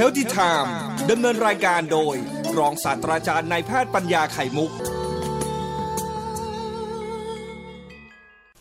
[0.00, 0.70] Healthy Time
[1.10, 2.16] ดำเนินรายการโดย
[2.58, 4.70] รองศาสตราจารย์นายแพทย์ปัญญาไข่มุก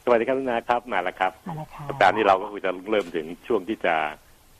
[0.04, 3.96] สวัสดีครับทุกนาครับมาแล้วครับมาแล้วค่ะสัปดาห์นี้เราก็คงจะเริ่มถึงช่วงที่จะ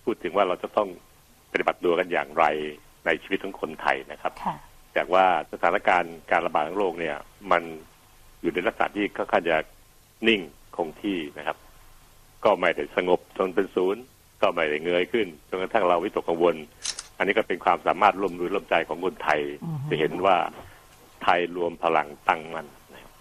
[0.04, 0.90] พูดถึงว่าเราจะต้อง
[1.52, 2.46] ปฏิบัติตัวกันอย่างไร
[3.06, 4.56] ในชีวิตของคนไทยนะครับ ค่ะ
[4.96, 7.18] จากว่าสถานการณ์การระบาดของโรคเนี่ย
[7.52, 7.64] มัน
[8.42, 9.58] อยู่ในลักษณะที่ค่อนข้างจะ
[10.28, 10.42] นิ่ง
[10.76, 11.58] คงที่นะครับ
[12.44, 14.04] ก็ไม่ได้สงบจนเป็นศูนย์
[14.44, 16.56] ก็ไม่ได้เงยขึ้นจนกระทั่งเราวิตกกังวล
[17.18, 20.36] อันนี้ก็เป็นความสามารถร่วมมือร่วมใจของคนไทยอือฮึจะเห็นว่า
[21.24, 23.12] ไทยรวมพลังตั้งมันนะครับ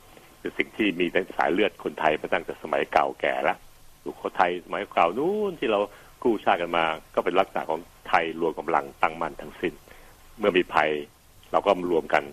[0.40, 3.58] คือสิ่งที่มีในสายเลือดคนไทยมาตั้งแต่สมัยเก่าแก่แล้ว
[4.02, 5.78] สุโขทัยสมัยเก่านู้นที่เรา
[6.22, 9.74] กู้ชาติกันมา ก็เป็นลักษณะของไทยรวมกำลังตั้งมั่นทั้งสิ้น
[10.38, 10.90] เมื่อมีภัย
[11.52, 12.24] เราก็มารวมกัน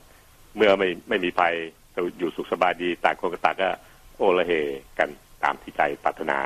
[0.56, 1.54] เมื่อไม่ไม่มีภัย
[1.94, 3.70] เราอยู่สุขสบายดีต่างคนก็ต่างก็
[4.18, 4.52] โอละเฮ
[5.00, 5.10] กัน
[5.44, 6.40] ตามที่ใจปรารถนา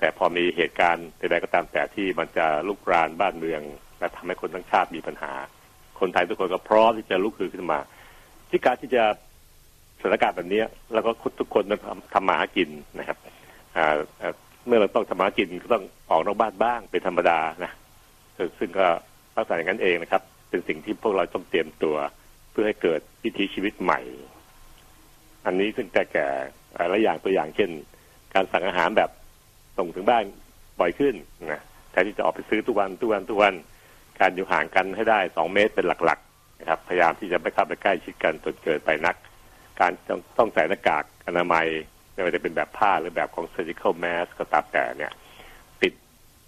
[0.00, 3.62] แต่พอมีเหตุการณ์ใดๆก็ตามแต่ที่มันจะลุกรานบ้านเมือง
[3.98, 5.32] และทำให้คนทั้งชาติมีปัญหา
[6.00, 7.80] คนไทยทุกคนก็พร้อมที่จะลุกขึ้นมา
[8.50, 9.04] ที่การที่จะ
[10.00, 10.62] สถานการณ์แบบนี้
[10.94, 13.18] แล้วก็ทุกคนทำทำหมากินนะครับ
[14.66, 17.72] เมื่อเราต้องทำหมากินก็ต้องออกนอกบ้านบ้างเป็นธรรมดานะ
[18.36, 18.86] ซึ่งซึ่งก็
[19.36, 21.96] ลักษณะอย่างนั้นเองนะครับ เป็นสิ่งที่พวกเราต้องเตรียมตัว
[22.50, 24.00] เพื่อให้เกิดวิถีชีวิตใหม่
[25.46, 26.28] อันนี้ซึ่งแต่แก่
[26.74, 27.70] หลายอย่างตัวอย่างเช่น
[28.34, 29.10] การสั่งอาหารแบบ
[29.80, 30.24] ส่งถึงบ้าน
[30.80, 31.14] บ่อยขึ้น
[31.52, 33.54] นะแทนที่จะออกไปซื้อทุกวันทุกวันทุกวัน
[34.20, 39.16] การอยู่ห่างกันให้ได้สองเมตรเป็นหลักๆนะครับพยายามที่จะไม่เข้าไปใกล้ชิดกันจนเกินไปนัก
[39.80, 41.66] การต้องต้องใส่หน้ากากอนามัย
[42.12, 45.12] ไม่ว่าจะเป็นแบบผ้าหรือแบบของ surgical mask ก็ตามแต่เนี่ย
[45.82, 45.94] ติด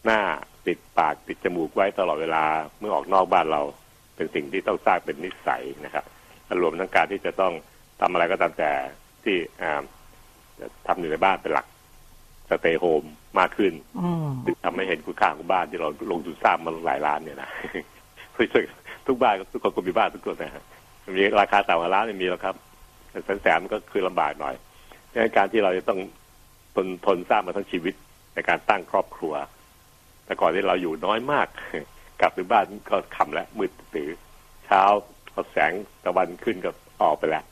[0.05, 0.21] หน้า
[0.67, 2.45] ติดปากติดจมูกไว้ตลอดเวลา
[2.79, 3.63] เมื่อออกนอกบ้านเรา
[4.17, 6.05] เป็นสิ่งที่ต้องสร้างเป็นนิสัยนะครับ
[6.63, 7.53] รวมทั้งการที่จะต้อง
[8.01, 8.73] ทำอะไรก็ตามแต่
[9.25, 9.83] ที่อ่า
[10.61, 11.67] จะทำอยู่ในบ้านเป็นหลัก
[12.51, 13.03] สเตย์โฮม
[13.39, 14.31] มากขึ้นอืม
[14.65, 17.51] ทำให้เห็นคุณค่าของบ้านที่เราลงทุนสร้างมาหลายล้านเนี่ยนะ
[18.35, 18.61] ไม่ใช่
[19.07, 20.65] ทุกบ้านทุกคนก็มีบ้านทุกคนนะฮะ
[21.17, 22.55] มีราคาต่ำกว่าล้านไม่มีแล้วครับ
[23.11, 24.55] แต่แสนแสนมันก็คือลำบากหน่อย
[25.11, 26.01] ดังนั้นการที่เราจะต้อง
[26.75, 27.95] ทนทนสร้างมาทั้งชีวิต
[28.35, 29.35] ในการตั้งครอบครัว
[30.25, 31.47] แต่ก่อนที่เราอยู่น้อยมาก
[32.21, 34.17] กลับถึงบ้านก็คำแล้วมืดตื่น
[34.67, 34.83] เช้า
[35.33, 35.73] พอแสง
[36.05, 36.71] ตะวันขึ้นก็
[37.03, 37.45] ออกไปแล้ว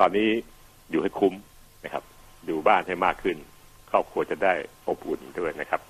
[0.00, 0.28] ตอนนี้
[0.90, 1.34] อยู่ให้คุ้ม
[1.84, 2.04] นะครับ
[2.46, 3.36] อยู่บ้านให้มากขึ้น
[3.90, 4.54] ครอบครัวจะได้
[4.88, 5.80] อบอุ่นด้วยนะครับ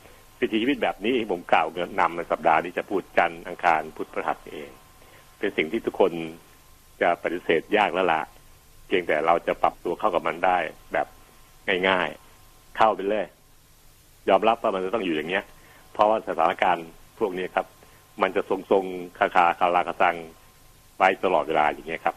[0.40, 1.66] วิถีชีวิตแบบนี้ผมกล่าว
[2.00, 4.70] นำในสัปดาห์นี้จะพูดจันทร์อังคารพุธพฤหัสเอง
[5.38, 6.12] เป็นสิ่งที่ทุกคน
[7.02, 8.22] จะปฏิเสธยากแล้วละ
[8.86, 10.58] เพียงแต่เราจะปรับตัวเข้ากับมันได้
[10.92, 11.06] แบบ
[11.88, 13.26] ง่ายๆ เข้าไปเลย
[14.28, 15.44] ยอมรับว่ามันจะต้องอยู่อย่างเงี้ย
[15.92, 16.88] เพราะว่าสถานการณ์
[17.18, 17.66] พวกนี้ครับ
[18.22, 20.16] มันจะทรงๆคาคาคาราคาซัง
[20.98, 22.16] ไปตลอดเวลาอย่างเงี้ยครับ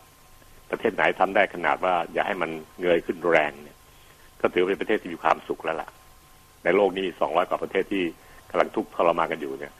[0.69, 3.70] ประเทศไหนทำได้ขนาดว่าอย่าให้มันเงยขึ้นแรงเนี่ย
[4.41, 5.89] ก็ถือว่าเป็นประเทศที่มีความสุขแล้วล่ะ
[6.63, 8.03] ในโลกนี้สองร้อยกว่าประเทศที่
[8.49, 9.73] กำลังทุกข์ทรมานกันอยู่เนี่ย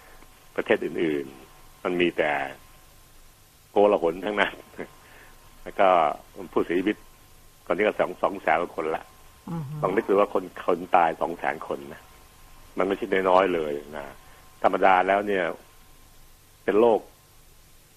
[0.56, 2.32] ประเทศอื่นๆ มันมีแต่
[3.72, 4.54] โกลาหลทั้งนั้น
[5.64, 5.88] แล้วก็
[6.54, 6.98] ผู้เสียชีวิต
[7.66, 9.04] ตอนนี้ก็สองสองแสนกว่าคนละ
[9.50, 12.02] อืมลองนึกดูว่าคนคนตายสองแสนคนนะ
[12.78, 14.06] มันไม่ใช่น้อยๆเลยนะ
[14.64, 15.44] ธรรมดาแล้วเนี่ย
[16.64, 17.00] เป็นโรค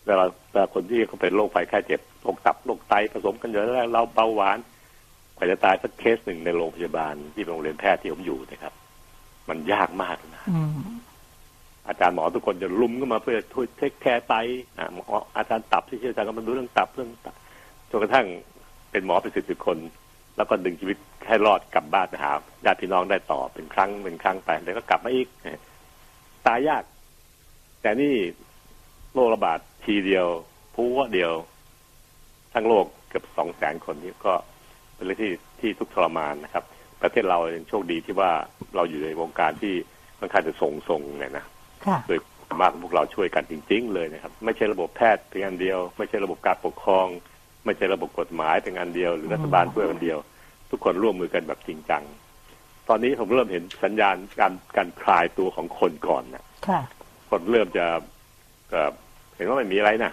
[0.06, 4.58] เวลาเวลาคนที่เขาเป็นโรคไฟไข้เจ็บโรคตับโรคไตผสมกันเยอะแล้ว เราเบาหวาน
[5.44, 8.74] กว่าจะตายสักเคสหนึ่งในโรงพยาบาลที่โรงเรียนแพทย์ที่ผมอยู่นะครับ
[9.48, 10.76] มันยากมากนะอืม
[11.88, 14.34] อาจารย์หมอทุกคนจะลุมเข้ามาเพื่อช่วยเทคแคร์ไต
[14.78, 15.02] อะหมอ
[15.36, 17.34] อาจารย์ตับที่เชี่ยวชาญก็มาดูเรื่องตับเรื่องตับ
[17.90, 18.26] จนกระทั่ง
[18.90, 19.78] เป็นหมอเป็นสิบสิบคน
[20.36, 22.30] แล้วก็ดึงชีวิตให้รอดกลับบ้านไปหา
[22.64, 25.28] ญาติพี่น้องได้ต่อเป็นครั้งเป็นครั้งไปแล้วก็กลับมาอีก
[26.46, 26.84] ตายยาก
[27.80, 28.14] แต่นี่
[29.12, 30.26] โรคระบาดทีเดียว
[30.74, 31.32] พัวเดียว
[32.54, 34.34] ทั้งโลกเกือบสองแสนคนนี้ก็
[35.06, 36.64] เป็นเรื่องที่ที่ทุกข์ทรมานนะครับ
[37.02, 38.30] ประเทศเรายังโชคดีที่ว่า
[38.76, 39.74] เราอยู่ในวงการที่
[40.18, 41.44] ค่อนข้างจะทรงทรงๆเนี่ยนะ
[41.86, 42.18] ค่ะโดย
[42.60, 47.06] มากพวกเราช่วยกันจริง ๆ เลยนะครับ ไม่ใช่ระบบแพทย์เพียงอันเดียว ไม่ใช่ระบบการปกครอง
[47.64, 50.18] ไม่ใช่ระบบกฎหมายเป็นอันเดียว หรือรัฐบาลช่วยอันเดียว
[50.70, 52.02] ทุกคนร่วมมือกันแบบจริงจัง
[52.88, 56.80] ตอนนี้ผมเริ่มเห็นสัญญาณการการคลายตัวของคนก่อนนะค่ะ
[57.30, 57.86] คนเริ่มจะ
[58.70, 58.90] เอ่อ
[59.36, 60.12] เห็นว่าไม่มีอะไรนะ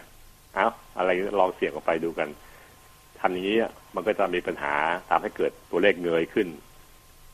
[0.55, 0.67] เอา
[0.97, 1.09] อะไร
[1.39, 2.29] ลองเสี่ยงออกไปดูกัน
[3.21, 3.57] ทำอย่างนี้
[3.95, 4.75] มันก็จะมีปัญหา
[5.09, 6.47] ทำให้เกิดตัวเลขเงยขึ้น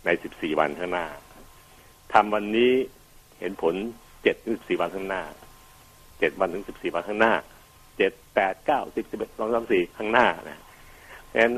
[0.05, 1.05] ใน 14 วันข้างหน้า
[2.13, 2.71] ทำวันนี้
[3.39, 3.75] เห็นผล
[4.11, 5.23] 7ถึง14 วันข้างหน้า
[5.81, 7.33] 7 วันถึง 14 วันข้างหน้า
[7.97, 10.63] 7 8 9 10 11 2 3 4 ข้างหน้านะ
[11.27, 11.53] เพราะฉะนั้น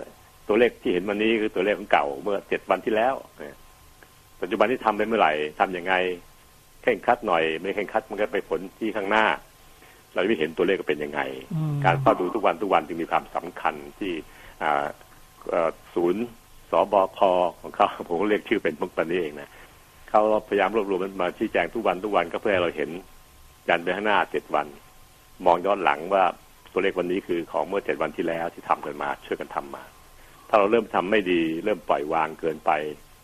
[0.48, 3.58] ตัวเลขที่เห็นวันนี้คือตัวเลขของเก่าเมื่อ 7 วันที่แล้วนะ
[4.42, 5.94] ปัจจุบันที่ทำไปเมื่อไหร่ทำยังไง
[6.81, 9.26] เคร่งคัดหน่อย ไม่เคร่งคัดมันก็ไปผลที่ข้างหน้า
[10.13, 11.21] เราไม่เห็นตัวเลขก็เป็นยังไง
[11.53, 14.13] อืมการเฝ้าดูทุกวันทุกวันจึงมีความสำคัญที่
[14.63, 14.85] อ่า
[15.50, 16.23] เอ่อศูนย์
[16.71, 17.19] สบค
[17.61, 19.50] ของเขาผมก็เรียกชื่อเป็นพวกปันนี้เองนะ
[20.09, 22.89] เขาพยายามรวบรวมมันมาชี้แจงทุกวันทุกวันก็เพื่อให้เราเห็น
[23.69, 24.67] ยันไปข้างหน้าเจ็ดวัน
[25.45, 26.23] มองย้อนหลังว่า
[26.73, 29.83] ตัวเลขวันนี้คือของเมื่อเจ็ดวันที่แล้วที่ทำกันมาช่วยกันทำมา
[30.50, 32.71] ถ้าเราเริ่มทำไม่ดีเริ่มปล่อยวางเกินไป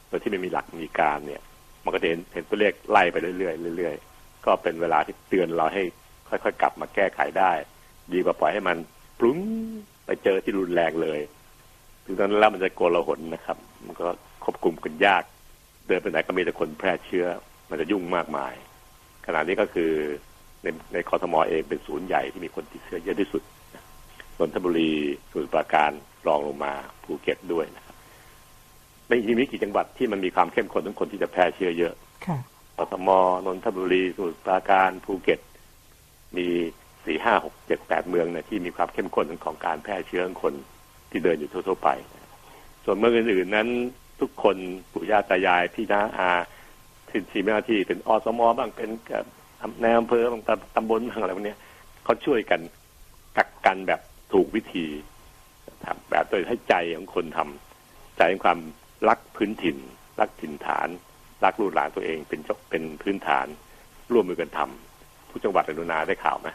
[0.08, 1.42] โดยที่ไม่มีหลักมีการเนี่ย
[1.84, 5.84] มันก็จะเห็นเห็นตัวเลขไล่ไปเรื่อยๆเรื่อยๆก็เป็นเวลาที่เตือนเราให้
[6.30, 7.52] ค่อยๆ กลับมาแก้ไขได้
[8.14, 8.78] ดีกว่าปล่อยให้มัน
[9.20, 9.40] ปลุ้ง
[10.06, 11.20] ไปเจอที่รุนแรงเลย
[12.06, 14.08] ถึงตอนนั้นแล้วมันจะโกลาหลนะครับ มันก็
[14.44, 15.24] ควบคุมกันยาก
[15.88, 17.26] เดินไปไหนก็มีแต่คนแพร่เชื้อ
[17.70, 18.54] มันจะยุ่งมากมาย
[19.26, 19.92] ขณะนี้ก็คือ
[20.64, 23.42] ในในคอทมเองเป็นศูนย์ใหญ่ที่มีคนติดเชื้อเยอะที่สุด
[24.40, 24.92] นนทบุรี
[25.30, 25.92] สมุทรปราการ
[26.28, 26.74] รองลงมา
[27.04, 27.96] ภูเก็ตด้วยนะครับ
[29.08, 31.94] ไม่มีกี่จังหวัดที่มันมีความเข้มข้นทั้งคนที่จะแพร่เชื้อเยอะ
[32.26, 32.38] ค่ะ
[32.78, 33.10] กทม
[33.46, 35.40] นนทบุรีสมุทรปราการภูเก็ต
[36.38, 36.48] มี
[37.06, 40.54] สี่ห้าหกเจ็ดแปดเมืองนี่ยที่มีความเข้มข้นของการแพร่เชื้อของคน
[41.10, 41.90] ที่เดินอยู่ทั่วๆไป
[42.84, 43.68] ส่วนเมืองอื่นๆนั้น
[44.22, 44.58] ทุกคน
[44.92, 46.30] ปู่ย่าตายายพี่น้าอา
[47.10, 48.90] ทีทีมหน้าที่เป็นอสมอบ้างเป็น
[49.82, 50.42] ในอำเภอบาง
[50.76, 51.56] ตำบลบางอะไรพวกนี้
[52.04, 52.62] เขาช่วยกัน
[53.38, 54.02] กักกันแบบ
[54.34, 54.86] ถูกวิธี
[55.84, 58.60] ทำแบบโดยให้ใจของคนทำใจของความ
[59.10, 59.78] รักพื้นถิ่น
[60.20, 60.88] รักถิ่นฐาน
[61.44, 62.40] รักลูกหลานตัวเองเป็น
[62.70, 63.48] เป็นพื้นฐาน
[64.12, 64.85] ร่วมมือกันทำ
[65.36, 66.48] ทุกจังหวัดอนุนาได้ข่าวไหม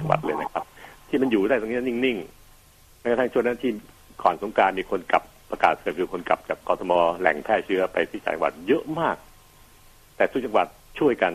[0.00, 0.64] จังหวัดเลยนะครับ
[1.08, 3.70] ที่มันอยู่ได้ตรงนี้นิ่งๆแม้กระทั่งช่วงนั้นที่
[4.22, 9.16] ก่อนสงการมีคนกลับประกาศเกิดคือคนกลับจากกรทมแหล่งแพร่เชื้อไปที่จังหวัดเยอะมาก
[10.16, 10.66] แต่ทุกจังหวัด
[10.98, 11.32] ช่วยกัน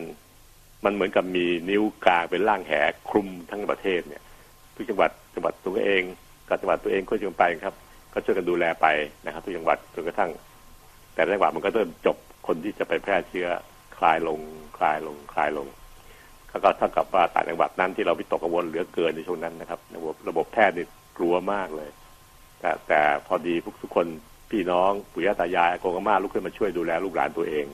[0.84, 2.72] มันเหมือนกับมีนิ้วกลางเป็นล่างแห
[3.10, 4.22] คลุมทั้งประเทศเนี่ย
[4.74, 6.02] ทุกจังหวัดจังหวัดตัวเอง
[6.48, 7.74] กับจังหวัดตัวเองก็ช่วยไปครับ
[8.12, 8.86] ก็ช่วยกันดูแลไป
[9.24, 10.30] นะครับ ทุกจังหวัดจนกระทั่ง
[11.14, 13.48] แต่จังหวัดมันก็เริ่มจบคนที่จะไปแพร่เชื้อ
[13.98, 14.40] คลายลง
[14.78, 15.66] คลายลงคลายลง
[16.62, 20.86] ก็เท่ากับว่าต่างจังหวัดนั้นที่เราวิตกกังวลเหลือเกินในช่วงนั้นนะครับ ระบบระบบแพทย์นี่
[21.18, 21.90] กลัวมากเลย
[22.60, 24.06] แต่แต่พอดีพวกทุกคน
[24.50, 27.66] พี่น้องปู่ย่าตายายโกงอาม่าลุกขึ้นมาช่วยดูแลลูกหลานตัวเอง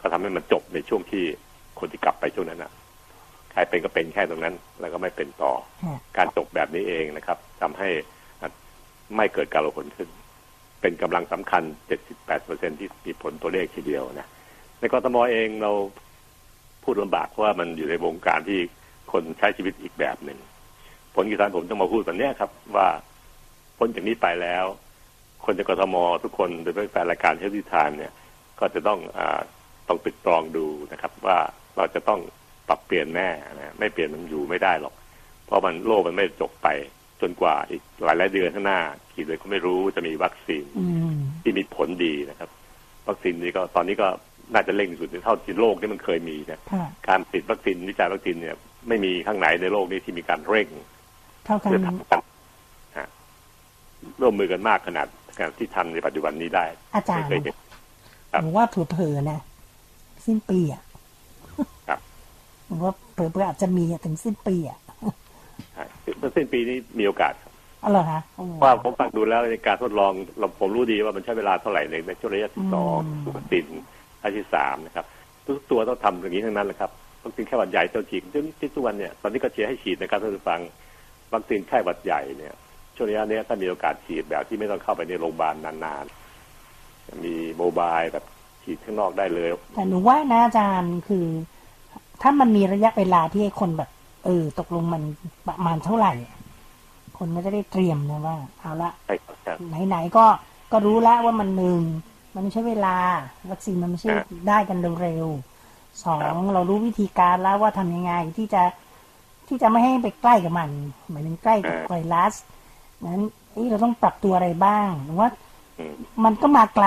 [0.00, 1.24] ก็ทำให้มันจบในช่วงที่
[1.78, 2.72] คนที่กลับไปช่วงนั้นนะ
[3.52, 5.52] ใครเป็นก็เป็นแค่ตรงนั้น แล้วก็ไม่เป็นต่อ
[6.16, 7.88] การจบแบบนี้เองนะครับทำให้
[9.16, 10.08] ไม่เกิดการระหนขึ้น
[10.80, 11.62] เป็นกำลังสำคัญ
[12.20, 14.28] 78%ที่มีผลตัวเลขทีเดียวนะ
[14.78, 15.72] ในกรทมเองเรา
[16.86, 18.60] พูดลำบากเพราะว่ามันอยู่ในวงการที่
[19.12, 20.38] คนใช้ชีวิตอีกแบบหนึ่ง
[21.14, 22.88] ผลกีฬาผมต้องมาพูดแบบนี้ครับ ว่า
[23.78, 24.64] พ้นจากนี้ไปแล้ว
[25.44, 25.94] คนจากกรทม
[26.24, 28.12] ทุกคนโดยเฉพาะแฟนรายการเทลิทานเนี่ย
[28.60, 29.20] ก็จะต้องอ
[29.88, 31.38] ต้องตึกตรองดูนะครับ ว่า
[31.76, 32.20] เราจะต้อง
[32.68, 34.94] ปรับเปลี่ยนแน่นะไม่เปลี่ยนมันอยู่ไม่ได้หรอก
[35.46, 36.68] เพราะมันโลกมันไม่จบไป
[37.20, 38.80] จนกว่าอีกหลายหลายเดือนข้างหน้า
[39.14, 40.64] กี่เดือนก็ไม่รู้จะมีวัคซีน
[41.42, 42.50] ที่มีผลดีนะครับ
[43.08, 44.08] วัคซีนนี้ก็ตอนนี้ก็
[44.52, 46.60] น่าจะเร่งสุดเท่าที่โลกที่มันเคยมีนะ
[47.08, 48.56] การติดวัคซีนวิจัยวัคซีนเนี่ย
[48.88, 50.68] ไม่มีข้างไหนในโลกนี้ที่มีการเร่ง
[51.46, 52.20] เท่ากันเพื่อทำกัน
[54.20, 55.06] ร่วมมือกันมากขนาด
[55.38, 56.64] การที่ทำในปัจจุบันนี้ได้
[56.94, 57.28] อาจารย์
[58.42, 59.40] หนูว่าเผลอๆนะ
[60.26, 60.82] สิ้นปีอะ
[61.88, 62.00] ครับ
[62.66, 64.78] หนูว่าเผลอๆอาจจะมีถึงสิ้นปีอะ
[65.74, 65.84] ใช่
[66.36, 67.52] สิ้นปีนี้มีโอกาสครับ
[67.82, 68.20] อ๋อเหรอคะ
[68.62, 72.98] ว่าผมฟังดูแล้วในการทดลองเราผมรู้ดีว่ามันใช้เวลาเท่าไหร่ในในช่วงระยะที่สอง
[73.36, 73.66] วัคซีน
[74.26, 75.06] ระยะที่สามนะครับ
[75.46, 76.90] ทุกตัวต้องทำอย่างนี้ทั้งนั้นแหละครับ
[77.22, 80.60] วัคซีนไข้หวัดใหญ่ตัวฉีดจนที่ทุกวันเนี่ยตอนนี้ก็เชียร์ให้ฉีดนะครับท่านผู้ฟัง
[81.32, 82.54] วัคซีนไข้หวัดใหญ่เนี่ย
[82.96, 88.24] ช่วงระยะนี้ถ้ามีโอกาสฉีดแบบที่ไม่ต้องเข้าไปในโรงพยาบาลนานๆมี mobile แบบ
[88.62, 91.26] ฉีดข้างนอกได้เลย แต่หนูว่านะอาจารย์คือ
[92.22, 93.90] ถ้ามันมีระยะเวลาที่ให้คนแบบ
[94.24, 95.02] เออ ตกลงมัน
[95.48, 96.12] ประมาณเท่าไหร่
[97.18, 99.14] คนก็จะได้เตรียมนะว่า เอาละใช่
[99.46, 99.56] ครับ
[99.88, 100.24] ไหนๆก็
[100.72, 101.80] ก็รู้แล้วว่ามันหนึ่ง
[102.36, 102.96] มันไม่ใช่เวลา
[103.50, 104.10] วัคซีนมันไม่ใช่
[104.48, 108.62] ได้กันเร็วๆสองเรารู้วิธีการแล้วว่าทำยังไงที่จะ
[109.48, 110.70] ที่จะไม่ให้ไปใกล้กับมัน
[111.10, 112.34] หมายถึงใกล้กับไวรัส
[113.06, 113.22] นั้น
[113.70, 115.28] เราต้องปรับตัวอะไรบ้างหรือว่า
[116.24, 116.86] มันก็มาไกล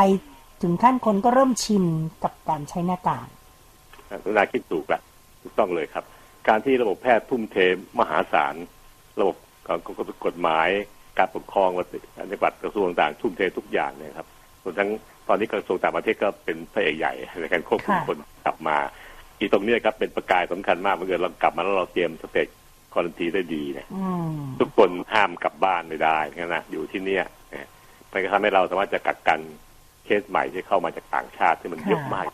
[0.62, 1.84] ถึงขั้นคนก็เริ่มชิน
[2.24, 3.28] กับการใช้หน้ากาก
[4.24, 5.02] คุณนาคิดถูกละ
[5.42, 6.04] ถูกต้องเลยครับ
[6.48, 7.58] การที่ระบบแพทย์ทุ่มเท
[8.00, 8.56] มหาศาล
[9.20, 9.36] ระบบ
[10.26, 10.68] กฎหมาย
[11.18, 11.70] การปกครอง
[12.30, 14.28] ในบัตรกระทรวงต่างทุ่มเททุกอย่างเนี่ยครับ
[14.64, 14.90] รวมทั้ง
[15.30, 18.78] ตอนนี้กระทรวงต่างประเทศก็เป็นพระเอกใหญ่ในการควบคุมคนกลับมา
[19.40, 22.48] อีตรงนี้ครับเป็นประกายสำคัญมากเมื่อเกิดเรากลับมาแล้วเราเตรียมสเตจ
[22.94, 23.88] คอรันทีได้ดีเนี่ย
[24.60, 26.18] ทุกคนห้ามกลับบ้านไม่ได้
[26.56, 27.26] นะอยู่ที่เนี่ย
[28.12, 29.40] มันก็ทำให้เราสามารถจะกักกัน
[30.06, 32.26] เคสใหม่ที่เข้ามาจากต่างชาติที่มันเยอะมาก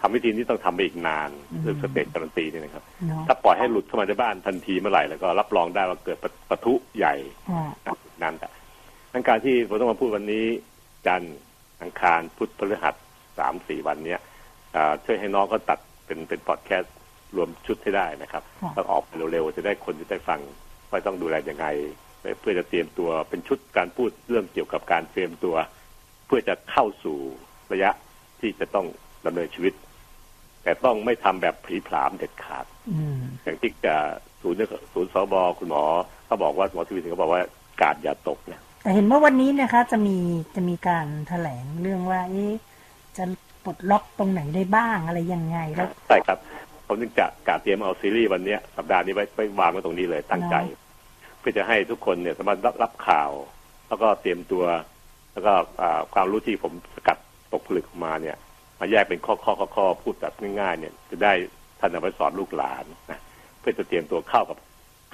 [0.00, 1.30] ทำวิธีนี้ต้องทำไปอีกนาน
[1.62, 2.84] เรื่องสเตจการันตีนี่นะครับ
[3.26, 6.18] ถ้าปล่อยให้หลุดเข้ามาในบ้านทันทีเมื่อไหร่แล้วก็รับรองได้ว่าเกิด
[6.50, 7.14] ปะทุใหญ่
[8.22, 8.48] นั่นแต่
[9.12, 10.44] ทั้งการที่ผมต้องมาพูดวันนี้
[11.06, 11.36] จันทร์
[11.82, 12.94] อังคารพุธพฤหัส
[13.38, 14.20] สามสี่วันเนี้ย
[15.04, 16.94] ช่วยให้น้องก็ตัดเป็นเป็นพอดแคสต์
[17.36, 18.42] รวมชุดให้ได้นะครับ
[18.76, 20.40] ต้องออกไปเร็วๆจะได้คนที่ได้ฟัง
[20.90, 21.66] ว่าต้องดูแลยังไง
[22.40, 25.56] เพื่อจะเตรียมตัวเป็นชุดการพูดเรื่องเกี่ยวกับการเตรียมตัว
[26.26, 27.18] เพื่อจะเข้าสู่
[27.72, 27.90] ระยะ
[28.40, 28.86] ที่จะต้อง
[29.26, 29.74] ดำเนินชีวิต
[30.64, 33.94] ในแต่ต้องไม่ทำแบบผลีผลามเด็ดขาดอืมอย่างที่จะ
[34.42, 34.58] ศูนย์
[34.94, 35.84] ศูนย์สบคุณหมอ
[36.26, 37.42] เขาบอกว่าหมอทวีสินเขาบอกว่า
[37.80, 40.16] กาดอย่าตกเนี่ย แต่เห็นว่าวันนี้นะคะจะมี
[40.54, 42.52] จะมีการแถลงเรื่องว่า เอ๊ะ
[43.16, 43.24] จะ
[43.64, 46.38] ปลดล็อกตรงไหนได้บ้างอะไรยังไงแล้วใช่ครับ
[46.86, 50.54] ผมจึงจะกาเตรียมเอาซีรีส์วันเนี้ยสัปดาห์นี้ไว้ไว้วางไว้ตรงนี้เลยตั้งใจ
[51.38, 53.30] เพื่อจะให้ทุกคนเนี่ยสามารถรับรับข่าว
[53.88, 54.64] แล้วก็เตรียมตัว
[55.32, 57.18] แล้วก็อ่าความรู้ที่ผมสกัด
[57.52, 58.36] ตกผลึกออกมาเนี่ย
[58.80, 61.32] มาแยกเป็นข้อข้อข้อข้อพูดแบบง่ายๆ เนี่ย จะได้
[61.80, 63.20] ท่านนำไปสอนลูกหลานนะ
[63.60, 64.58] เพื่อจะเตรียมตัวเข้ากับ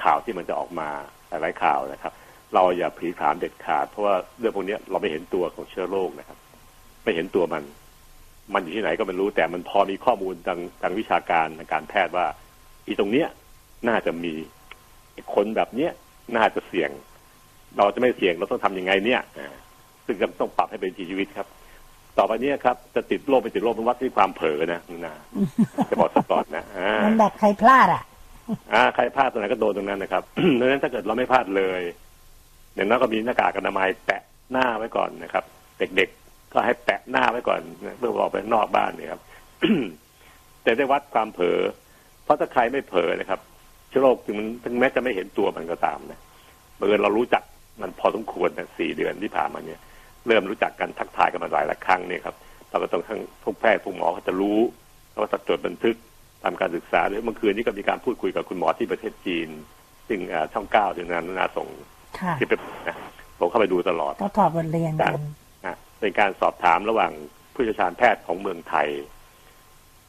[0.03, 0.89] ข่าวที่มันจะออกมา
[1.29, 2.15] หลายๆข่าวนะครับ
[2.55, 6.39] เราอย่าผลีผลามเด็ดขาด เพราะว่าเรื่องพวกเนี้ยเราไม่เห็นตัวของเชื้อโรคนะครับ
[7.05, 7.63] ไม่เห็นตัวมัน
[8.55, 12.27] มันอยู่ที่ไหนก็ไม่รู้ แต่มันพอมีข้อมูลทางทางวิชาการทางการแพทย์ว่า
[12.87, 13.29] อีตรงเนี้ย
[13.89, 14.33] น่าจะมี
[15.35, 15.93] คนแบบเนี้ย
[16.37, 16.91] น่าจะเสี่ยง
[17.77, 19.55] เราจะไม่เสี่ยงเราต้องทำยังไงเนี่ยอ่า
[20.07, 21.47] ซึ่งจะต้องปรับให้เป็นชีวิตครับ
[22.19, 25.15] ต่อไปเนี้ครับ จะติดโรคไม่ติดโรคเป็นวัดที่ความเผลอนะนะ
[25.91, 28.03] จะบอกสก่อนนะอ่ามันแบบใครพลาดอะ
[28.73, 30.23] อ่าใครพลาดตรงไหนก็โดนตรงนั้นนะครับ
[30.61, 31.83] ดังนั้นถ้าเกิดเราไม่พลาดเลย
[32.75, 35.45] อย่างนั้นก็มีหน้ากากอนามัยแปะหน้าไว้ก่อนนะครับ
[35.79, 37.61] เด็กๆก็ให้แปะหน้าไว้ก่อน
[37.99, 39.21] เพื่อออกไปนอกบ้านเนี่ยครับ
[40.63, 41.61] แต่ได้วัดความเผลอ
[42.25, 43.41] เพราะถ้าใครไม่เผลอนะครับ
[43.89, 46.21] เชื้อโรคถึงมันถึงแม้จะไม่เห็นตัวมันก็ตามนะ
[46.77, 47.43] เมื่อเรารู้จัก
[47.81, 49.81] มันพอสมควรนะสี่เดือนที่ผ่านมาเนี่ย
[50.27, 52.35] เริ่มรู้จักกันทักทายกันมาหลายหลายครั้งเนี่ยครับ
[52.71, 54.59] เราก็ต้องทั้งทุกแพทย์ทุกหมอเขาจะรู้
[55.11, 55.97] แล้วก็จดบันทึก
[56.45, 59.49] ทำการศึกษาด้วยเมื่อคืนนี้ก็มีการพูดคุยกับคุณหมอที่ประเทศจีน
[60.09, 61.69] ซึ่งอ่าช่องเก้าที่นานาส่ง
[62.21, 62.55] ค่ะคลิปไป
[62.89, 62.97] นะ
[63.39, 65.21] ผมเข้าไปดูตลอดก็ถอดบทเรียนกัน
[65.67, 67.13] นะเป็นการสอบถามระหว่าง
[67.55, 68.89] ผู้เชี่ยวชาญแพทย์ของเมืองไทย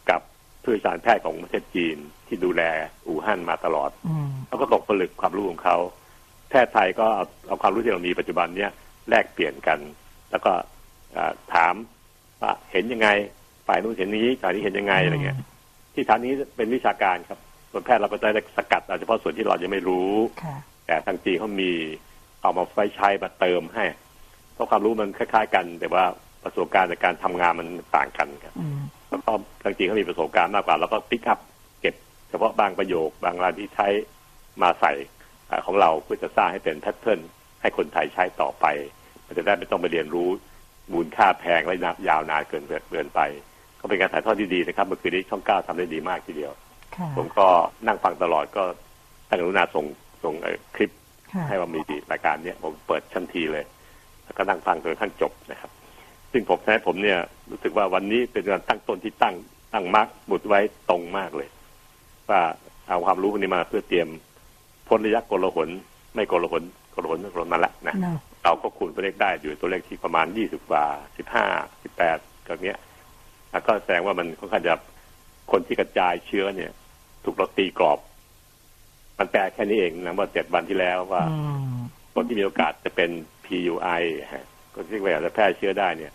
[0.09, 0.21] กับ
[0.62, 1.97] ผู้เชี่ยวชาญแพทย์ของประเทศจีน
[2.27, 2.62] ที่ดูแล
[3.07, 5.77] อู่ฮั่นมาตลอดอืมเขาก็ตกผลึกความรู้ของเขา
[6.50, 8.71] แพทย์ไทยก็เอาเอาความรู้ที่เรามีปัจจุบันเนี้ย
[9.09, 9.79] แลกเปลี่ยนกัน
[10.31, 10.51] แล้วก็
[11.17, 11.74] อ่าถาม
[12.41, 13.07] ว่าเห็นยังไง
[13.67, 15.38] ฝ่ายนู้นเห็นนี้ฝ่ายนี้เห็นยังไงอะไรเงี้ย
[15.93, 17.39] ที่ฐานนี้เป็นวิชาการครับ
[17.71, 20.12] ส่วนแพทย์เราก็จะได้สกัดเอาเฉพาะส่วนที่เรายังไม่รู้
[20.43, 21.72] ค่ะ แต่ทางจีนเขามี
[22.42, 23.86] เอามาไฟใช้มาเติมให้
[24.54, 26.06] เพราะความรู้มันคล้ายๆ กัน แต่ว่า
[26.44, 29.32] ประสบการณ์ในการทำงานมันต่างกันครับอืมแล้วก็
[29.63, 31.39] ทางจีนเขามีประสบการณ์มากกว่า แล้วก็ pick up
[31.82, 31.96] เก็บ
[32.30, 33.88] เฉพาะบางประโยคบางรายที่ใช้
[34.62, 34.94] มาใส่
[35.50, 37.19] อ่าของเราเพื่อจะสร้างให้เป็น pattern
[37.62, 38.65] ให้คนไทยใช้ต่อไป
[39.25, 40.30] มันจะได้ไม่ต้องไปเรียนรู้
[40.94, 41.75] มูลค่าแพงและ
[42.10, 43.20] ยาวนานเกินเกินไป
[43.80, 46.51] ก็เป็นการถ่ายทอดที่ดีนะครับเมื่อคืนนี้ช่องเก้าทำได้ดีมากทีเดียว
[46.96, 47.48] ค่ะผมก็
[47.88, 48.63] นั่งฟังตลอดก็
[49.30, 49.86] ตั้งกรุณาส่ง
[50.25, 50.91] ส่งเอ่อคลิป
[51.34, 53.65] ค่ะให้ว่ามีรายการเนี้ยผมเปิดทันทีเลย
[54.24, 55.72] แล้วก็นั่งฟังจนกระทั่งจบนะครับ
[56.32, 57.20] ซึ่งผมแท้ผมเนี่ย
[57.51, 59.36] รู้สึกว่าวันนี้เป็นการตั้งต้นที่ตั้ง
[59.74, 61.50] ตั้งมาร์กบุตรไว้ตรงมากเลย
[62.29, 62.41] ว่า
[62.88, 64.08] เอาความรู้พวกนี้มาเพื่อเตรียม
[64.88, 65.70] พ้นระยะโกลาหล
[66.15, 70.86] ไม่โกลาหลโกลาหลไม่โกลาหลนั่นแหละนะเนาะเราก็คูณตัวเลขได้อยู่ตัวเลขที่ประมาณยี่สิบกว่า
[71.17, 71.46] สิบห้า
[71.84, 72.17] สิบแปด
[72.48, 72.79] ก็เนี้ย
[73.51, 74.74] แล้วก็แสดงว่ามันค่อนข้างจะ
[75.51, 76.72] คนที่กระจายเชื้อเนี่ย
[77.24, 78.00] ถูกเราตีกรอบ
[79.19, 81.38] มันแปลแค่นี้เองนะว่าเจ็ดวันที่แล้วว่าอื
[81.75, 81.77] ม
[82.15, 83.10] คนที่มีโอกาสจะเป็น
[83.45, 84.03] PUI
[84.34, 84.45] ฮะ
[84.75, 86.13] คนที่ว่าอยากจะแพร่เชื้อได้เนี่ย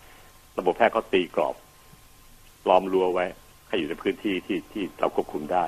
[0.59, 1.57] ระบบแพทย์เขาตีกรอบ
[2.69, 3.27] ล้อมรั้วไว้
[3.69, 5.65] ให้อยู่ในพื้นที่ที่ที่เราควบคุมได้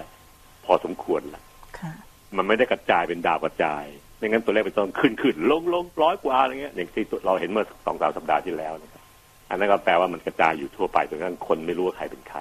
[0.64, 1.42] พอสมควรละ
[1.78, 1.92] ค่ะ
[2.36, 3.84] มันไม่ได้กระจายเป็นดาวกระจาย
[4.16, 9.02] ไม่งั้นตัวเลขมันต้องขึ้นขึ้นลงลงร้อยกว่าอะไรเงี้ยอย่างที่เราเห็นเมื่อสองสามสัปดาห์ที่แล้วนะครับ
[9.50, 12.38] อันนั้นก็แปลว่ามันกระจายอยู่ทั่วไปจนกระทั่งคนไม่รู้ว่าใครเป็นใคร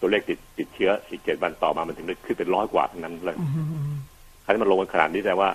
[0.00, 3.46] ตัวเลขติดติดเชื้ออีกเจ็ดวันต่อมามันถึงได้ขึ้นเป็นร้อยกว่าทั้งนั้นเลยอื
[3.92, 3.94] ม
[4.44, 5.48] ครั้นี้มันลงกันขนาดนี้แต่ว่า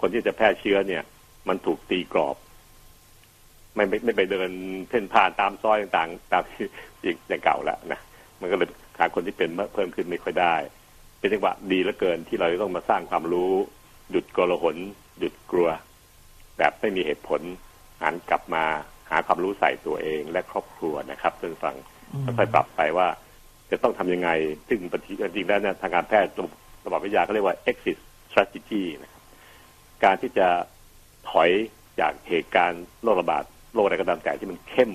[0.00, 1.02] คนที่จะแพร่เชื้อเนี่ย
[1.48, 2.36] มันถูกตีกรอบ
[3.74, 4.50] ไม่ไม่ไม่ไปเดิน
[4.88, 6.66] เพ่นผ่านตามซอยต่างๆตามที่
[7.28, 8.00] อย่างเก่าแล้วนะ
[8.40, 8.68] มันก็เลย
[8.98, 10.54] หาคนที่เป็นเพิ่มขึ้นไม่ค่อยได้
[11.18, 13.52] เป็นจังหวะดีเหลือเกินที่เราจะต้องมาสร้างความรู้
[14.10, 14.76] หยุดโกลาหล
[15.18, 15.68] หยุดกลัว
[16.58, 17.40] แบบไม่มีเหตุผล
[18.02, 18.64] หันกลับมา
[19.10, 21.76] หาความรู้ใส่ตัวเองและครอบครัวนะครับท่านผู้ฟัง
[22.12, 23.08] อืมค่อยๆปรับไปว่า
[23.72, 24.30] จะต้องทำยังไง
[24.68, 26.32] ซึ่งปฏิจริงๆแล้วเนี่ยทางการแพทย์
[26.86, 27.98] ระบบวิทยาเขาเรียกว่า exit
[28.30, 29.22] strategy นะครับ
[30.04, 30.48] การที่จะ
[31.30, 31.50] ถอย
[32.00, 34.92] จากเหตุการณ์โรคระบาดโรคอะไรก็ตามแต่ที่มันเข้ม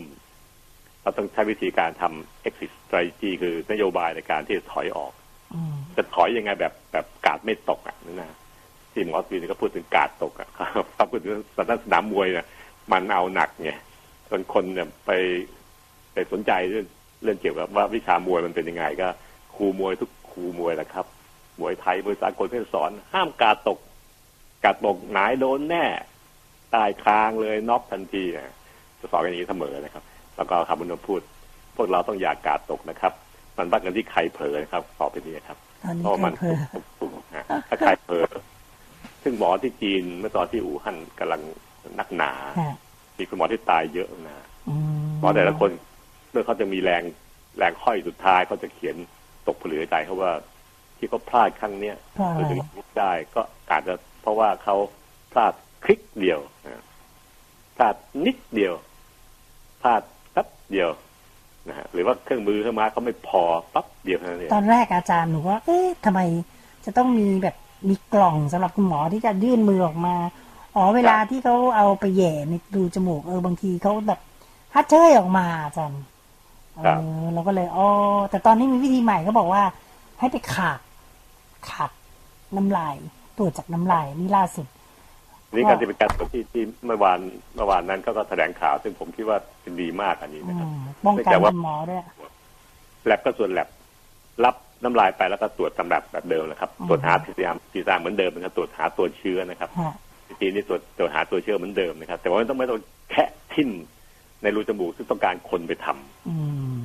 [1.01, 5.13] เราต้องใช้วิธีการทำ exit strategy คือนโยบายในการที่จะถอยออก
[5.53, 5.55] อ
[5.97, 8.37] จะถอยยังไงแบบแบบกาดไม่ตกอะนั่นนะ
[8.91, 12.47] ที่หมอสวีนก็พูดถึงกาดตกอะครับพูดถึงสนามสนามมวยเนี่ย
[12.91, 13.71] มันเอาหนักไง
[14.29, 15.11] จนคนเนี่ยไป
[16.13, 16.85] ไปสนใจเรื่อง
[17.23, 19.07] เรื่องเกี่ยวกับว่าวิชามวยมันเป็นยังไงก็
[19.55, 21.05] ครูมวยทุกครูมวยแหละครับ
[21.59, 23.79] มวยไทยมวยสากลเพื่อสอน ห้ามกาดตก
[24.63, 25.85] กาดตกหนายโดนแน่
[26.75, 28.55] ตายคางเลยน็อกทันทีนะ
[28.99, 30.03] จะสอนกันอย่างนี้เสมอนะครับ
[30.37, 31.21] แล้วก็คำบุญพูด
[31.75, 33.13] พวกเราต้องอย่ากาดตกนะครับ
[33.57, 38.27] มันวัดกันที่ใครเผลอนะครับต่อไปนี้ครับตอนนี้เพราะใครมันเพลอถูกถูกฮะถ้าใครเผลอ
[39.23, 41.41] ซึ่งหมอที่จีนเมื่อตอนที่อู่ฮั่นกำลัง
[41.99, 42.71] นักหนาค่ะ
[43.17, 44.35] มีคุณหมอที่ตายเยอะนะ
[44.69, 45.69] อืมหมอแต่ละคน
[46.31, 47.03] เมื่อเขาจะมีแรง
[47.57, 48.95] แรงค่อยสุดท้ายเขาจะเขียน
[49.47, 50.31] ตกผลือใจเขาว่า
[50.97, 53.41] ที่เขาพลาดครั้งเนี้ยเพราะอะไรถึงยุบได้ก็
[53.71, 54.75] อาจจะเพราะว่าเขา
[55.31, 55.53] พลาด
[55.83, 56.83] คลิกเดียวนะ
[57.77, 58.73] พลาดนิดเดียว
[59.81, 60.89] พลาดแป๊บเดียว
[61.67, 63.43] นะฮะหรือว่าเครื่องมือเครื่องไม้เขาไม่พอ
[63.73, 66.19] ปั๊บเดียวเท่านั้นเองตอนแรกอาจารย์หนูว่าเอ๊ะทำไม
[66.85, 67.55] จะต้องมีแบบ
[67.89, 70.15] มีกล่องสำหรับคุณหมอที่จะยื่นมือออกมา
[70.75, 74.19] อ๋อเวลาที่เขาเอาไปแหย่ในดูจมูกเออบางทีเขาแบบ
[74.75, 76.01] ฮัดเชยออกมาอาจารย์
[76.83, 76.87] เอ
[77.23, 77.87] อเราก็เลยอ๋อ
[78.29, 79.63] แต่ตอนนี้มีวิธีใหม่เขาบอกว่า
[80.19, 80.79] ให้ไปขาด
[81.69, 81.91] ขาด
[82.55, 82.95] น้ำลาย
[83.37, 84.67] ตรวจจากน้ำลายนี่ล่าสุด
[85.53, 87.19] นี่การที่เป็นการตรวจที่ที่เมื่อวาน
[87.55, 92.01] เมื่อวานนั้นก็ก็แถลงข่าว ซึ่งผมคิดว่าเป็นดีมากอันนี้อืนะครับมป้องกันแต่ว่าคุณหมอด้วย
[93.05, 93.67] แลบก็ส่วนแลบ
[94.43, 99.93] รับน้ำลายไปแล้วก็ตรวจตำแบบแบบเดิมนะครับอืมตรวจหา PCR PCR เหมือนเดิมนะครับตรวจหาตัวเชื้อนะครับฮะ
[100.39, 102.79] ทีนี้ตรวจตรวจหาตัวเชื้อเหมือนเดิมนะครับ แต่ว่าไม่ต้องไม่ต้อง
[103.11, 103.69] แคะทิ่ม
[104.43, 106.35] ในรูจมูกซึ่งต้องการคนไปทำอื
[106.75, 106.79] ม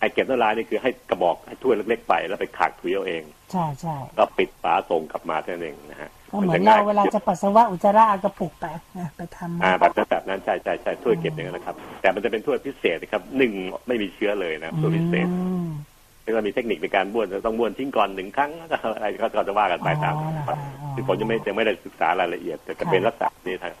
[0.00, 8.66] ไอ้เก็บน้ำลายนี่คือให้กระบอกให้ถ้วยเล็กๆไปแล้วไปขากถุยเอาเอง ใช่ใช่ก็ปิดฝาส่งกลับมาเท่านั้นเองนะฮะก็เหมือนเราเวลาจะปัสสาวะอุจจาระเอากระปุกไป
[8.98, 13.52] นะไปทำอ่าแบบนั้นแบบนั้นใช่ใช่ใช่ถ้วยเก็บอย่างนั้นนะครับ แต่มันจะเป็นถ้วยพิเศษนะครับหนึ่ง
[13.88, 15.68] ไม่มีเชื้อเลยนะถ้วยพิเศษอืม
[16.22, 23.72] แล้วก็มีเทคนิคในการบ้วนต้องบ้วนทิ้งก่อนหนึ่งครั้งแล้วก็อะไรก็ก็จะว่ากันไปตามอ๋อเหรอคะอ๋อซึ่งผมยังไม่ยังไม่ได้ศึกษารายละเอียดแต่ก็เป็นลักษณะนี้ทาง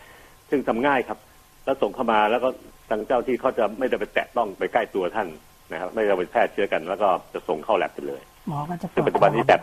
[0.50, 1.18] ซึ่งทำง่ายครับ
[1.64, 2.48] แล้วส่งเข้ามาแล้วก็
[2.90, 5.28] ทางเจ้าที่เขาจะไม่ได้ไปแตะต้องไปใกล้ตัวท่าน
[5.72, 9.60] นะครับ ไม่ได้ไปแพร่เชื้อกัน แล้วก็จะส่งเข้าแลบไปเลยหมอก็จะซึ่งปัจจุบันนี้แลบ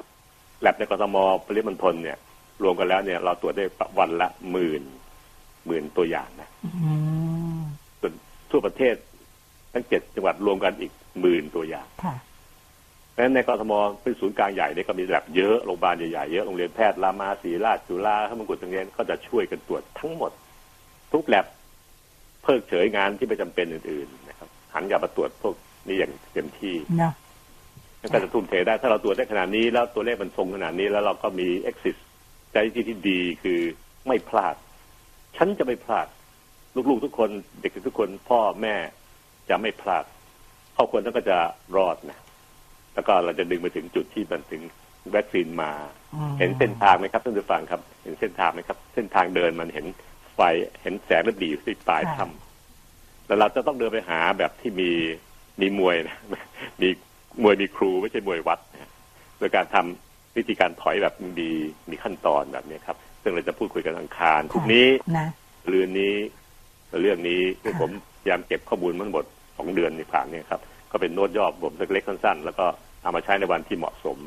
[0.62, 1.16] แลบในกรทม
[1.46, 2.18] ปริมณฑลเนี่ย
[2.64, 3.66] รวมกันแล้วเนี่ย เราตรวจได้
[4.00, 4.84] วันละหมื่น
[5.68, 6.94] หมื่นตัวอย่างนะอื
[7.58, 7.62] ม
[8.02, 8.14] ส่วน
[8.52, 8.96] ทั่วประเทศ
[9.74, 10.92] ทั้งเจ็ดจังหวัดรวมกันอีก
[11.22, 12.16] หมื่นตัวอย่างค่ะ
[13.12, 20.32] เพราะฉะนั้นในกรทมเป็นศูนย์กลางใหญ่เนี่ยก็มีแลบเยอะโรงพยาบาลใหญ่ๆเยอะโรงเรียนแพทย์รามาศรีราชจุฬาพระมงกุฎตรงนี้ก็จะช่วยกันตรวจทั้งหมด
[21.14, 21.46] ทุกแลบ
[22.44, 25.56] เพิกเฉยงานที่ไม่จำเป็นอื่นๆนะครับหันกลับมาตรวจพวก
[25.88, 27.14] นี้อย่างเต็มที่เนาะ
[28.00, 31.96] แล้วก็จะทุ่มเทได้ถ้าเราตรวจได้ขนาดนี้ แล้วตัวเลขมันทรงขนาดนี้แล้วเราก็มี exit
[32.54, 33.60] ใจที่ที่ดีคือ
[34.08, 34.56] ไม่พลาด
[35.38, 36.08] ฉันจะไม่พลาด
[36.90, 37.30] ลูกๆทุกคน
[37.62, 38.76] เด็กทุกคนพ่อแม่
[39.50, 40.06] จะไม่พลาด
[40.76, 41.38] ครอบครัวนั้นก็จะ
[41.76, 42.20] รอดนะ
[42.94, 44.62] แล้วก็เราจะดึงไปถึงจุดที่มันถึง
[45.16, 45.72] วัคซีนมา
[46.14, 49.86] อืมเห็นเส้นทางไหมครับท่านผู้ฟังครับ เห็นเส้นทางไหมครับ เส้นทางเดินมันเห็น
[50.34, 50.40] ไฟ
[50.82, 54.92] เห็นแสงระดีอยู่ที่ปลายถ้ำแล้วเราจะต้องเดินไปหาแบบที่มี
[55.62, 56.18] มีมวยนะ
[56.82, 56.90] มี
[57.44, 58.92] มวยมีครูไม่ใช่มวยวัดนะ
[59.38, 61.50] โดยการทำวิธีการถอยแบบมี
[61.90, 65.28] มีขั้นตอนแบบนี้ครับ ซึ่งเราจะพูดคุยกันอังคารพรุ่งนี้นะ
[65.68, 66.14] เรือนนี้
[67.02, 67.92] เรื่องนี้ซึ่งผม
[68.22, 69.26] พยายามเก็บข้อมูลมาทั้งหมด
[69.58, 72.66] สองเดือนที่ผ่านเนี่ยครับ ก็เป็นโน้ตย่อผมเล็กๆสั้นๆแล้วก็
[73.02, 74.18] เอามาใช้ในวันที่เหมาะสม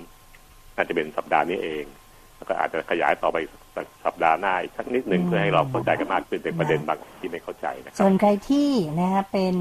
[0.76, 2.03] น่าจะเป็นสัปดาห์นี้เองแล้ว
[2.48, 3.36] ก็อาจจะขยายต่อไป
[3.74, 8.68] สักสัปดาห์หน้าอีกสักนิดหนึ่งเพื่อให้เราเข้าใจกันมากขึ้นในประเด็นบางที่ไม่เข้าใจนะครับส่วนใครที่
[9.00, 9.54] นะฮะเป็น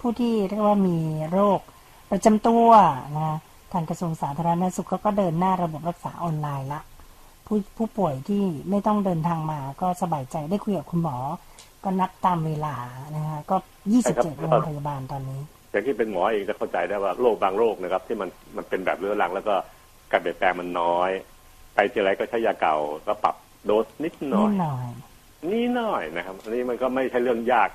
[0.00, 0.98] ผู้ที่เรียกว่ามี
[1.32, 1.60] โรค
[2.10, 2.68] ประจำตัว
[3.18, 3.38] นะ
[3.72, 6.80] ทางกระทรวงสาธารณสุขเขาก็เดินหน้าระบบรักษาออนไลน์ละ
[7.46, 11.16] ผู้ผู้ป่วยที่ไม่ต้องเดินทางมาก็สบายใจได้คุยกับคุณหมอ
[11.84, 12.74] ก็นัดตามเวลา
[13.16, 13.56] นะฮะก็
[13.98, 19.54] 27 โรงพยาบาลตอนนี้แต่ที่เป็นหมอเองจะเข้าใจได้ว่าโรคบางโรคนะครับ ที่มันมันเป็นแบบเรื้อรังแล้วก็
[20.10, 21.10] การเปลี่ยนแปลงมันน้อย
[21.76, 23.34] ไปทีไรก็ใช้ยาเก่าแล้วปรับ
[23.66, 24.86] โดสนิดหน่นิอยดหน่อย
[25.50, 27.68] นี่หน่อยนะครับอันนี้มันก็ไม่ใช่เรื่องยาก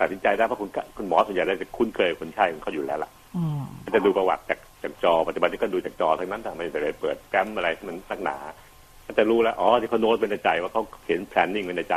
[0.00, 8.36] ตัดสินใจได้เพราะคุณคุณหมอส่วนใหญ่จะคุ้นเคยกับคนไข้ของเขาอยู่แล้วล่ะอืมก็จะดูประวัติจากจากจอปัจจุบันนี้ก็ดูจากจอทั้งนั้นแต่ไม่ได้ไปเปิดแฟ้มอะไรที่มันนักหนา
[9.06, 11.96] ก็จะรู้แล้วอ๋อที่เขาโน้ตไว้ในใจว่าเขาเขียน planning ไว้ในใจ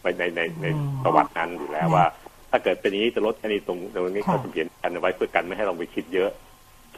[0.00, 0.66] ไว้ในในใน
[1.04, 2.04] ประวัตินั้นอยู่แล้วว่า
[2.50, 6.30] ถ้าเกิดเป็นอย่างนี้จะลดแค่นี้ตรงตรงนี้เขาจะเขียนกันเอาไว้เพื่อกันไม่ให้เราไปคิดเยอะ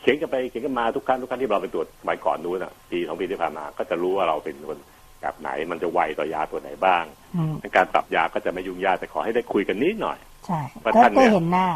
[0.00, 4.78] เขียนกันไปเขียนกันมาทุกครั้งทุกครั้งที่เราไปตรวจสมัยก่อนนู้นอะปีสองปีที่ผ่านมา ก็จะรู้ว่าเราเป็นคน
[5.20, 7.04] แบบไหนมันจะไวต่อยาตัวไหนบ้าง
[7.37, 11.68] อืมการปรับยาก็จะไม่ยุ่งยากแต่ขอให้ได้คุยกันนิดหน่อยใช่ว่าก็ท่านเนี่ได้ยเห็นหน้า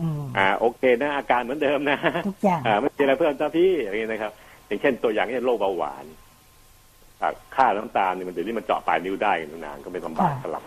[0.00, 4.32] อืมอ่าโอเคนะอาการเหมือนเดิมนะทุกอย่างอ่าไม่มีอะไรเพิ่มจ้าพี่อย่างนี้นะครับ
[4.66, 6.04] อย่างเช่นตัวอย่างเช่นโรคเบาหวาน
[7.22, 10.62] อ่าค่าน้ำตาลเนี่ยมันเดี๋ยวนี้มันเจาะปลายนิ้วได้กันนานก็ไม่ลำบากค่ะสลับ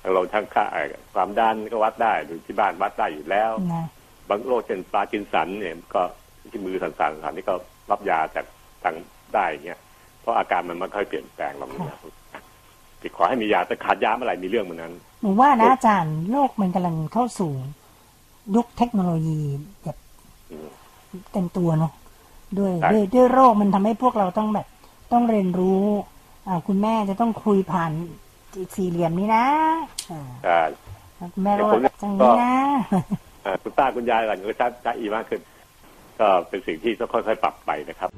[0.00, 3.84] แล้วเราทั้งค่าเอ่อความดันก็วัดได้ดูที่บ้านวัดได้อยู่แล้วนะ
[4.28, 6.02] บางโรคเช่นปาร์กินสันเนี่ยก็
[6.54, 7.54] ที่มือสั่นๆสั่นนี่ก็
[7.90, 8.46] รับยาจาก
[8.82, 8.94] ทาง
[9.34, 9.80] ได้อย่างเงี้ย
[10.20, 11.98] เพราะอาการมันไม่ค่อยเปลี่ยนแปลงเราเนี่ย
[13.00, 17.52] ที่ขอให้มียาแต่ขาดยาเมื่อไหร่มีเรื่องเหมือนนั้นหนูว่านะอาจารย์โลกมันกำลังเข้าสู่
[18.56, 19.40] ยุคเทคโนโลยี
[19.82, 19.96] แบบ
[20.50, 20.68] อืม
[21.32, 21.92] เต็มตัวเนาะ
[22.58, 24.66] ด้วยใช่ด้วยด้วยโรคมันทำให้พวกเราต้องแบบ
[25.12, 25.84] ต้องเรียนรู้
[26.48, 27.92] อ่าคุณแม่จะต้องคุยผ่าน
[28.74, 29.46] สี่เหลี่ยมนี้นะ
[30.10, 32.54] อ่าอ่าคุณแม่ก็แต่ผมเนี่ยจังนี้นะ
[33.44, 35.40] อ่าคุณป้าคุณยายกันก็ชัดชัดอีมากขึ้น
[36.20, 38.10] ก็เป็นสิ่งที่ต้องค่อย ๆ ปรับไปนะครับ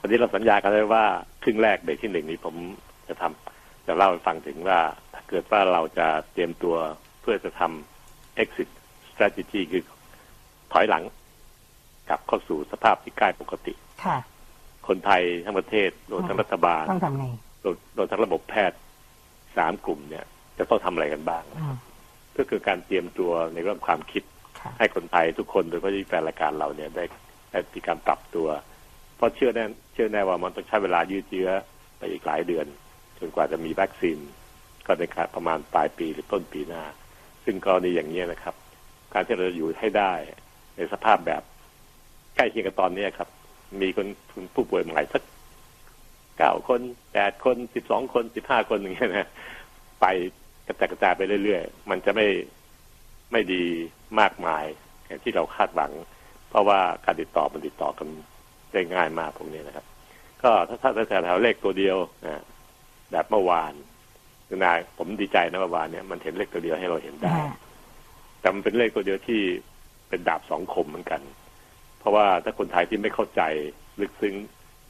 [0.00, 1.04] วันนี้เราสัญญากันไว้ว่า
[1.42, 2.54] ครึ่งแรกเบรกที่หนึ่งนี้ผม
[3.08, 4.80] จะทำจะเล่าให้ฟังถึงว่า
[5.12, 6.76] ถ้าเกิดว่าเราจะเตรียมตัว
[7.20, 8.68] เพื่อจะทำ exit
[9.10, 9.82] strategy คือ
[10.72, 11.02] ถอยหลัง
[12.08, 14.16] กลับเข้าสู่สภาพที่ใกล้ปกติค่ะ
[14.88, 17.24] คนไทยทั้งประเทศรวมทั้งรัฐบาลต้องทำไง
[17.64, 18.78] รวมรวมทั้งระบบแพทย์
[19.56, 20.24] สามกลุ่มเนี่ย
[20.58, 21.76] จะต้องทำอะไรกันบ้างอืม
[22.36, 24.22] ก็คือการเตรียมตัวในเรื่องความคิด
[24.60, 27.04] ค่ะให้คนไทยทุกคนโดยเฉพาะที่แฟนรายการเราเนี่ยได้
[27.50, 28.48] ได้มีการปรับตัว
[29.16, 31.50] เพราะเชื่อแน่เชื่อแน่ว่ามันต้องใช้เวลายืดเยื้อ
[31.98, 32.66] ไปอีกหลายเดือน
[33.18, 34.18] จนกว่าจะมีวัคซีน
[34.86, 36.84] ก็ในการประมาณปลายปีหรือต้นปีหน้า
[37.44, 38.54] ซึ่งกรณีอย่างนี้ยนะครับ
[39.12, 40.12] การที่เราจะอยู่ให้ได้
[40.76, 41.42] ในสภาพแบบ
[42.36, 43.28] ใกล้เคียงกับตอนนี้ครับ
[43.82, 44.06] มีคน
[44.54, 45.22] ผู้ป่วยใหม่สัก
[46.38, 46.80] เก้าคน
[47.12, 49.28] แปดคนสิบสองคนสิบห้าคนอย่างเงี้ยนะ
[50.00, 50.06] ไป
[50.66, 52.26] กระจายกระจายไปเรื่อยๆ มันจะไม่
[53.32, 53.64] ไม่ดี
[54.20, 54.64] มากมาย
[55.06, 55.92] อย่างที่เราคาดหวัง
[56.50, 58.08] เพราะว่าการติดต่อมันติดต่อกัน
[58.72, 59.86] ได้ง่ายมากพวกนี้นะครับ
[60.42, 62.42] ก็ถ้าถ้าถ้าแถวเลขตัวเดียวนะ
[63.12, 63.72] แบบเมื่อวาน
[64.64, 67.52] นายผมดีใจนะเมื่อวานเนี่ยมันเห็นเลขตัวเดียวให้เราเห็นได้อ่า
[68.40, 69.40] แต่มันเป็นเลขตัวเดียวที่
[70.08, 71.20] เป็นดาบสองคมเหมือนกัน
[71.98, 73.42] เพราะว่าถ้าคนไทยที่ไม่เข้าใจ
[74.00, 74.34] ลึกซึ้ง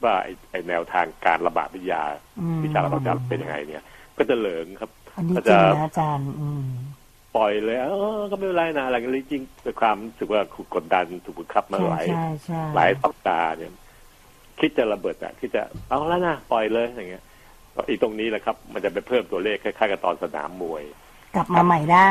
[0.03, 2.03] ว่าไอ้ไอ้แนวทางการระบาดวิทยา
[2.39, 3.83] อืมวิชาระบาดวิทยาเป็นยังไงเนี่ย
[4.17, 6.65] ก็จะเหลิงครับอันนี้ก็จริจะงนะอาจารย์อืม
[7.35, 7.87] ปล่อยเลยเอ
[8.19, 13.71] อก็ไม่เป็นไรนะอะไรกันเลยจริงด้วยความรู้สึกว่าถูกกดดันถูกบังคับมาใช่หลายใช่ใช่หลายสัปดาห์เนี่ย
[14.59, 17.23] คิดจะระเบิดอะคิดจะเอาแล้วนะปล่อยเลยอย่างเงี้ย
[17.75, 20.83] ก็อีกตรงนี้แหละครับ มันจะไปเพิ่มตัวเลขคล้ายๆกับตอนสนามมวย
[21.35, 22.09] กลับมาใหม่ได้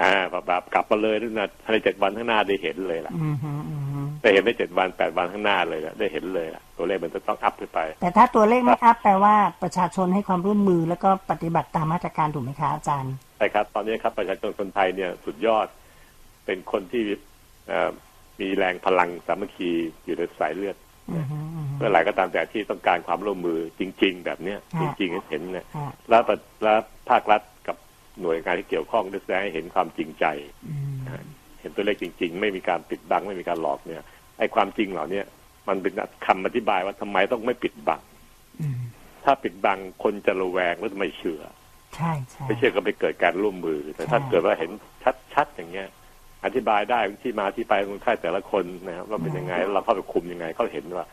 [0.00, 15.66] อ่าแบบแบบกลับมาเลยนะภายในเจ็ดวันข้างหน้าได้เห็นเลยล่ะอืมฮึอืมฮึ ได้เห็นได้เจ็ดวันแปดวันข้างหน้าเลยล่ะได้เห็นเลยล่ะตัวเลขมันจะต้องอัพขึ้นไป แต่ถ้าตัวเลขไม่อัพแปลว่าประชาชนให้ความร่วมมือแล้วก็ปฏิบัติตามมาตรการถูกไหมคะอาจารย์ใช่ครับ ตอนนี้ครับประชาชนคนไทยเนี่ยสุดยอด
[16.46, 17.04] เป็นคนที่
[17.68, 17.90] เอ่อ
[18.40, 19.70] มีแรงพลังสามัคคี
[20.04, 20.76] อยู่ในสายเลือด
[21.10, 26.78] อืมฮึอืมฮึเมื่อไหร่ก็ตามแต่ที่ต้องการความร่วมมือจริง ๆ แบบเนี้ยจฮะริงๆให้เห็นเนี่ยอ่าแล้วประแล้ว
[27.10, 27.76] ภาครัฐกับ
[28.20, 30.24] หน่วยงานที่เกี่ยวข้องได้แสดงให้เห็นความจริงใจ
[30.66, 30.74] อื
[31.22, 31.26] ม
[31.62, 34.04] เห็นตัวเลขจริง ๆ ไม่มีการปิดบังไม่มีการหลอกเนี่ย
[34.38, 35.26] ไอ้ความจริงเหล่าเนี้ย
[35.68, 35.92] มันเป็น
[36.26, 38.00] คำอธิบายว่าทำไมต้องไม่ปิดบัง
[38.60, 38.78] อืม
[39.24, 41.42] ถ้าปิดบังคนจะระแวงแล้วไม่เชื่อ
[41.96, 44.70] ใช่ใช่ไม่เชื่อก็ไปเกิดการร่วมมือ แต่ถ้าใช่เกิดว่าเห็น
[45.34, 45.88] ชัดๆอย่างเงี้ย
[46.44, 51.06] อธิบายได้ที่มาที่ไปของคนไข้แต่ละคนนะครับว่าเป็นยังไงแล้วเราเข้าไปคุมยังไงเขาเห็นว่า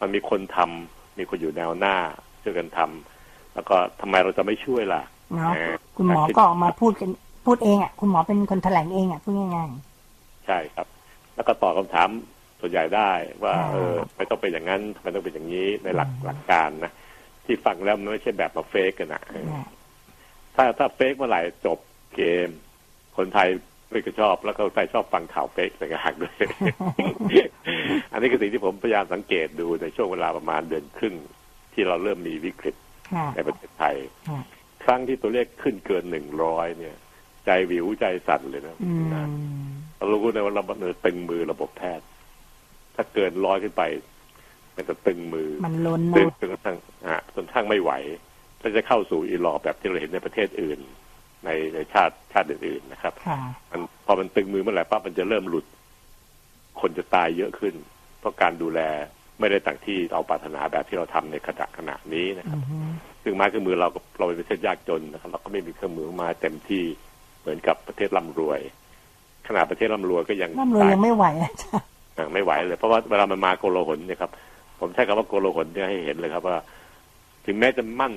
[0.00, 1.96] มันมีคนทำมีคนอยู่แนวหน้า
[2.42, 5.02] ช่วยกันทำแล้วก็ทำไมเราจะไม่ช่วยล่ะ
[5.36, 7.10] เนาะเออคุณหมอก็ออกมาพูดกัน
[7.46, 9.68] พูดเองอะคุณหมอเป็นคนแถลงเองอะพูดง่าย
[10.46, 10.86] ใช่ครับ
[11.34, 12.08] แล้วก็ตอบคำถาม
[12.60, 13.12] ส่วนใหญ่ได้
[13.44, 16.92] ว่าอ่า เออไม่ต้องเป็นอย่างนั้นไม่ต้องเป็นอย่างนี้ในหลักอืมหลักการนะ
[17.44, 19.46] ที่ฟังแล้วมันไม่ใช่แบบมาเฟกกันนะๆเนี่ย
[20.56, 21.78] ถ้าถ้าเฟกเมื่อไหร่จบ
[22.16, 22.48] เกม
[23.16, 23.48] คนไทย
[23.90, 26.36] ไม่ก็ชอบ แล้วก็คนไทยชอบฟังข่าวเฟกต่างหากด้วย
[28.12, 31.14] อันนี้คือสิ่งที่ผมพยายามสังเกตดูในช่วงเวลาประมาณเดือนครึ่ง
[31.72, 32.74] ที่เราเริ่มมีวิกฤต
[33.12, 33.96] ค่ะในประเทศไทย
[34.28, 34.40] ค่ะ
[34.84, 36.96] ครั้งที่ตัวเลขขึ้นเกินหนึ่งร้อยเนี่ย
[37.44, 39.24] ใจวิวใจสั่นเลยนะอืมนะ
[40.08, 42.06] เรารู้เลยว่าเราเนิตึงมือระบบแพทย์
[42.96, 43.82] ถ้าเกินร้อยขึ้นไป
[44.76, 46.76] มันจะตึงมือ มันล้นตึงเนาะจนกระทั่ง
[47.10, 47.92] ฮะจนกระทั่งไม่ไหว
[48.62, 50.80] ก็จะเข้าสู่อีหลอบแบบที่เราเห็นในประเทศอื่น
[51.44, 53.38] ในในชาติชาติอื่นๆนะครับค่ะ
[53.70, 55.64] มันพอมันตึงมือเมื่อไหร่ปั๊บมันจะเริ่มหลุด
[56.80, 57.74] คนจะตายเยอะขึ้น
[58.20, 58.80] เพราะการดูแล
[59.40, 62.76] ไม่ได้ต่างที่เราปรารถนาแบบที่เราทำในขณะขณะนี้นะคอืรับมฮึ
[63.22, 66.84] ซึ่งไม้เครื่องมือเราก็เราเป็นประเทศยากจนนะครับ เราก็ไม่มีเครื่องมือมาเต็มที่
[67.40, 68.60] เหมือนกับประเทศร่ำรวย
[69.48, 71.86] ขนาดประเทศร่ำรวยก็ยังร่ำรวยยังไม่ไหวอาจารย์
[72.18, 74.30] อ่าไม่ไหวเลย เพราะว่าเวลามันมาโกลาหลเนี่ยครับ
[74.80, 76.56] ผมใช้คำว่าโกลาหลเนี่ยให้เห็นเลยครับว่า
[77.46, 78.12] ถึงแม้จะมั่น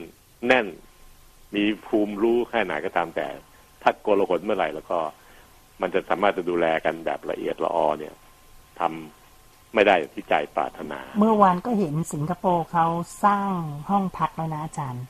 [0.48, 0.66] แน่น
[1.56, 3.28] มีภูมิรู้แค่ไหนก็ตามแต่
[3.84, 5.00] ถ้าโกลาหลเมื่อไหร่แล้วก็
[5.82, 8.14] มันจะสามารถจะดูแลกันแบบละเอียดละออเนี่ย
[8.80, 12.86] ทำไม่ได้อย่างที่ใจปรารถนา เมื่อวานก็เห็นสิงคโปร์เขา
[13.26, 13.54] สร้าง
[13.90, 15.04] ห้องพักแล้วนะอาจารย์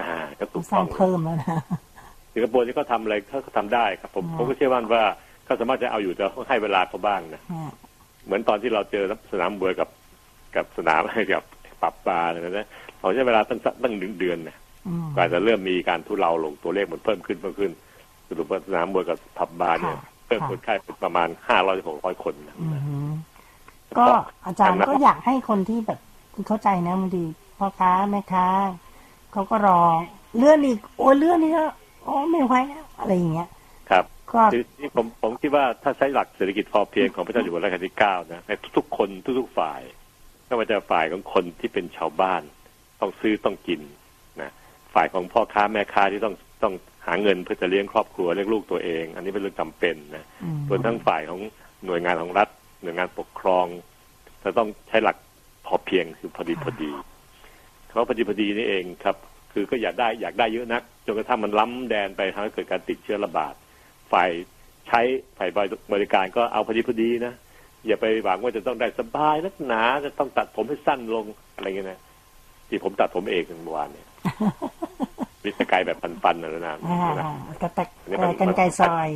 [0.00, 1.48] อ่าก็ถูกสร้าต้องงเพิ่มแล้วนะ
[2.34, 5.02] สิงคโปร์ที่เขาทำอะไรเขาก็ทำได้ครับผมอืมผมก็เชื่อมั่นว่า
[5.46, 7.72] เขาสามารถจะเอาอยู่แต่ต้องให้เวลาเขาบ้างนะฮะ
[8.24, 9.88] เหมือนตอนที่เราเจอสนามมวยกับ
[10.56, 11.00] กับสนาม
[11.32, 11.44] กับ
[11.82, 12.68] ปรับบาร์อะไรนะ
[13.00, 14.56] เราใช้เวลาตั้งสักตั้งหนึ่งเดือนนะ
[14.88, 17.72] อืมกว่าจะเริ่มมีการทุเลาลงตัวเลขมันเพิ่มขึ้นเพิ่มขึ้น
[18.28, 22.96] สรุปว่าสนามมวยกับผับบาร์เนี่ยค่ะเพิ่มคนไข้เป็นประมาณห้าร้อยหกร้อยคนนะอืมฮึ
[23.98, 24.06] ก็
[24.46, 25.98] อาจารย์ก็อยากให้คนที่แบบ
[26.48, 27.24] เข้าใจนะบางที
[27.58, 28.46] พ่อค้าแม่ค้า
[29.32, 29.80] เขาก็รอ
[30.36, 31.64] เลื่อนอีกโอ้ยเลื่อนนี่ก็
[32.04, 33.48] โอ้ไม่ไหวแล้วอะไรอย่างเงี้ย
[33.90, 34.04] ครับ
[34.36, 39.08] ก็ทีนี้ผมผมคิดว่าถ้าใช้หลักเศรษฐกิจพอเพียงของพระเจ้าอยู่หัวรัชกาลที่เก้านะในทุกๆคน
[39.40, 39.80] ทุกๆฝ่าย
[40.46, 42.42] ไม่ว่าจะฝ่ายของคนที่เป็นชาวบ้าน
[43.00, 43.80] ต้องซื้อต้องกิน
[44.40, 44.50] นะ
[44.94, 46.74] ฝ่ายของพ่อค้าแม่ค้าที่ต้องต้อง
[47.06, 51.40] หาเงินเพื่อจะเลี้ยงครอบครัวเลี้ยงลูกตัวเอง อันนี้เป็นเรื่องจำเป็นนะอืมส่วนทั้งฝ่ายของ
[51.86, 52.48] หน่วยงานของรัฐ
[52.82, 53.66] หน่วยงานปกครอง
[54.42, 55.16] จะต้องใช้หลัก
[55.66, 56.90] พอเพียงคือพอดีพอดี
[57.86, 59.16] เพราะพอดีพอดีนี่เองครับ
[59.52, 63.54] คคือก็อยากได้อยากได้เยอะนักจนกระทั่งมันล้ำแดนไปทำให้เกิดการติดเชื้อระบาด
[64.12, 64.30] ฝ่าย
[64.88, 65.00] ใช้
[65.38, 65.50] ฝ่าย
[65.92, 67.34] บริการก็เอาพอดีพอดีนะ
[67.86, 72.00] อย่าไปหวังว่าจะต้องได้สบายนักหนาจะต้องตัดผมให้สั้นลงอะไรเงี้ยนะ
[72.68, 74.06] ที่ผมตัดผมเองเมื่อวานเนี่ย
[75.44, 77.24] วิสกายแบบปันๆนะนะอ่านะ
[77.62, 77.88] กระตัก
[78.40, 79.08] กันไกรซอย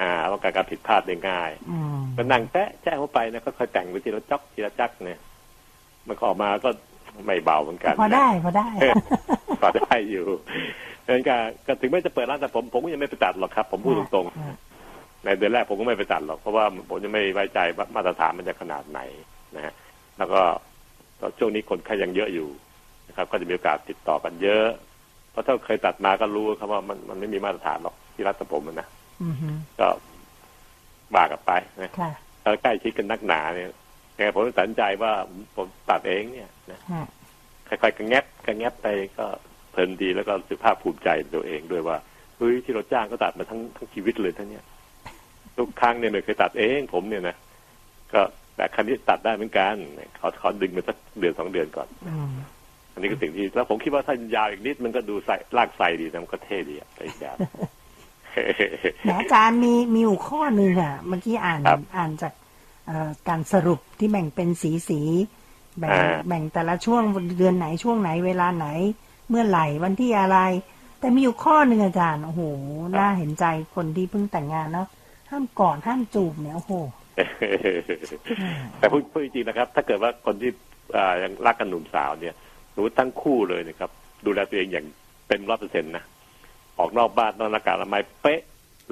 [0.00, 5.20] อ่าว่าการการผิดพลาดได้ง่ายอืมก็นั่งแตะแจ้เข้าไปนะก็ค่อยแต่งไปทีละจ๊อกทีละจักเนี่ย
[6.08, 6.70] มันก็ออกมาก็
[7.26, 8.68] ไม่เบาเหมือนกัน พอได้พอได้
[9.62, 10.26] ก็ได้อยู่
[11.04, 11.36] ดังนั้นก็
[11.66, 19.00] ก็ถึงแม้จะเปิดร้านแต่ผมผมก็ยังไม่ไปตัดหรอกครับ ผมพูดตรงอ่าๆในเดือนแรกผมก็ไม่ไปตัดหรอกเพราะว่าผมยังไม่ไว้ใจว่ามาตรฐานมันจะขนาดไหน
[19.56, 19.74] นะฮะ
[20.18, 20.42] แล้วก็
[21.20, 22.48] ก็ช่วงนี้คนไข้ยังเยอะอยู่
[23.08, 24.66] นะครับ ก็จะมีโอกาสติดต่อกันเยอะ
[25.30, 28.86] เพราะถ้าเคยตัดมาก็รู้ครับว่ามันมันไม่มีมาตรฐานหรอกที่รัฐผมอะนะ
[29.22, 29.48] อือฮึ
[29.80, 29.88] ก็
[31.14, 32.10] ว่ากันไปนะค่ะ
[32.42, 33.68] ถ้าใกล้ชิดกันนักหนาเนี่ย
[34.16, 35.12] แกผมตัดสินใจว่า
[35.56, 37.06] ผมตัดเองเนี่ยนะฮะ
[37.68, 38.86] ค่อยๆกระแงบกระแงบไป
[39.18, 39.26] ก็
[39.72, 41.96] เพลินดีแล้วก็รู้สึกภาคภูมิใจในตัวเองด้วยว่า
[42.36, 44.64] เฮ้ยที่เราจ้างก็ตัดมาทั้งทั้งชีวิตเลยทั้งเนี้ย
[45.58, 47.36] ทุกครั้งเนี่ยไม่เคยตัดเองผมเนี่ยนะ
[48.12, 48.20] ก็
[48.56, 49.74] แต่ครั้งนี้ตัดได้เหมือนกัน
[50.20, 52.32] ขอขอดึงมาสักเดือนสองเดือนก่อนอืม
[52.92, 57.36] อันนี้ก็สิ่งที่แล้วผมคิดว่าถ้ายาวอีกนิดมันก็ดูใส่ลากใส่ดีนะมันก็เท่ดีอะไปอีกแบบ
[59.02, 62.32] แต่อาจารย์มีมีอยู่ข้อหนึ่งอะ เมื่อกี้อ่านครับอ่านจาก
[62.86, 65.00] เอ่อการสรุปที่แบ่งเป็นสีสี
[65.78, 67.02] แบ่งอ่าแบ่งแต่ละช่วง
[67.38, 68.66] เดือนไหนช่วงไหนเวลาไหน
[69.32, 70.38] เมื่อไหร่วันที่อะไร
[71.00, 72.42] แต่มีอยู่ข้อหนึ่งอาจารย์โอ้โห
[72.98, 74.88] น่าเห็นใจคนที่เพิ่งแต่งงานเนาะ
[75.30, 76.72] ห้ามกอดห้ามจูบเนี่ยโอ้โห
[78.78, 80.50] แต่พูดพูดจริงๆนะครับ ถ้าเกิดว่าคนที่
[80.96, 82.34] อ่ายังรักกันหนุ่มสาวเนี่ย
[82.72, 83.90] หรือทั้งคู่เลยนะครับ
[84.26, 84.86] ดูแลตัวเองอย่าง
[85.28, 86.04] เต็มร้อยเปอร์เซ็นต์นะ
[86.78, 88.40] ออกนอกบ้านนอกอากาศละไมเป๊ะ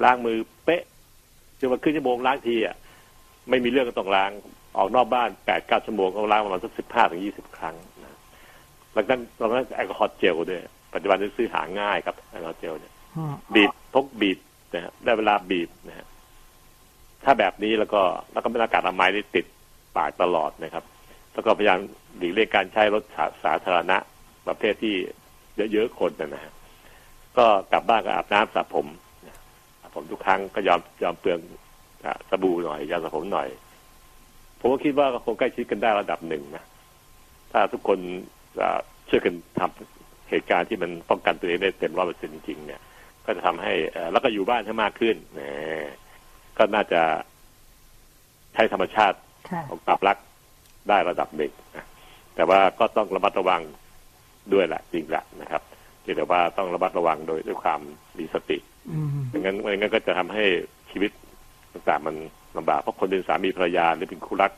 [0.03, 0.83] ล้างมือเป๊ะ
[1.59, 2.75] จะมาครึ่งชั่วโมงล้างทีอะ
[3.49, 4.31] ไม่มีเรื่องก็ต้องล้าง
[4.77, 7.75] ออกนอกบ้านแปดเก้าชั่วโมงก็ล้างประมาณสักสิบห้าถึงยี่สิบครั้ง
[8.95, 10.61] นะแล้วก็ตอนนั้นแอลกอฮอล์เจลด้วย
[10.93, 14.37] ปัจจุบันนี้ซื้อหาง่ายครับแอลกอฮอล์เจลเนี่ยอืมบีบพกบีบ
[14.73, 16.07] นะฮะได้เวลาบีบนะฮะ
[17.23, 18.01] ถ้าแบบนี้แล้วก็
[18.31, 19.45] แล้วก็เป็นอากาศอนามัยที่ติด
[19.97, 20.83] ปากตลอดนะครับ
[21.33, 21.79] แล้วก็พยายาม
[22.17, 23.97] หลีกเลี่ยงการใช้รถสาสาธารณะ
[24.47, 24.95] ประเภทที่
[25.71, 26.53] เยอะๆคนนะฮะ
[27.37, 28.87] ก็กลับบ้านก็อาบน้ำสระผม
[29.27, 29.37] นะ
[29.81, 31.39] สระผมทุกครั้งก็ยอมยอมเปลือง
[32.05, 33.47] อะสบู่หน่อยยาสระผมหน่อย
[34.59, 36.63] ผมก็คิดว่าก็คงใกล้ชิดกันได้ระดับหนึ่งนะ
[37.51, 38.40] ถ้าทุกคนอะ
[39.09, 42.81] ช่วยกันทำเหตุการณ์ที่มันป้องกันตัวเองได้เต็มร้อยเปอร์เซ็นต์จริงๆเนี่ย
[43.25, 45.39] ก็จะทำให้เอ่อแล้วก็อยู่บ้านให้มากขึ้นแหม
[46.57, 47.01] ก็น่าจะ
[48.53, 49.17] ใช้ธรรมชาติ
[49.49, 50.17] ค่ะของปรับรัก
[50.89, 51.85] ได้ระดับหนึ่งนะ
[52.35, 53.61] แต่ว่าก็ต้องระมัดระวัง
[54.53, 55.61] ด้วยแหละจริงแหละนะครับ
[56.01, 57.79] เพียงแต่ว่าต้องระมัดระวังโดยด้วยความ
[58.17, 58.57] มีสติ
[58.91, 60.43] อืมไม่งั้นไม่งั้นก็จะทำให้
[60.91, 61.11] ชีวิต
[61.73, 62.15] ต่างๆมัน
[62.57, 64.51] ลำบากเพราะคนเป็นสามีภรรยาหรือเป็นคู่รัก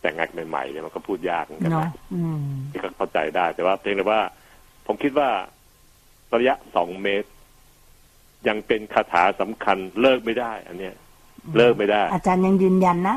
[0.00, 4.20] แต่งงานกันใหม่ๆเนี่ยมันก็พูดยากเหมือนกันเนาะนะอืมที่ก็เข้าใจได้ แต่ว่าเพียงแต่ว่า
[4.86, 5.28] ผมคิดว่า
[6.34, 7.28] ระยะสองเมตร
[8.48, 10.94] ยังเป็นคาถาสำคัญเลิกไม่ได้ อันเนี้ย
[11.56, 13.16] เลิกไม่ได้ อาจารย์ยังยืนยันนะ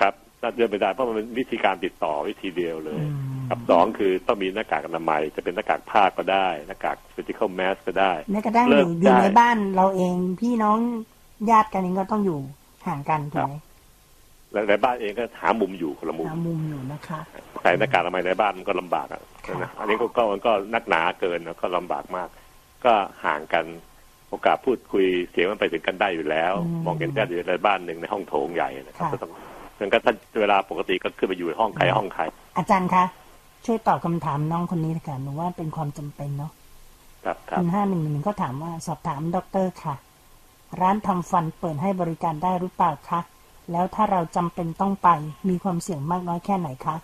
[0.00, 10.78] ครับถ้าเลิกไม่ได้เพราะมันเป็นวิธีการติดต่อวิธีเดียวเลยอืมกับสองคือต้องมีหน้ากากอนามัย จะเป็นหน้ากากผ้าก็ได้หน้ากาก surgical mask ก็ได้แม้กระทั่งเลิอกยู่อยู่ได้ในบ้านเราเองพี่น้อง
[11.50, 12.38] ญาติกันเองก็ต้องอยู่
[12.86, 13.54] ห่างกันถูกไหม
[14.52, 17.20] และในบ้านเองก็หามุมอยู่คนละมุมหามุมอยู่นะคะ
[17.62, 22.28] ใส่หน้ากากอนามัยในบ้านมันก็ลำบากอะค่ะนะอันนี้ก็ก็มันก็นักหนาเกินแล้วก็ลำบากมาก
[22.84, 22.92] ก็
[23.24, 23.64] ห่างกัน
[24.28, 26.52] โอกาสพูดคุยเสียงมันไปถึงกันได้อยู่แล้ว
[26.84, 29.30] มองเห็นได้อยู่ในบ้านหนึ่งในห้องโถงใหญ่นะครับก็ต้อง
[29.78, 32.22] ดังนั้นถ้าเวลาปกติก็ขึ้นไปอยู่ห้องใครห้องใคร
[32.56, 33.04] อาจารย์คะ
[33.66, 36.52] ช่วยตอบคำถามน้องคนนี้นะคะหนูว่าเป็นความจำเป็นเนาะ
[37.24, 39.94] ครับครับคุณห้าหนึ่งหนึ่งก็ถามว่าสอบถามด็อกเตอร์ค่ะ
[40.80, 43.20] ร้านทำฟันเปิดให้บริการได้หรือเปล่าคะ
[43.72, 45.08] แล้วถ้าเราจำเป็นต้องไป
[45.48, 46.96] มีความเสี่ยงมากน้อยแค่ไหนคะ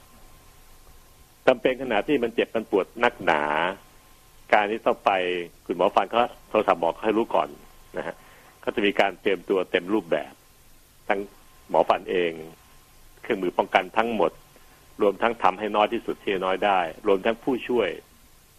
[1.46, 3.42] จำเป็นขนาดที่มันเจ็บมันปวดนักหนา
[4.52, 5.10] การที่ต้องไป
[5.66, 7.48] คุณหมอฟันเขาโทรศัพท์บอกให้รู้ก่อน
[7.98, 8.14] นะฮะ
[8.64, 10.32] ก็จะมีการเตรียมตัวเต็มรูปแบบ
[11.08, 11.20] ทั้ง
[11.70, 12.32] หมอฟันเอง
[13.22, 14.30] เครื่องมือป้องกันทั้งหมด
[15.02, 17.88] รวมทั้งทำให้น้อยที่สุดที่จะน้อยได้ รวมทั้งผู้ช่วย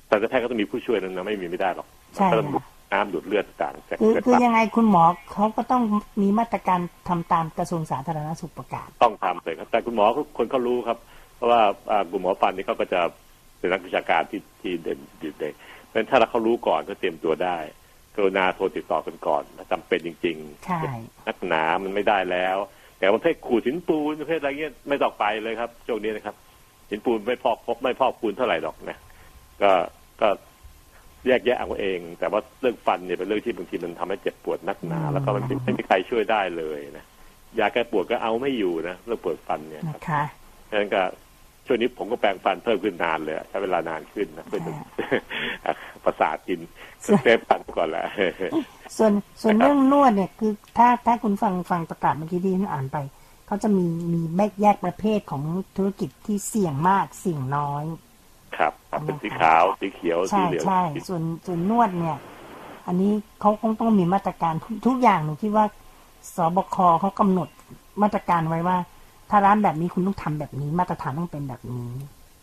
[0.07, 5.81] แต่แพทย์ก็ต้องมีผู้ช่วยนั้นนะไม่มีไม่ได้หรอกใช่ก็ต้องดูดค่ะ น้ำดูดเลือดต่างๆจากคือเลือดคือต่างยังไงคุณหมอเขาก็ต้อง
[6.21, 10.97] มีมาตรการทำตามกระทรวงสาธารณสุขประกาศ ต้องทำเลยครับแต่คุณหมอก็คนเขารู้ครับ
[11.35, 13.01] เพราะว่าอ่าคุณหมอฟันนี่เขาก็จะ
[13.59, 15.53] เป็นนักวิชาการที่ที่เด่นเด่นเด่น
[15.85, 17.57] เพราะฉะนั้นถ้าเราเขารู้ก่อนก็เตรียมตัวได้
[18.15, 22.57] กรุณาโทรติดต่อกันก่อนถ้าจำเป็นจริงใช่ๆนักหนามันไม่ได้แล้ว
[22.97, 26.35] แต่ประเภทขูดหินปูนประเภทอะไรเงี้ยไม่ต้องไปเลยครับช่วงนี้นะครับ
[26.89, 28.97] หินปูนไม่พอกพบไม่พอกปูนเท่าไหร่หรอกนะ
[29.61, 29.71] ก็
[30.21, 30.27] ก็
[31.25, 37.05] แยกแยะเอาเอง แต่ว่าเรื่องฟันเนี่ยเป็นเรื่องที่บางทีมันทำให้เจ็บปวดนักหนา แล้วก็มันไม่มีใครช่วยได้เลยนะ
[37.59, 40.23] ยาแก้ปวดก็เอาไม่อยู่นะเรื่องปวดฟันเนี่ยครับนะคะ
[40.69, 41.03] ดังนั้นก็
[41.65, 44.73] ช่วงนี้ผมก็แปรงฟันเพิ่มขึ้นนานเลยใช้เวลานานขึ้นนะเพื่อจะ
[46.03, 46.59] ประสาทกิน
[47.23, 48.05] save ฟันก่อนแหละ
[48.97, 52.97] ส่วนส่วนเรื่องนวดเนี่ยคือถ้าถ้าคุณฟังฟังประกาศเมื่อกี้ที่อ่านไป
[53.47, 55.43] เขาจะมีมีแบกแยกประเภทของ
[55.77, 57.83] ธุรกิจที่เสี่ยงมากเสี่ยงน้อย
[58.57, 58.73] ครับ
[59.05, 62.17] เป็นสีขาวสีเขียวสีใช่เหลืองใช่ส่วนส่วนนวดเนี่ย
[62.87, 65.65] อันนี้เขาคงต้องมีมาตรการทุกทุกอย่างหนูคิดว่า
[66.35, 67.49] สบคเขากำหนด
[68.01, 68.77] มาตรการไว้ว่า
[69.29, 71.87] ถ้าร้านแบบนี้คุณต้องทำแบบนี้ มาตรฐานต้องเป็นแบบนี้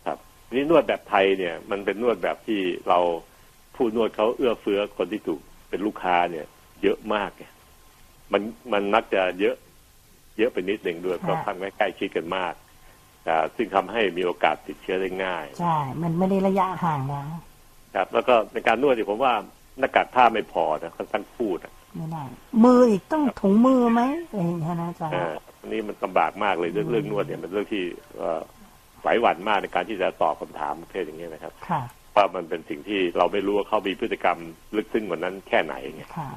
[0.05, 0.17] ครับ
[0.53, 2.99] นี่นวดแบบไทยเนี่ย มันเป็นนวดแบบที่เรา
[3.75, 6.45] ผู้นวดเขาเอื้อเฟื้อคนที่ถูกเป็นลูกค้าเนี่ย
[6.83, 7.43] เยอะมากไง
[8.33, 8.41] มัน
[8.73, 9.55] มันมักจะเยอะ
[10.37, 12.64] เยอะไปนิดหนึ่งด้วยเพราะค่ะ ทำใกล้ชิดกันมากอ่า
[13.55, 17.23] ซึ่งทำให้มีโอกาสติดเชื้อได้ง่าย ใช่ มันไม่ได้ระยะห่างนะ
[17.95, 19.33] ครับ แล้วก็ในการนวดเนี่ยผมว่า
[19.79, 22.23] หน้ากากผ้าไม่พอนะค่อนข้างพูดอะไม่ได้
[22.63, 27.83] มืออีกต้องถุงมือไหมอะไรอย่างเงี้ยนะอาจารย์เอออันนี้มันลำบากมากเลยเรื่องเรื่องนวดเนี่ยมันเรื่องที่
[28.17, 28.41] เอ่อ
[29.01, 31.81] ไหวหวั่นมากในการที่จะตอบคำถามประเภทอย่างนี้ยนะครับค่ะ
[32.15, 34.37] ว่ามันเป็นสิ่งที่เราไม่รู้ว่าเขามีพฤติกรรม
[34.75, 36.29] ลึกซึ้งกว่านั้นแค่ไหนไงค่ะ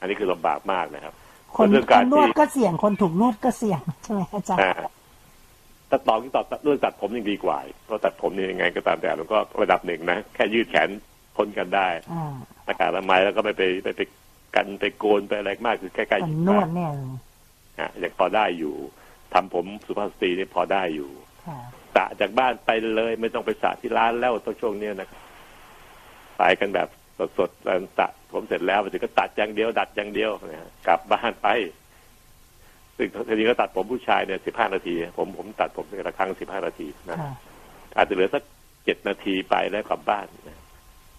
[0.00, 1.14] อันนี้คือลำบากมากนะครับ
[1.56, 4.72] คนเรื่องคการนที่นวดก็เสี่ยงคนถูกนวดก็เสี่ยงใช่ไหมอาจารย์อ่า
[5.94, 10.88] ถ้าตอบที่ตอบเรื่องตัดผมยังดีกว่า เพราะตัดผมเนี่ยยังไงก็ตามแต่มันก็ระดับหนึ่งนะ แค่ยืดแขน
[11.36, 12.32] พ้นกันได้อ่า
[12.64, 14.00] หน้ากากอนามัยแล้วก็ไม่ไปไปไป
[14.56, 16.90] กันไปโกนไปอะไรมากคือใกล้แต่ๆนวดเนี่ย
[17.78, 18.74] อะยังพอได้อยู่
[19.32, 21.10] ทำผมสุภาพสตรีนี่พอได้อยู่
[21.46, 21.58] ค่ะ
[21.94, 25.20] สระจากบ้านไปเลยไม่ต้องไปสระที่ร้านแล้วตอนช่วงเนี้ยนะครับ
[26.38, 26.88] ไปกันแบบ
[27.38, 31.48] สดๆแล้วสระผมเสร็จแล้วไปถึงก็ตัดอย่างเดียว ดัดอย่างเดียวนะฮะกลับบ้านไป
[33.02, 37.32] ซึ่งทีนี้ก็ตัดผมผู้ชายเนี่ยสิบห้านาที ผมผมตัดผมแต่ละครั้งสิบห้านาทีนะค่ะ
[37.96, 38.42] อาจจะเหลือสัก
[38.84, 40.58] เจ็ดนาทีไปแล้วกลับบ้านนะ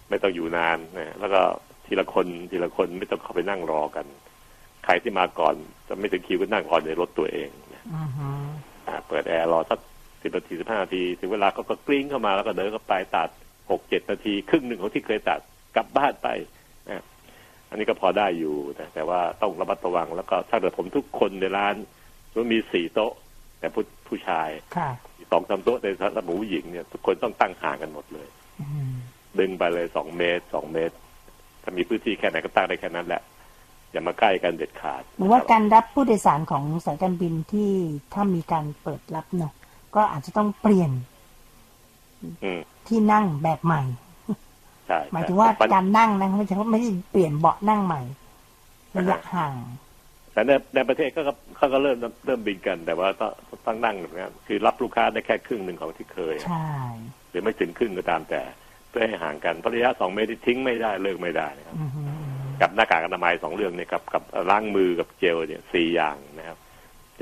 [0.10, 1.42] ไม่ต้องอยู่นานนะแล้วก็
[1.86, 4.06] ทีละคนทีละคนไม่ต้องเข้าไปนั่งรอกัน
[4.86, 5.56] ใครที่มาก่อน
[5.88, 8.28] จะไม่ถึงคิวก็นั่งรอในรถตัวเองนะอือฮึ
[8.88, 9.80] อ่าเปิดแอร์รอสัก
[10.22, 13.30] สิบนาทีสิบห้านาทีถึงเวลาเขาก็กลิ้งเข้ามาแล้วก็เดินเข้าไปตัด
[13.72, 15.40] หกเจ็ดนาที ครึ่งหนึ่งของที่เคยตัด
[15.76, 16.30] กลับบ้านไป
[16.90, 17.04] นะ
[17.74, 21.76] อันนี้ก็พอได้อยู่นะแต่ว่าต้องระมัดระวัง แล้วก็ถ้าเกิดผมทุกคนในร้าน
[22.36, 23.14] มันมีสี่โต๊ะ
[23.60, 24.90] แต่ผู้ผู้ชายค่ะ
[25.32, 28.28] สองสามโต๊ะในสำหรับผู้หญิงเนี่ยทุกคนต้องตั้งห่างกันหมดเลย
[28.62, 28.94] อืม
[29.40, 30.96] ดึงไปเลยสองเมตรสองเมตร
[31.64, 33.22] ถ้ามีพื้นที่แค่ไหนก็ตั้งได้แค่นั้นแหละ
[33.92, 37.72] อย่ามาใกล้กันเด็ดขาดหรือว่าการรับผู้โดยสารของสายการบินที่
[38.14, 39.54] ถ้ามีการเปิดรับเนาะ
[39.96, 40.92] ก็อาจจะต้องเปลี่ยน
[42.44, 43.82] อืมที่นั่งแบบใหม่
[44.88, 48.02] ใช่หมายถึงว่ามันการนั่งนะไม่ใช่ว่าไม่ได้เปลี่ยนเบาะนั่งใหม่
[48.98, 49.56] ระยะห่าง
[50.34, 53.32] แต่ในในประเทศก็ก็เขาก็เริ่มเริ่มบินกัน แต่ว่าต้อง
[53.66, 56.70] ต้องนั่งแบบนี้คือรับลูกค้าได้แค่ครึ่งหนึ่งของที่เคยใช่
[57.30, 58.42] หรือไม่ถึงครึ่งก็ตามแต่
[58.90, 62.02] เพื่อให้ห่างกันเพราะระยะสองเมตรที่ทิ้งไม่ได้เลิกไม่ได้นะครับอือฮึ
[62.62, 66.58] กับหน้ากากอนามัยสองเรื่องเนี่ยกับกับล้างมือกับเจลเนี่ยสี่อย่างนะครับ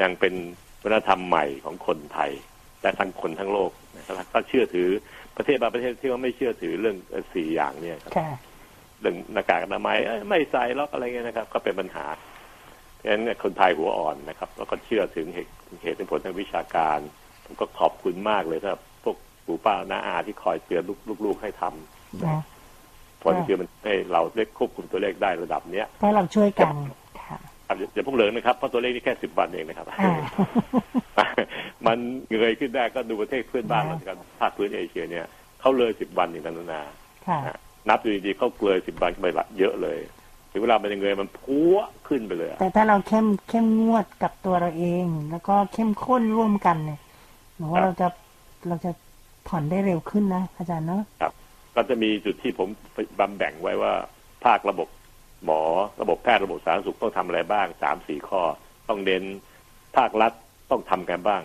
[0.01, 0.33] ยังเป็น
[0.83, 2.31] วัฒนธรรมใหม่ของคนไทย
[2.81, 4.89] และทั้งคนทั้งโลกนะครับก็เชื่อถือ
[5.37, 8.29] ประเทศบางประเทศที่ว่าไม่เชื่อถือเรื่องเอ่อสี่อย่างเนี่ยครับค่ะ
[9.01, 12.05] เรื่องหน้ากากอนามัยเอ้ยไม่ใส่ล็อกอะไรเงี้ยนะครับ ก็เป็นปัญหา
[12.95, 15.51] เพราะฉะนั้นเนี่ยคนไทยหัวอ่อนนะครับ แล้วก็เชื่อถึงเหตุ
[15.83, 16.99] เหตุผลทางวิชาการ
[17.45, 22.41] ผมก็ขอบคุณมากเลยสำหรับพวกปู่ป้าน้าอาที่คอยเตือนลูกลูกๆให้ทำนะ
[23.17, 27.00] เพราะนี่คือมันให้เราได้ควบคุมตัวเลขได้ระดับเนี้ยถ้าเราช่วยกันค่ะครับ
[27.77, 31.27] อย่าอย่าเพิ่งเหลิงนะครับเพราะตัวเลขนี่แค่สิบวันเองนะครับอ่า
[31.87, 31.97] มัน
[32.29, 35.25] เงยขึ้นได้ก็ดูประเทศเพื่อนบ้านเราสิครับภาคพื้นเอเชียเนี่ย
[35.61, 36.81] เขาเลยสิบวันอย่างนั้นนานา
[37.27, 37.39] ค่ะ
[37.89, 39.97] นับดูดีๆเขาเลยสิบวันไปละเยอะเลย
[40.51, 41.75] ถึงเวลามันจะเงยมันพัว
[42.07, 46.99] ขึ้นไปเลยอะแต่ถ้าเราเข้มเข้มงวดกับตัวเราเอง แล้วก็เข้มข้นร่วมกันเนี่ย
[47.57, 48.07] หนูว่าเราจะ
[48.67, 48.91] เราจะ
[49.47, 51.03] ผ่อนได้เร็วขึ้นนะอาจารย์เนาะ
[51.75, 52.67] ก็จะมีจุดที่ผม
[53.19, 53.93] บำแบ่งไว้ว่า
[54.45, 54.87] ภาคระบบ
[55.45, 55.61] หมอ
[56.01, 58.41] ระบบแพทย์ระบบสาธารณสุขต้องทำอะไรบ้างสามสี่ข้อ
[58.89, 59.23] ต้องเน้น
[59.97, 60.31] ภาครัฐ
[60.71, 61.43] ต้องทำกันบ้าง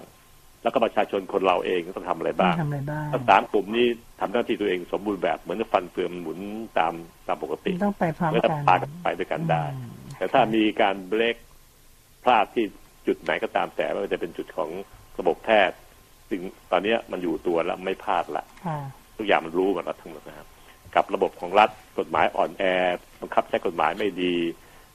[0.62, 3.86] แล้วก็ประชาชนคนเราเองต้องทำอะไรต้อบ้างงทำอะไรบ้างถ้าสามกลุ่มนี้
[4.20, 6.38] ทำหน้าที่ตัวเองสมบูรณ์แบบเหมือนฟันเฟืองหมุน
[6.78, 6.92] ตาม
[7.26, 11.36] ตามปกติต้องไปพร้อมก็จะกันพากันไปด้วยกันได้อืมแต่ถ้ามีการเบรก
[12.24, 12.64] พลาดที่
[13.06, 14.70] จุดไหนก็ตามแต่ว่าจะเป็นจุดของ
[15.18, 15.76] ระบบแพทย์
[16.28, 18.78] ซึ่งตอนเนี้ยมันอยู่ตัวแล้วไม่พลาดละค่ะ
[19.16, 20.46] ทุกอย่างมันรู้หมดแล้วทั้งหมดนะครับ
[20.94, 22.64] กับระบบของรัฐกฎหมายอ่อนแอ
[23.20, 24.34] บังคับใช้กฎหมายไม่ดี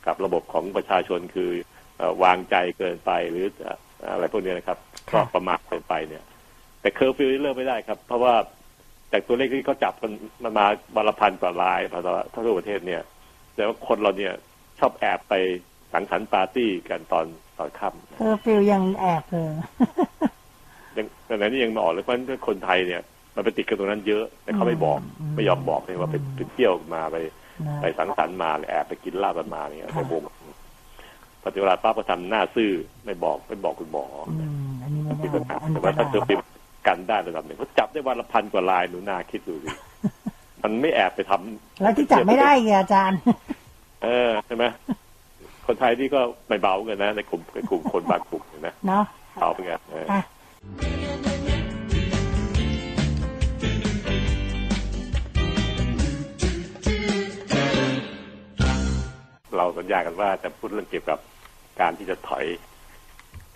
[0.06, 1.52] กับระบบของประชาชนคือ
[1.98, 3.78] เอ่อวางใจเกินไปหรือเอ่อ
[4.14, 4.78] อะไรพวกนี้นะครับ
[5.10, 6.24] ครับก็ประมาทเกินไปเนี่ย
[6.82, 8.34] แต่เคอร์ฟิวนี่เลิกไม่ได้ครับ เพราะว่า
[9.12, 10.12] จากตัวเลขที่เขาจับกัน
[10.44, 10.66] มามา
[10.96, 12.00] วันละพันกว่ารายมา
[12.34, 13.02] ทั่วประเทศเนี่ย
[13.56, 14.34] แต่ว่าคนเราเนี่ย
[14.80, 15.34] ชอบแอบไป
[15.94, 17.26] สังสรรค์ปาร์ตี้กันตอน
[17.58, 19.52] ตอนค่ำเคอร์ฟิวยังแอบเลย
[20.98, 23.02] ยังแต่ไหนนี่ยังไมาออกเลยเพราะฉะนั้นคนไทยเนี่ย
[23.36, 27.34] มันไปติดกันตรงนั้นเยอะแต่เขาไม่บอกอืมไม่ยอมบอกเลยว่าไปไปเที่ยวมาไปนะ
[27.82, 30.24] ไปสังสรรค์มาหรือแอบไปกินเหล้ากันมาเนี่ยค่ะไปวง
[31.44, 32.72] ปฏิเวลาป้าก็ทำหน้าซื่อ
[33.06, 36.42] ไม่บอกไม่บอกคุณหมออืมอันนี้ไม่มีได้ปัญหาอันแต่ว่าถ้ารายเจอเป็นก
[36.88, 39.70] กันได้ระดับหนึ่งเขาจับได้วันละพันกว่าลายหนูนาคิดดูสิ
[40.64, 43.20] มันไม่แอบไปทำแล้วที่จับไม่ได้ไงอาจารย์
[44.04, 44.64] เออใช่ไหม
[45.66, 49.04] คนไทยนี่ก็ไม่เบากันนะ ในกลุ่มในกลุ่มคนบางกลุ่มนะเนาะ
[49.40, 49.80] เบาเหมือนกัน
[59.62, 61.20] เราสัญญากันว่าจะพูดเรื่องเกี่ยวกับ
[61.82, 62.46] การที่จะถอย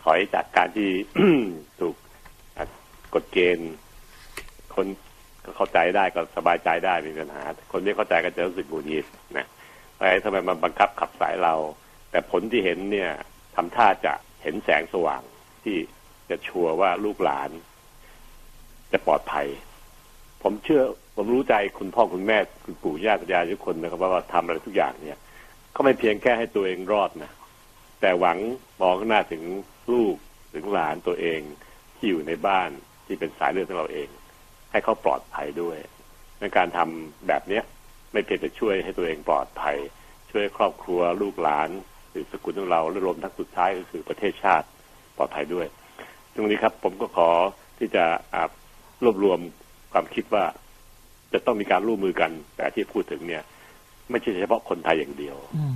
[0.04, 0.90] ถอยจากการที่
[1.80, 1.96] ถูก
[3.14, 3.72] กฎเกณฑ์
[4.76, 4.86] คน
[5.46, 9.06] ก็เข้าใจได้ก็สบายใจได้ไม่มีปัญหา คนไม่เข้าใจก็จะรู้สึกหงุดหงิด
[9.38, 9.48] นะ
[9.98, 11.56] ไปทำไมมันบังคับขับสายเรา
[12.12, 13.12] แต่ผลที่เห็นเนี่ย
[13.56, 15.22] ทำท่าจะเห็นแสงสว่าง
[15.64, 15.78] ที่
[16.30, 17.50] จะชัวร์ว่าลูกหลาน
[18.92, 19.48] จะปลอดภัย
[20.44, 20.84] ผมเชื่อ
[21.16, 25.20] ผมรู้ใจคุณพ่อคุณแม่คุณปู่ย่าตายายทุกคนนะครับว่าทำอะไรทุกอย่างเนี่ย
[25.76, 27.32] ก็ไม่เพียงแค่ให้ตัวเองรอดนะ
[28.02, 28.38] แต่หวัง
[28.82, 29.44] มองข้างหน้าถึง
[29.94, 30.16] ลูก
[30.54, 31.42] ถึงหลานตัวเอง
[31.96, 32.70] ที่อยู่ในบ้าน
[33.06, 34.10] ที่เป็นสายเลือดของเราเอง
[34.72, 35.78] ให้เขาปลอดภัยด้วย
[36.40, 37.64] ในการทำแบบเนี้ย
[38.12, 39.78] ไม่เพียงแต่ช่วยให้ตัวเองปลอดภัย
[40.32, 41.70] ช่วยครอบครัวลูกหลาน
[42.12, 44.68] หรือสกุลของเราและรวมทั้งสุดท้ายก็คือประเทศชาติ
[45.18, 45.68] ปลอดภัยด้วย
[46.34, 47.30] ตรงนี้ครับผมก็ขอ
[47.80, 48.06] ที่จะ
[49.04, 49.40] รวบรวม
[49.94, 50.44] ความคิดว่า
[51.34, 53.44] จะต้องมีการร่วมมือกัน แต่ที่พูดถึงเนี่ย
[54.12, 55.76] ไม่ใช่เฉพาะคนไทยอย่างเดียวอืม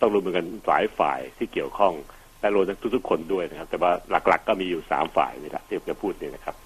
[0.00, 1.94] ต้องร่วมมือกันหลายฝ่ายที่เกี่ยวข้อง
[2.40, 6.56] และรวมทั้งทุก ๆ คนด้วยนะครับ แต่ว่าหลัก ๆ ก็มีอยู่สามฝ่ายนี่แหละที่ผมจะพูดเนี่ยนะครับ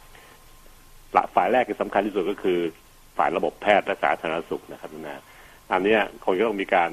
[1.12, 2.58] หลักฝ่ายแรกที่สำคัญที่สุดก็คือ
[3.18, 5.22] ฝ่ายระบบแพทย์และสาธารณสุขนะครับนะ
[5.72, 6.90] อันเนี้ยคงจะต้องมีการ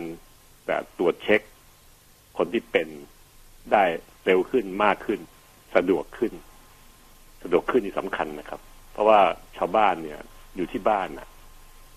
[0.67, 1.41] แบบตรวจเช็ค
[2.37, 2.87] คนที่เป็น
[3.71, 3.83] ได้
[4.25, 5.19] เร็วขึ้นมากขึ้น
[5.75, 6.33] สะดวกขึ้น
[7.43, 8.59] สะดวกขึ้นนี่สำคัญนะครับ
[8.93, 9.19] เพราะว่า
[9.57, 10.19] ชาวบ้านเนี่ย
[10.55, 11.27] อยู่ที่บ้านน่ะ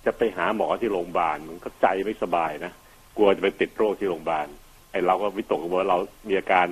[0.06, 2.72] จะไปหาหมอที่โรงพยาบาลมันก็ใจไม่สบายนะ
[3.16, 4.46] กลัวจะไปติดโรคที่โรงพยาบาล
[4.90, 5.98] ไอ้เราก็วิตกกังวลว่าเรา
[6.28, 6.66] มีอาการ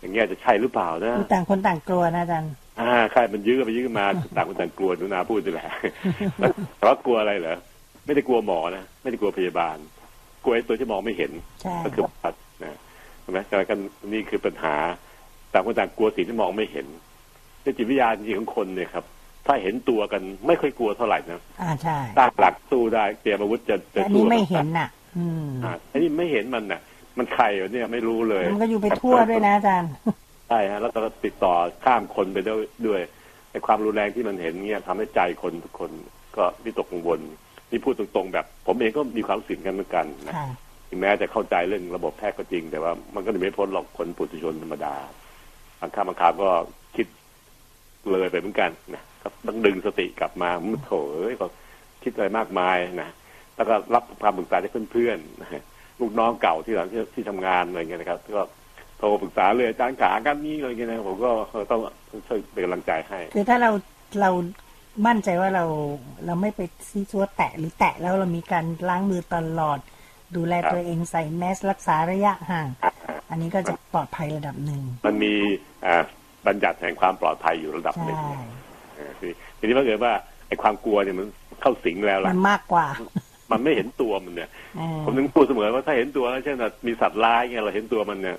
[0.00, 4.06] อย่างเงี้ยจะใช่หรือเปล่านะคือต่างคนต่างกลัวนะอาจารย์อ่าใช่มันยื้อไปยื้อมา
[4.36, 5.68] ต่างคนต่างกลัวหนุนาพูดนี่แหละ
[6.78, 7.56] แต่ว่ากลัวอะไรเหรอ
[8.06, 9.76] ไม่ได้กลัวหมอนะไม่ได้กลัวพยาบาล
[10.44, 12.78] กลัวไอ้ตัวที่มองไม่เห็นใช่ก็คือปัดนะ
[13.22, 13.78] ใช่ไหมแต่กัน
[14.12, 14.74] นี่คือปัญหา
[15.52, 16.86] ต่างคนต่างกลัวสิ่งที่มองไม่เห็น
[17.62, 19.04] ในจิตวิทยาจริงๆของคนเนี่ยครับ
[19.46, 24.88] ถ้าเห็นตัวกันไม่ค่อยกลัวเท่าไหร่นะอ่าใช่ตั้งหลักสู้ได้เตรียมอาวุธจะแต่จะอันสู้นี้ไม่กับเห็นน่ะ
[25.18, 26.80] อืมอ่าอันนี้ไม่เห็นมันน่ะ
[27.18, 29.90] มันใครวะเนี่ยไม่รู้เลย มันก็อยู่ไปทั่วด้วยนะอาจารย์
[30.48, 33.00] ใช่ฮะแล้วก็ติดต่อข้ามคนไปด้วยด้วย
[33.50, 35.90] ในความรุนแรงที่มันเห็นเนี่ยทำให้ใจคนทุกคน
[36.36, 37.20] ก็วิตกกังวล
[37.70, 40.46] นี่พูดตรงๆ แบบ ผมเองก็มีความรู้สึกกันเหมือนกันนะค่ะ
[40.88, 44.94] ถึงแม้จะเข้าใจเรื่องระบบแพทย์ก็จริง แต่ว่ามันก็หนีไม่พ้นหรอกคนปุถุชนธรรมดา
[45.80, 46.48] บางครั้งบางคราวก็
[46.96, 47.06] คิด
[48.10, 49.11] เลยไปเหมือนกันนะก็
[49.46, 51.46] ต้องดึงสติกลับมามุโถเอ้ยก็
[52.02, 53.10] คิดอะไรมากมายนะ
[53.56, 55.62] แล้วก็รับความปรึกษาจากเพื่อนๆนะ
[56.00, 58.42] ลูกน้องเก่าที่หลังที่ที่ทำงานอะไรเงี้ยนะครับ ก็
[58.98, 61.30] โทรปรึกษาเลยอาจารย์ขากันนี้อะไรเงี้ยนะผมก็
[61.70, 61.80] ต้อง
[62.28, 63.70] ช่วยเป็นกำลังใจให้ คือถ้าเรา
[64.20, 64.30] เรา
[65.06, 65.64] มั่นใจว่าเรา
[66.26, 69.78] เราไม่ไปซีซัวแตะหรือแตะแล้วเรามีการล้างมือตลอด
[70.36, 72.68] ดูแลครับตัวเองใส่แมสรักษาระยะห่าง
[73.30, 75.32] อันนี้ก็จะปลอดภัยระดับหนึ่ง มันมี
[75.86, 76.04] อ่า
[76.46, 78.18] บัญญัติแห่งความปลอดภัยอยู่ระดับหนึ่ง
[79.22, 80.12] ใช่เออทีทีนี้มันเกิดว่า
[80.48, 81.26] ไอ้ความกลัวเนี่ยมัน
[81.62, 82.86] เข้าสิงแล้วมัล่ะนมากกว่า
[83.52, 88.38] มันไม่เห็นตัวมันเนี่ยเออผมถึงพูดเสมอว่าถ้าเห็นตัวแล้วเช่นว่ามีสัตว์ร้ายเงี้ยเราเห็นตัวมันเนี่ย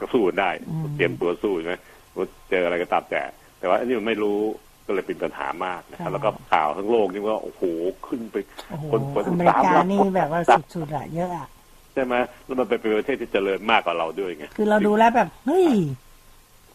[0.00, 0.50] ก็สู้ได้
[0.96, 1.76] เตรียมตัวสู้ใช่ไหม
[2.16, 3.22] ว่าเจออะไรก็ตามแต่
[3.58, 4.38] แต่ว่าอันนี้มันไม่รู้
[4.86, 7.62] ก็เลยเป็นปัญหามากนะครับแล้วก็ข่าวทั้งโลกนี่ว่าโอ้โห
[8.06, 8.36] ขึ้นไป
[8.70, 10.40] โอ้โหคนคนอเมริสามกาล้านนี่คนแบบว่า
[10.74, 11.48] สุดๆอะเยอะอะ
[11.94, 12.14] ใช่ไหม
[12.44, 15.66] แล้วมันเป็นประเทศที่เจริญมากกว่าเราด้วยไงคือเราดูแล้วแบบเฮ้ย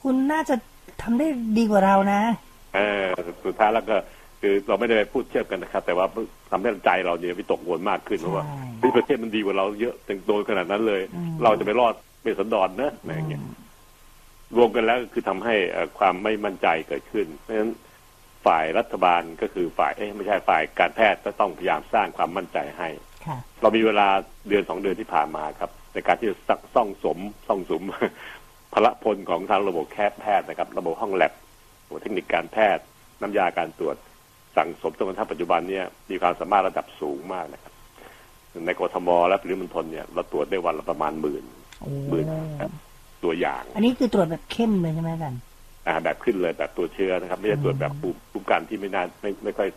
[0.01, 0.55] คุณน่าจะ
[1.01, 2.21] ทำได้ดีกว่าเรานะ
[2.75, 3.05] เออ
[3.45, 3.95] สุดท้ายแล้วก็
[4.41, 6.05] คือเราไม่ได้ไปพูดเทียบกันนะครับ แต่ว่า
[6.49, 13.41] ทำให้ใจเราเนี่ยวิตกกังวลมากขึ้นเพราะว่าใช่เฮ้ยประเทศมันดีกว่าเราเยอะแต่งโดนขนาดนั้นเลยอืมเราจะไปรอดเป็นสันดอนนะอะไรอย่างเงี้ย
[14.57, 17.71] รวมกันแล้วก็คือทำให้เอ่อความไม่มั่นใจเกิดขึ้น เพราะฉะนั้น
[18.45, 22.89] ฝ่ายรัฐบาลก็คือฝ่ายเอ้ยไม่ใช่ฝ่ายการแพทย์ก็ต้องพยายามสร้างความมั่นใจให้
[23.25, 24.07] ค่ะเรามีเวลา
[24.47, 27.17] เดือนสองเดือนที่ผ่านมาครับ ในการที่จะซ่องสม
[27.47, 27.81] ซ่องสม
[28.73, 31.44] พละพลของทางระบบแคทแพทย์นะครับ ระบบห้องแลบระบบ
[32.01, 32.83] เทคนิคการแพทย์
[33.21, 33.95] น้ำยาการตรวจ
[34.57, 37.73] สั่งสมจนกระทั่งปัจจุบันเนี่ยมีความสามารถระดับสูงมากนะครับ
[38.65, 41.43] ในกทมและปริมณฑลเนี่ยเราตรวจได้วันละประมาณหมื่น
[41.81, 42.25] โอ้หมื่น
[42.59, 42.71] ครับ
[43.23, 45.41] ตัวอย่าง อันนี้คือตรวจแบบเข้มเลยใช่ไหมอาจารย์
[45.87, 49.67] อ่าแบบขึ้นเลยแบบตัวจเชื้อนะครับ ไม่ใช่ตรวจแบบภูมิคุ้มกันที่ไม่น่าไม่ไม่ค่อย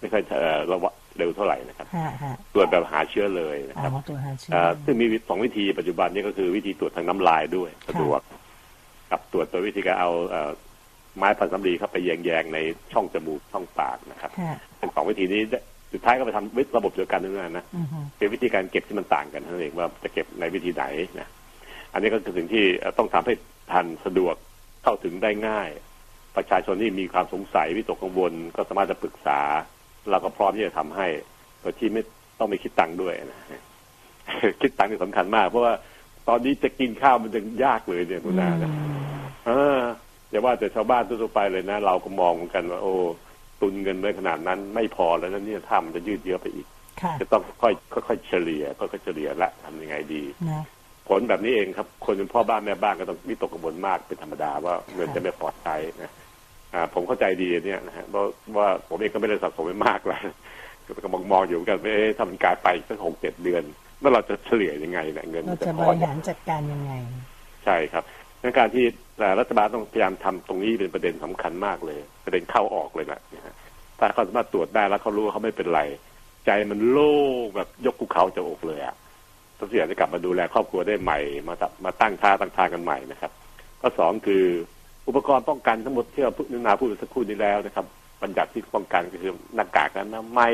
[0.00, 8.20] ไม่ค่อยเอ่อระวะเร็วเท่าไหร่นะครับฮะฮะตรวจแบบหาเชื้อเลยนะอ๋ครับอตรวจหาเชื้ออ่าซึ่งมีสองวิธีปัจจุบันนี้ก็คือวิธีตรวจทางน้ำลายด้วยสะดวก
[9.10, 10.50] กับตรวจโดยวิธีการเอาเอ่อ
[11.16, 12.58] ไม้พันสำลีเข้าไปแยงๆใน
[12.92, 15.40] ช่องจมูกช่องปากนะครับฮะเป็นสองวิธีนี้
[15.92, 20.84] สุดท้ายก็ไปทำวิระบบเดียวกันนั่นนะนะอือฮึเป็นวิธีการเก็บที่มันต่างกันเท่านั้นเองว่าจะเก็บในวิธีไหน
[21.20, 21.28] นะ
[21.92, 22.64] อันนี้ก็คือสิ่งที่
[22.98, 23.34] ต้องทำให้
[23.72, 24.34] ทันสะดวก
[24.82, 25.70] เข้าถึงได้ง่าย
[26.36, 29.40] ประชาชนที่มีความสงสัยวิตกกังวลก็สามารถจะปรึกษา
[30.10, 31.06] เราก็พร้อมที่จะทำให้
[31.60, 32.02] โดยที่ไม่
[32.38, 33.40] ต้องไม่คิดตังค์ด้วยนะ
[34.60, 35.74] คิดตังค์นี่สำคัญมาก เพราะว่า
[36.28, 38.70] ตอนนี้จะกินข้าวมันยังยากเลยเนี่ยคุณนานะ
[39.46, 39.80] เออ
[40.32, 42.94] อย่าว่าแต่ชาวบ้านทั่วๆไปเลยนะ เราก็มองเหมือนกันว่า โอ้
[43.60, 46.66] ตุนเงินไว้ขนาดนั้นไม่พอแล้วนะเนี่ยถ้ามันจะยืดเยื้อไปอีก
[47.02, 50.62] ค่ะจะต้องค่อยๆค่อยๆเฉลี่ยค่อยๆเฉลี่ยละทำยังไงดีนะ
[51.08, 56.10] ผลแบบนี้เองครับ คนเป็นพ่อบ้านแม่บ้านก็ต้องวิตกกังวลมากเป็นธรรมดาว่าเงินจะไม่พอใช้นะ
[56.74, 58.24] อ่าผมเข้าใจดีเนี่ยนะฮะเพราะ
[58.58, 60.20] ว่าผมเองก็ไม่ได้สะสมไว้มากเลย
[61.04, 63.62] ก็มองมองอยู่เหมือนกันว่าเอ๊ะถ้ามันกลายไปสักหกเจ็ดเดือน
[64.00, 66.92] แล้วเราจะเฉลี่ยยังไงเนี่ยเงินเรามันจะจะบพอริหารจัดการยังไง
[67.64, 68.04] ใช่ครับ
[68.42, 68.84] ในการที่
[69.40, 73.54] รัฐบาลต้องพยายามทำตรงนี้เป็นประเด็นสำคัญมากเลย ประเด็นเข้าออกเลยนะนะฮะ
[73.98, 75.80] ถ้าเขาสามารถตรวจได้แล้วเขารู้ว่าเขาไม่เป็นไร
[76.46, 78.94] ใจมันโล่งแบบยกภูเขาจะอกเลยอะ
[79.58, 81.18] ต้องเสียจะกลับมาดูแลครอบครัวได้ใหม่
[81.48, 83.32] มาตัมาตั้งท่าตั้งทางกันใหม่นะครับ
[83.80, 84.44] ข้อสองคือ
[85.08, 87.86] อุปกรณ์ป้องกันทั้งหมดที่เราพูดนาพูดไปสักครู่นี้แล้วนะครับ
[88.22, 90.52] บัญญัติที่ป้องกันก็คือหน้ากากอนามัย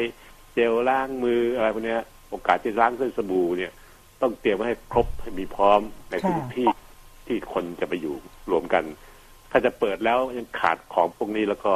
[0.54, 3.72] เจลล้างมืออะไรพวกเนี้ยโอกาสที่ล้างด้วยสบู่เนี่ย
[4.22, 5.80] ต้องเตรียมไว้ให้ครบให้มีพร้อม
[6.10, 6.66] ในทุกค่ะที่
[7.28, 8.16] ที่คนจะไปอยู่
[8.50, 8.84] รวมกัน
[9.50, 11.72] ถ้าจะเปิดแล้วยังขาดของพวกนี้แล้วก็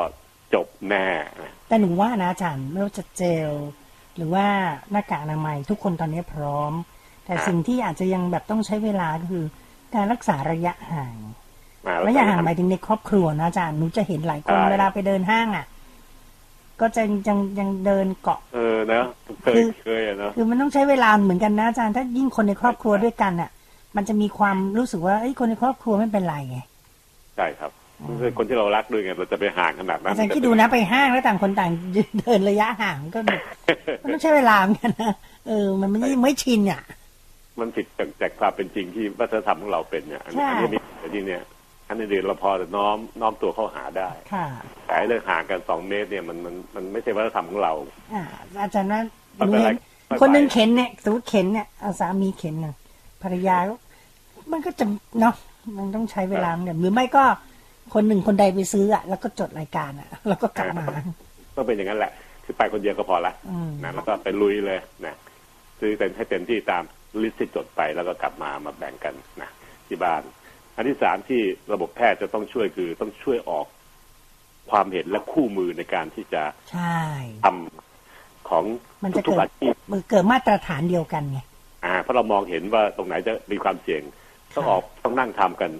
[0.54, 1.06] จบแน่
[1.42, 3.50] นะแต่หนูว่านะอาจารย์ไม่ว่าจะเจล
[4.16, 4.46] หรือว่า
[4.90, 6.72] หน้ากากอนามัยทุกคนตอนนี้พร้อม
[7.24, 9.44] แต่สิ่งที่อาจจะยังแบบต้องใช้เวลาก็คือ
[9.94, 11.14] การรักษาระยะห่าง
[11.86, 15.66] มาแล้วระยะห่างหมายถึงในครอบครัวนะอาจารย์หนูจะเห็นหลายคนใช่เวลาไปเดินห้างอะ
[16.80, 19.02] ก็จะยังยังเดินเกาะ เออนะ
[19.42, 23.50] เคคืยอเคยอะเนาะคือมันต้องใช้เวลาเหมือนกันนะอาจารย์ถ้ายิ่งคนในครอบครัวด้วยกันอะ
[23.96, 26.58] มันจะมีความรู้สึกว่าเอ้ยคนในครอบครัวไม่เป็นไรไง
[27.36, 27.70] ใช่ครับ
[28.20, 31.70] คือคนที่เรารักด้วยไงเราจะไปห่างขนาดนั้นอาจารย์คิดดูนะไปห้างแล้วต่างคนต่าง
[32.18, 33.40] เดินระยะห่างก็แบบ
[34.02, 35.14] มันต้องใช้เวลาเหมือนกันนะ
[35.48, 36.82] เออ มันไม่ไม่ชินอะ
[37.60, 41.42] มันผิดจากจากความเป็นจริงที่วัฒนธรรมของเราเป็นเนี่ยอันนี้ใช่อันนี้ไม่อันนี้เนี่ย
[41.88, 44.46] อันนี้เดียวเราพอจะน้อมน้อมตัวเข้าหาได้ค่ะ
[44.86, 47.72] แต่ไอ้เรื่องห่างกันสองเมตรเนี่ยมันมันมันไม่ใช่วัฒนธรรมของเรา
[48.14, 48.22] อ่า
[48.62, 49.00] อาจารย์ว่า
[49.36, 49.76] ไม่หนูเป็นไรเห็น
[50.06, 52.74] ไม่เป็นไรคนหนึงเข็นเนี่ยสมมติเข็นเนี่ยเอาสามีเข็นน่ะ
[53.22, 53.74] ภรรยาก็
[54.52, 54.84] มันก็จะ
[55.20, 55.34] เนาะ
[55.76, 57.24] มันต้องใช้เวลาเหมือนกันหรือไม่ก็
[57.94, 60.84] คนหนึ่งคนใดไปซื้ออะแล้วก็จดรายการอะ แล้วก็กลับมา
[61.56, 62.12] ต้องเป็นอย่างนั้นแหละ
[62.44, 65.14] คือไปคนเดียวก็พอละอืมนะแล้วก็ไปลุยเลยนะ
[65.80, 66.82] ซื้อเต็มให้เต็มที่ตาม
[67.22, 69.50] ลิสต์ที่จดไปแล้วก็กลับมามาแบ่งกันนะ
[69.86, 70.22] ที่บ้าน
[70.76, 71.40] อันที่สามที่
[71.72, 73.66] ระบบแพทย์จะต้องช่วยคือต้องช่วยออก
[74.70, 76.98] ความเห็นและคู่มือในการที่จะใช่
[77.44, 78.64] ทำของ
[79.04, 81.40] มันจะทุกเกิๆอาดชีพมันเกิดมาตรฐานเดียวกันไง
[81.84, 84.02] อ่าเพราะเรามองเห็นว่าตรงไหนจะมีความเสี่ยง
[84.54, 85.70] ต้องค่ะออกต้องนั่งทำกัน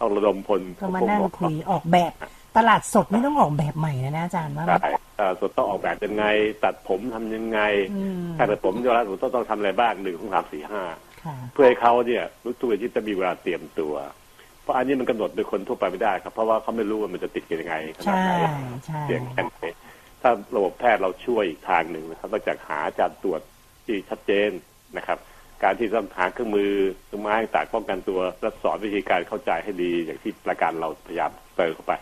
[0.00, 2.12] ต้องระดมพลก็มาพวกนั่งหมอคุยออกแบบ
[2.56, 6.24] ตลาดสดนี่ต้องออกแบบใหม่นะนะอาจารย์ว่าไหมได้เอ่อส่วนต้องออกแบบยังไง
[6.64, 7.60] ตัดผมทำยังไง
[7.92, 10.82] อืมถ้าตัดผมจะรัฐผมต้องต้องทำอะไรบ้างหนึ่งสองสามสี่ห้า
[11.24, 13.94] ค่ะเพื่อให้เขาเนี่ยรู้ตัวที่จะมีเวลาเตรียมตัว
[14.62, 18.48] เพราะอันนี้มันกำหนดโดยคนทั่วไปไม่ได้ครับเพราะว่าเขาไม่รู้ว่ามันจะติดกันยังไงขนาดใช่ไหน
[18.86, 19.64] ใช่เสี่ยงแค่ไหน
[20.22, 23.40] ถ้าระบบแพทย์เราช่วยอีกทางหนึ่งนะครับนอกจากหาการตรวจ
[23.86, 24.50] ที่ชัดเจน
[24.96, 25.18] นะครับ
[25.62, 26.70] การที่ต้องหาเครื่องมือ
[27.06, 31.92] เครื่องไม้ต่างป้องกันตัวและสอนวิธีการเข้าใจให้ดี อย่างที่รายการเราพยายามเติมเข้าไป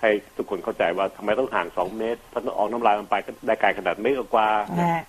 [0.00, 4.48] ให้ทุกคนเข้าใจว่าทำไมต้องห่างสองเมตรเพราะออกน้ำลายมันไปก็ได้ไกลขนาดเมตรกว่า
[4.78, 5.02] นะฮะ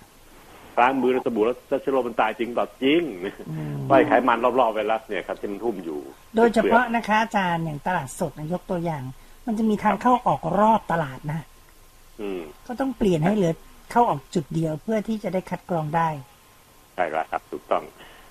[0.80, 3.02] ล้างมือแล้วสบู่แล้วเชื้อโรคมันตายจริงต่อจริง
[3.50, 6.00] อืมไล่ไขมันรอบๆไวรัสเนี่ยครับที่มันทุ่มอยู่
[6.36, 9.02] โดยเฉพาะนะคะอาจารย์อย่างตลาดสดนะยกตัวอย่าง
[9.46, 11.40] มันจะมีทางเข้าออกรอบตลาดนะ
[12.20, 13.52] อืมก็ต้องเปลี่ยนให้เหลือ
[13.90, 16.08] เข้าออกจุดเดียวเพื่อที่จะได้คัดกรองได้
[16.96, 17.84] ใช่แล้วครับถูกต้อง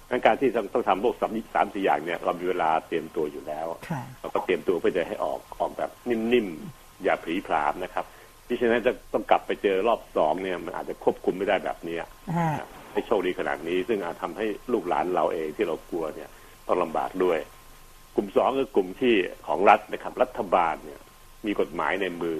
[0.09, 8.05] งั้นการที่ต้องต้องทำพวกสามสามสี่อย่างเนี่ยเรามีเวลาเตรียมตัวอยู่แล้วค่ะเราก็เตรียมตัวเพื่อจะให้ออกออกแบบนิ่มๆอย่าผลีผลามนะครับ
[8.47, 12.03] ดิฉันนั้นจะต้องกลับไปเจอรอบสองเนี่ยมันอาจจะควบคุมไม่ได้แบบเนี้ย
[12.38, 16.30] ฮะให้โชคดีขนาดนี้ ซึ่งอาจทำให้ลูกหลานเราเองที่เรากลัวเนี่ย
[16.68, 17.39] ต้องลำบากด้วย
[18.16, 19.16] กลุ่มสองคือกลุ่มที่
[19.47, 21.01] ของรัฐนะครับรัฐบาลเนี่ย
[21.45, 22.39] มีกฎหมายในมือ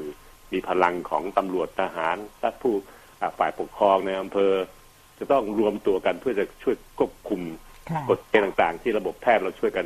[0.54, 2.74] มีพลังของตำรวจทหารและผู้
[3.22, 4.54] อ่าฝ่ายปกครองในอำเภอ
[5.20, 7.42] จะต้องรวมตัวกันเพื่อจะช่วยควบคุม
[7.90, 9.86] ค่ะกฎเกณฑ์ต่างๆ ที่ระบบแพทย์เราช่วยกัน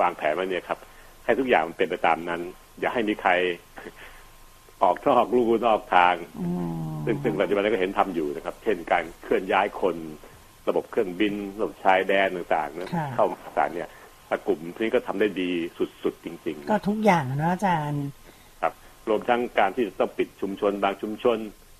[0.00, 0.78] วางแผนไว้เนี่ยครับ
[1.24, 2.40] ให้ทุกอย่างมันเป็นไปตามนั้น
[2.80, 3.30] อย่าให้มีใคร
[4.82, 9.96] ออกนอกลู่นอกทางอืมซึ่งซึ่งปัจจุบันนี้ก็เห็นทำอยู่นะครับ เช่นการเคลื่อนย้ายคน
[10.68, 13.88] ระบบเครื่องบิน ระบบชายแดนต่างๆนะค่ะเข้ามาต่างๆเนี่ย
[14.26, 15.50] แต่กลุ่มนี้ก็ทำได้ดี
[16.02, 18.06] สุดๆจริง ๆ ก็ทุกอย่างนะอาจารย์
[18.62, 18.72] ครับ
[19.08, 21.38] รวมทั้งการที่จะต้องปิดชุมชนบางชุมชน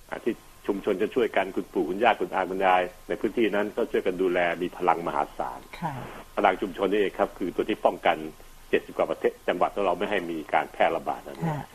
[0.09, 0.35] อ่าที่
[0.69, 5.95] ชุมชนจะช่วยกันคุณปู่คุณย่าคุณอาคุณยาย ในพื้นที่นั้นก็ช่วยกันดูแลมีพลังมหาศาลค่ะ
[6.37, 8.17] พลังชุมชนนี่เองครับ คือตัวที่ป้องกัน
[8.59, 11.67] 70กว่าประเทศจังหวัดของเราไม่ให้มีการแพร่ระบาดนั้นค่ะ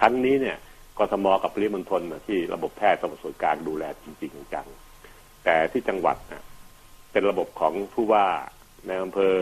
[0.00, 0.56] ครั้งนี้เนี่ย
[0.98, 6.42] กทมกับปริมณฑลน่ะที่ระบบแพทย์ต้องส่วนกลางดูแลจริงๆจังๆแต่ที่จังหวัดน่ะ
[7.12, 8.26] เป็นระบบของผู้ว่า
[8.86, 9.34] ในอำเภอ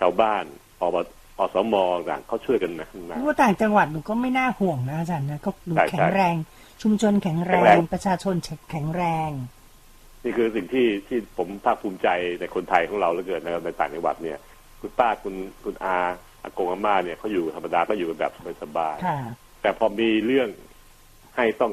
[0.00, 0.44] ชาวบ้าน
[0.80, 0.96] อบ
[1.38, 1.74] ออสม
[2.08, 6.34] ต่างเขาช่วยกันนะนะเพราะว่าต่างจังหวัดหนูก็ไม่น่าห่วงนะอาจารย์นะก็ดูใช่ใช่แข็งแรง
[6.82, 8.34] ชุมชนแข็งแรแข็งแรงงประชาชน
[8.70, 9.30] แข็งแรง
[10.24, 12.08] นี่คือสิ่งที่ที่ผมภาคภูมิใจ
[12.40, 14.38] ในคนไทยของเราเหลือเกินนะครับในต่างจังหวัดเนี่ย
[14.80, 15.96] คุณป้าคุณคุณอา
[16.42, 20.48] อากงอาม่าเนี่ยเขาอยู่ธรรมดาก็อยู่กันแบบสบายค่ะๆแต่พอมีเรื่อง
[21.36, 21.72] ให้ต้อง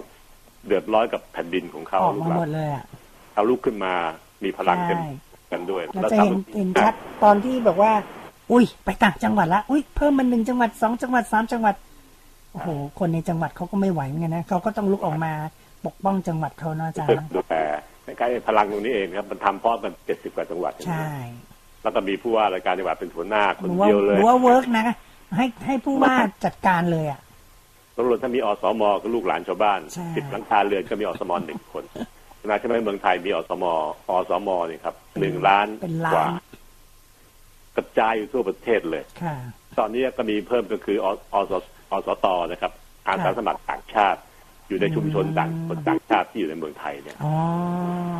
[0.65, 2.85] เดือดร้อนกับแผ่นดินของเขาออกลูกมาหลาหมนดเลยอะ
[3.33, 3.93] เขาลุกขึ้นมา
[4.43, 5.11] มีพลังเต็มใช่
[5.51, 6.93] กันด้วยเราจะเห็นทำเห็นชัด
[7.23, 7.91] ตอนที่บอกว่า
[8.51, 15.33] อุ้ยไปต่างจังหวัดละอุ้ยเพิ่มมันหนึ่งจังหวัดสองจังหวัดสามจังหวัดโโอ้โหคนในจังหวัดเขาก็ไม่ไหวเหมือนกันนะเขาก็ต้องลุกออกมา
[15.85, 17.61] ปกป้องจังหวัดเขาเนาะอาจารย์ดูแต่
[18.05, 21.09] ในการพลังตรงนี้เองครับมันทำเพราะมันเจ็ดสิบกว่าจังหวัดใช่
[21.81, 24.87] แล้วก็มีผู้ว่าราชการจังหวัดเป็นหัวหน้าคนเดียวเลยหนูว่าหนูว่า work นะ
[25.35, 27.21] ให้ให้ผู้ว่าจัดการเลยอะ
[27.97, 31.83] ตำรวจถ้ามีอสมก็ลูกหลานชาวบ้านใช่สิบหลังคาเรือนก็มีอสมหนึ่งคน
[32.41, 33.65] ขณะที่ในเมืองไทยมีอสม
[34.09, 36.31] อสมนี่ครับหนึ่งล้านเป็นล้านกว่า
[37.75, 39.35] กระจายอยู่ทั่วประเทศเลยค่ะ
[39.77, 41.53] ตอนนี้ก็มีเพิ่มก็คือออส
[41.95, 42.71] อสตนะครับ
[43.07, 44.19] อาสาสมัครต่างชาติ
[44.67, 47.33] อยู่ในชุมชนต่างคนต่างชาติที่อยู่ในเมืองไทยเนี่ยอ๋อ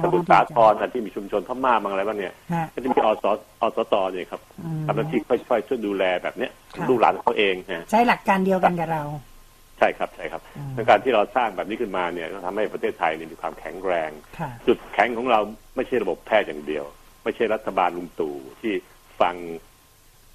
[0.01, 3.26] สมุทรสาครนะที่มีชุมชนพม่าบางอะไรบ้างเนี่ยฮะก็จะมีอส
[3.61, 9.03] อสตเนี่ยครับอืมทำหน้าที่ค่อยๆช่วยดูแลแบบเนี้ยค่ะลูกหลานเขาเองนะใช้หลักการเดียวกันกับเรา
[9.80, 15.39] ใช่ครับใช่ครับอืมในการที่เราสร้างแบบนี้ขึ้นมาเนี่ยก็ทำให้ประเทศไทยเนี่ยมีความแข็งแรงค่ะจุดแข็งของเรา
[15.76, 16.86] ไม่ใช่ระบบแพทย์อย่างเดียว
[17.24, 18.74] ไม่ใช่รัฐบาลลุงตู่ที่
[19.22, 19.36] ฟัง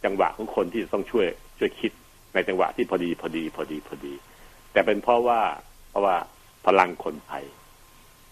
[0.04, 1.26] จังหวะของคนที่ต้องช่วย
[1.58, 1.92] ช่วยคิด
[2.34, 4.14] ในจังหวะที่พอดีพอดีพอดีพอดี
[4.72, 5.40] แต่เป็นเพราะว่า
[5.90, 6.16] เพราะว่า
[6.66, 7.44] พลังคนไทย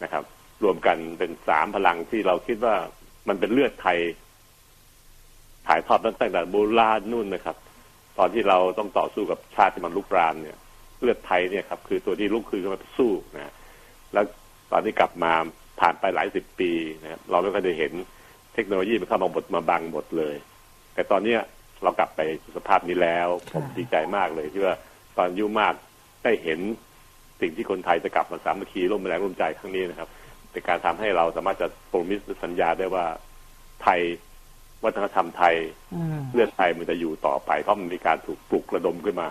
[0.03, 0.25] นะครับ
[0.65, 2.75] รวมกันเป็นสามพลังที่เราคิดว่า
[3.29, 3.99] มันเป็นเลือดไทย
[5.67, 7.57] ถ่ายทอดตั้งแต่โบราณนู่นนะครับ
[8.19, 10.59] ตอนที่เราต้องต่อสู้กับชาติที่มันลุกรานเนี่ย
[11.01, 13.55] เลือดไทยเนี่ยครับ คือตัวที่ลุกคือขึ้นมาสู้นะ
[14.13, 14.25] แล้ว
[14.73, 15.33] ตอนที่กลับมา
[15.81, 16.71] ผ่านไปหลายสิบปี
[17.03, 17.93] นะครับเราไม่ค่อยได้เห็น
[18.55, 20.37] เทคโนโลยีมันเข้ามาบดมาบังหมดเลย
[20.95, 21.41] แต่ตอนเนี้ย
[21.83, 24.75] เรากลับไปสู่สภาพนี้แล้ว ผมค่ะดีใจมากเลยที่ว่า
[25.17, 25.75] ตอนอายุมาก
[26.25, 26.61] ได้เห็น
[27.41, 30.09] สิ่งที่คนไทยจะกลับมาสามัคคีร่วมแรงร่วมใจครั้งนี้นะครับ
[30.53, 33.05] เป็นการทำให้เราสามารถจะโปรมิสสัญญาได้ว่า
[33.83, 34.01] ไทย
[34.85, 35.55] วัฒนธรรมไทย
[35.95, 39.29] อืมเลือดไทยมันจะอยู่ต่อไปเพราะมันมีการถูกปลุกระดมขึ้นมา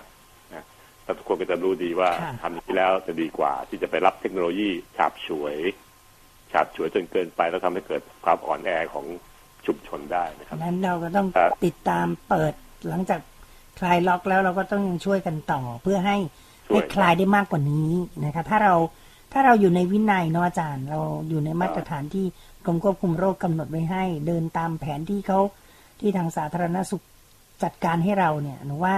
[0.54, 0.64] นะ
[1.04, 5.58] แต่ทุกคนก็จะรู้ดีว่าค่ะทำอย่างนี้แล้วจะดีกว่า ที่จะไปรับเทคโนโลยีฉาบฉวย
[6.52, 9.06] ฉาบฉวยจนเกินไปแล้วทำให้เกิดความอ่อนแอของ
[9.70, 12.54] ชุมชนได้นะครับนั้นเราก็ต้องครับติดตามเปิด
[12.88, 13.20] หลังจาก
[13.80, 16.18] คลายล็อกแล้วเราก็ต้องยังช่วยกันต่อเพื่อให้
[16.68, 17.92] ช่วยให้คลายได้มากกว่านี้
[18.26, 18.76] นะคะ ถ้าเรา
[19.34, 21.00] ถ้าเราอยู่ในวินัยเนาะอาจารย์ เรา
[21.30, 22.26] อยู่ในมาตรฐานที่
[22.66, 25.40] กรมควบคุมโรคกำหนดไว้ให้ เดินตามแผนที่เขา
[26.00, 27.04] ที่ทางสาธารณสุข
[27.64, 28.96] จัดการให้เราเนี่ยหนูว่า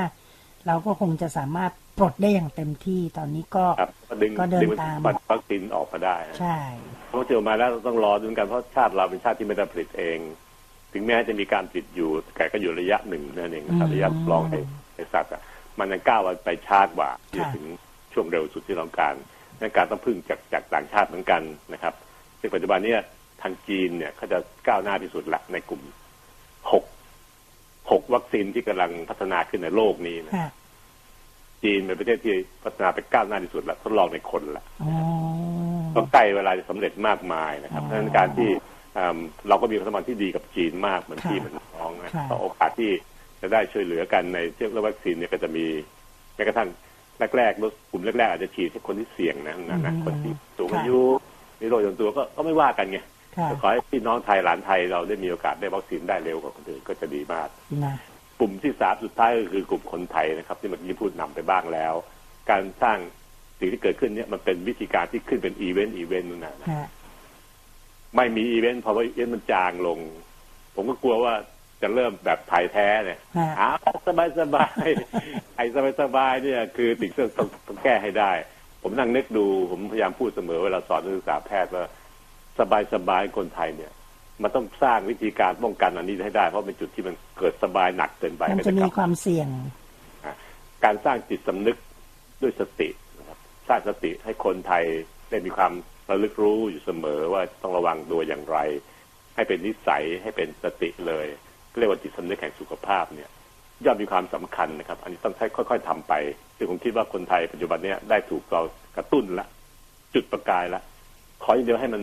[0.68, 6.60] เราก็คงจะสามารถปลดได้อย่างเต็มที่ตอนนี้ก็ครับก็ดึงก็เดินดึงตามบัตรวัคซีนออกมาได้นะใช่
[7.08, 10.18] เพราะเจอมาแล้วต้องรอดูกันเพราะชาติเราเป็นชาติที่ไม่ได้ผลิตเอง
[10.94, 14.56] ถึงแม้จะมีการผลิตอยู่แต่ก็อยู่ระยะหนึ่งนั่นเองนะครับระยะทดลองใน
[14.96, 15.42] ในสัตว์อะ
[15.80, 17.66] มันยังก้าวไปช้ากว่าที่จะถึง
[18.14, 19.14] ช่วงเร็วสุดที่เราต้องการ
[19.60, 21.42] ในการต้องพึ่งจากจากต่างชาติเหมือนกัน
[21.74, 21.94] นะครับ
[22.40, 22.94] ซึ่งปัจจุบันเนี้
[23.42, 24.38] ทางจีนเนี่ยเขาจะ
[24.68, 25.82] ก้าวหน้าที่สุดละในกลุ่ม
[26.72, 26.84] หก
[27.92, 30.50] หกวัคซีนที่กำลังพัฒนาขึ้นในโลกนี้นะค่ะ
[31.64, 32.34] จีนเป็นประเทศที่
[32.64, 34.92] พัฒนาไปก้าวหน้าที่สุดละทดลองในคนละอ๋อ
[35.96, 38.71] ต้องใกล้เวลาจะสำเร็จมากมายนะครับอ๋อเพราะฉะนั้นการที่อ่า
[39.50, 42.92] เราก็มีความสัมพันธ์ที่ดีกับจีนมากเหมือนค่ะพี่เหมือนน้องนะค่ะก็โอกาสที่
[43.42, 45.66] จะได้ช่วยเหลือกันในเรื่องวัคซีนเนี่ยก็จะมี
[46.36, 46.70] แม้กระทั่ง
[47.38, 51.00] แรกๆรถกลุ่มแรกๆอาจจะฉีดให้คนที่เสี่ยงนะนะนะคนที่สูงอายุ
[51.62, 53.00] มีโรคประจำตัวก็ก็ไม่ว่ากันไง
[53.38, 57.50] ค่ะแต่ขอให้พี่น้องไทยหลานไทยเราได้มีโอกาสได้วัคซีนได้เร็วกว่าคนอื่นก็จะดีมาก
[57.84, 57.96] นะ
[58.40, 61.94] กลุ่มที่สามสุดท้ายก็คือกลุ่มคนไทยนะครับ ที่เมื่อกี้พูดนำไปบ้างแล้ว
[62.50, 62.98] การสร้าง
[63.60, 66.88] สิ่งที่เกิดขึ้นเนี่ยมันเป็นวิธีการที่ขึ้นเป็น event event นู่นนะฮะ
[68.16, 70.00] ไม่มีอีเวนต์เพราะว่าอีเวนต์มันจางลง
[70.76, 71.34] ผมก็กลัวว่า
[71.82, 74.86] จะเริ่มแบบไทยแท้เนี่ยฮะอ้าวสบายสบาย
[75.56, 78.32] ไอ้สบายสบายเนี่ย คือสิ่งที่ต้องต้องแก้ให้ได้
[78.84, 81.84] ผมนั่งนึกดูผมพยายามพูดเสมอเวลาสอนนักศึกษาแพทย์ว่า
[82.60, 83.92] สบายสบายคนไทยเนี่ย
[84.44, 89.48] มันต้องสร้างวิธีการป้องกันอันนี้ให้ได้ เพราะเป็นจุดที่มันเกิดสบายหนักเกินไปมันก็จะจะมีกลับความเสี่ยง
[90.84, 91.78] การสร้างจิตสำนึก
[92.42, 94.84] ด้วยสตินะครับ สร้างสติให้คนไทย
[95.30, 95.74] ได้มีความ
[96.12, 98.58] ระลึกรู้อยู่เสมอว่าต้องระวังตัวอย่างไร
[99.36, 101.28] ให้เป็นนิสัยให้เป็นสติเลย
[101.80, 103.30] เรียกว่าจิตสำนึกแห่งสุขภาพเนี่ย
[103.86, 106.14] ย่อมมีความสำคัญนะครับ อันนี้ต้องค่อย ๆทำไป
[106.58, 108.62] ซึ่งผมคิดว่าคนไทยปัจจุบันเนี้ยได้ถูกเรา
[108.98, 109.48] กระตุ้นละ
[110.16, 110.82] จุดประกายละ
[111.44, 112.02] ขออย่างเดียวให้มัน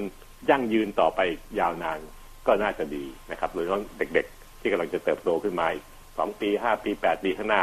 [0.51, 1.21] ยั่งยืนต่อไป
[1.61, 1.99] ยาวนาน
[2.47, 5.85] ก็น่าจะดีนะครับโดยเฉพาะเด็กๆ ที่กำลังจะเติบโตขึ้นมาอีก
[6.19, 7.63] สองปีห้าปีแปดปีข้างหน้า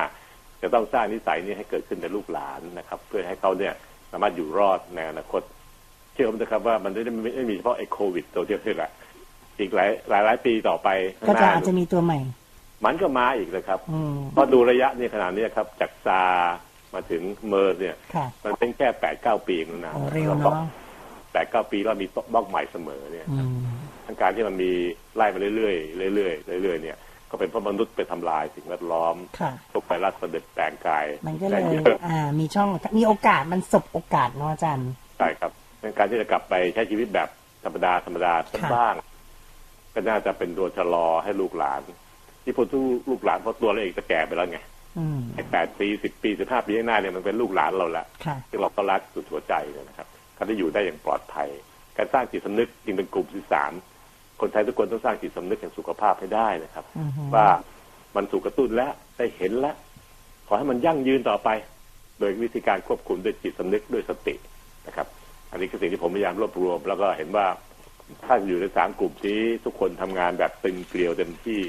[0.61, 3.73] จะต้องสร้างนิสัยนี้ให้เกิดขึ้นในลูกหลานนะครับ เพื่อให้เขาเนี่ย
[4.11, 5.41] สามารถอยู่รอดในอนาคต
[6.15, 8.91] เชื่อผมนะครับว่ามันไม่ได้ไม่มีเฉพาะไอ้โควิดตัวเดียวนี่แหละ
[9.59, 10.89] อีกหลายหลายหลายปีต่อไป
[11.27, 12.19] ข้างก็หจะน้าอาจจะมีตัวใหม่
[12.85, 16.55] มันก็มาอีกเลยครับอืมพอดูระยะเนี่ยขนาดนี้ครับจากซาร์
[16.93, 20.55] มาถึงเมอร์เนี่ยค่ะมันเป็นแค่แปดเก้าปีเองนะโอ้เร็วเนาะ
[21.31, 23.57] แปดเก้าปีแล้วมีบ้องใหม่เสมอเนี่ยอืม
[24.05, 24.71] ทั้งการที่มันมี
[25.15, 25.73] ไล่มาเรื่อ
[26.09, 26.97] ยๆเรื่อยๆเรื่อยๆเนี่ย
[27.29, 35.64] ก็เป็นเพราะมนุษย์ไปทำลายสิ่งแวดล้อมค่ะพวกไวรัสเสด็จแปลงกาย มันก็เลยได้เยอะอ่ามีช่องมีโอกาสมันสบโอกาสเนาะอาจารย์ใช่ครับใน
[35.97, 37.29] การที่จะกลับไปใช้ชีวิตแบบ
[37.65, 38.95] ธรรมดาธรรมดาสักค่ะบ้าง
[39.93, 41.81] ก็น่าจะเป็นตัวชะลอให้ลูกหลาน
[42.43, 44.59] ที่พอทุกลูกหลานเพราะตัวเราเองจะแก่ไปแล้วไง
[44.97, 51.49] อืมไอ้แปดปีสิบปีสิบห้าปีข้างหน้าเนี่ยมันเป็นลูกหลานเราละค่ะที่เราก็รักสุดหัวใจเนี่ยนะครับการที่อยู่ได้อย่างปลอดภัย
[51.97, 53.71] การสร้างจิตสำนึกจึงเป็นกลุ่มที่สาม
[54.41, 57.47] คนไทยทุกคนต้องสร้างจิตสำนึกแห่งสุขภาพให้ได้นะครับอือฮึว่า
[58.15, 59.75] มันถูกกระตุ้นแล้วได้เห็นแล้ว
[60.47, 61.49] ขอให้มันยั่งยืนต่อไป
[62.19, 64.35] โดยวิธีการควบคุมด้วยจิตสำนึกด้วยสติ
[64.87, 65.07] นะครับ
[65.51, 67.45] อันนี้คือสิ่งที่ผมพยายามรวบรวม แล้วก็เห็นว่า
[68.23, 71.59] ถ้าอยู่ในสามกลุ่มนี้ทุกคนทำงานแบบตึงเกลียวเต็มที่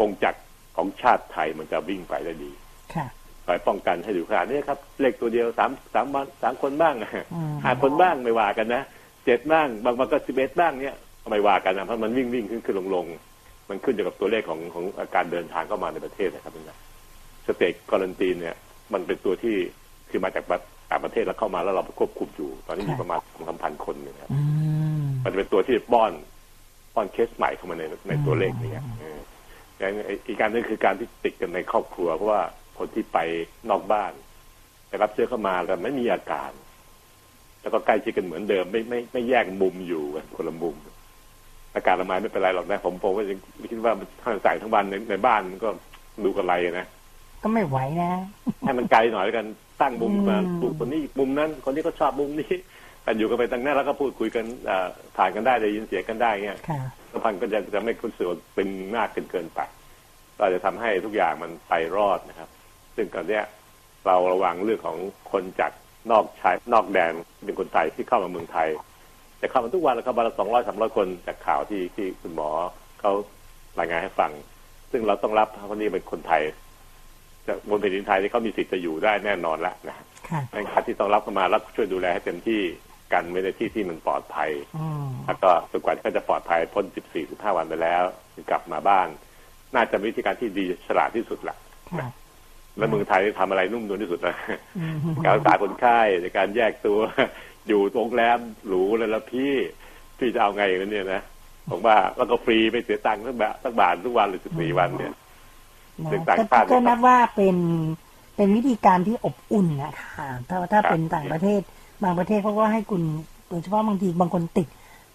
[0.00, 0.40] กงจักร
[0.76, 2.52] ของชาติไทยมันจะวิ่งไปได้ดี
[2.94, 3.06] ค่ะ
[3.46, 6.94] คอยป้องกันให้อยู่ขนาดนี้ครับ เลขตัวเดียวสามสามวันสามคนบ้าง
[7.34, 8.82] อืมห้าคนบ้างไม่ว่ากันนะ
[9.24, 10.94] เจ็ดบ้างบางวันก็สิบเอ็ดบ้างเนี่ย
[11.30, 13.06] ไม่ว่ากันนะเพราะมันวิ่งวิ่งขึ้นขึ้นลงลง
[13.68, 16.78] มันขึ้นอยู่กับตัวเลขของของอาการเดินทางเข้ามาในประเทศนะครับนี่นะ
[17.46, 18.56] สเตกการันตีนเนี่ย
[18.92, 19.56] มันเป็นตัวที่
[20.10, 20.44] คือมาจาก
[20.92, 24.40] ต่างประเทศแล้วเข้ามาแล้วเราควบคุมอยู่ ตอนนี้มีประมาณสองสามพันคนเนี่ยนะครับอื
[25.02, 26.12] มมันจะเป็นตัวที่ป้อน
[26.94, 29.18] ป้อนเคสใหม่เข้ามาในในตัวเลขนี้เออ
[29.78, 29.92] อย่าง
[30.26, 32.42] อีกการหนึงคือการที่ติดกันในครอบครัว เพราะว่า
[32.78, 33.18] คนที่ไป
[33.70, 34.12] นอกบ้าน
[34.88, 36.50] ได้รับเชื้อเข้ามาแต่ไม่มีอาการ
[37.62, 40.76] แล้วก็ใกล้ชิดกันเหมือนเดิม ไม่ไม่ไม่แยกมุมอยู่กันคนละมุม
[41.74, 43.38] อาการละไมไม่เป็นไรหรอกนะ ผมผมก็ยัง
[43.70, 45.68] คิดว่ามันถ้าใส่ทั้งวันในในบ้านมันก็
[46.24, 46.86] ดูกันไรนะ
[47.42, 48.10] ก็ไม่ไหวนะ
[48.64, 49.46] ให้มันไกลหน่อยแล้วกัน
[49.82, 52.52] ตั้งมุมมาอืมดูคนนี้อีกมุมนั้น คนนี้ก็ชอบมุมนี้
[53.02, 56.80] แต่อยู่กันไปตั้งหน้าแล้วก็พูดคุยกันอ่าผ่านกันได้ได้ยินเสียงกันได้เงี้ยค่ะ
[57.12, 59.60] สัมพันธ์ก็จะจะไม่รู้สึกว่าตึงมากเกินเกินไป
[60.38, 62.48] เราจะทำให้ทุกอย่างมันไปรอดนะครับ
[62.96, 63.44] ซึ่งตอนเนี้ย
[64.06, 64.96] เราระวังเรื่องของ
[65.32, 65.72] คนจาก
[66.10, 67.12] นอกชายนอกแดน
[67.44, 68.68] เป็นคนไทยที่เข้ามาเมืองไทย
[69.38, 72.48] แต่เข้ามาทุกวันแล้วครับวันละสองร้อยสามร้อยคนจากข่าวที่ที่คุณหมอ
[73.00, 73.12] เขา
[73.78, 74.30] รายงานให้ฟัง
[74.90, 76.61] ซึ่งเราต้องรับเพราะนี่เป็นคนไทยจะ
[77.68, 79.96] บนแผ่นดินไทยที่เขามีสิทธิ์จะอยู่ได้แน่นอนแล้วนะ
[80.28, 82.60] ค่ะในการที่ต้องรับเข้ามาแล้วช่วยดูแลให้เต็มที่
[83.12, 88.02] กันไว้ในที่ที่มันปลอดภัยอืมแล้วก็จนกว่าที่เขาจะปลอดภัยพ้น 14 15 วันไปแล้ว
[88.34, 89.08] ถึงกลับมาบ้าน
[89.74, 91.56] น่าจะเป็นวิธีการที่ดีฉลาดที่สุดละ
[91.98, 92.08] ค่ะ
[92.78, 94.36] และเมืองไทยทำอะไรนุ่มนวลที่สุดนะ
[94.78, 96.98] อืมการรักษาคนไข้ในการแยกตัว
[97.68, 99.52] อยู่โรงแรมหรูเลยแล้วพี่
[100.18, 101.22] พี่จะเอาไงกันเนี่ยนะ
[101.70, 105.20] ผมว่าแล้วก็ฟรีไม่เสียตังค์สักบาทสักบาททุกวันหรือ14วันเนี่ยนะ
[106.10, 107.56] เด็กต่างก็ชาติก็นับว่าเป็น
[108.36, 111.60] เป็นวิธีการที่อบอุ่นนะคะถ้าถ้าครับเป็นต่างประเทศ
[112.04, 113.02] บางประเทศเขาก็ให้คุณ
[113.48, 114.68] โดยเฉพาะบางทีบางคนติด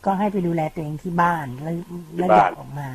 [0.05, 1.73] ก็ให้ไปดูแลตัวเองที่บ้านแล้ว
[2.15, 2.89] แล้วอยากออกมา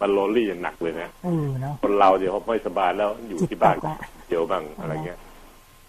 [0.00, 3.96] มันโลลี่อย่างหนักเลยนะเออเนาะคนเราเดี๋ยวเขาไม่สบายแล้วอยู่ที่บ้านจิตตกละ
[4.28, 5.18] เดี๋ยวบ้างอะไรเงี้ย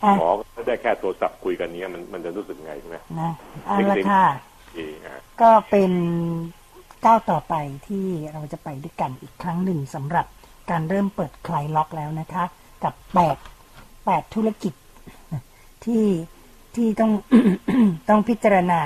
[0.04, 3.32] อะหมอก็ได้แค่โทรศัพท์คุยกันเนี้ยมันมันจะรู้สึกไงใช่ไหมนะ
[3.66, 4.26] เอาละค่ะ
[4.78, 5.92] ดีอะก็เป็น
[7.06, 7.56] ก้าวต่อไป
[7.88, 10.26] ที่เราจะไปด้วยกันอีกครั้งหนึ่งสำหรับ
[10.72, 12.44] การเริ่มเปิดคลายล็อกแล้วนะคะ
[12.84, 13.38] กับแปด
[14.06, 14.74] แปดธุรกิจ
[15.86, 16.06] ที่
[16.76, 17.12] ที่ต้อง
[18.10, 18.82] ต้องพิจารณา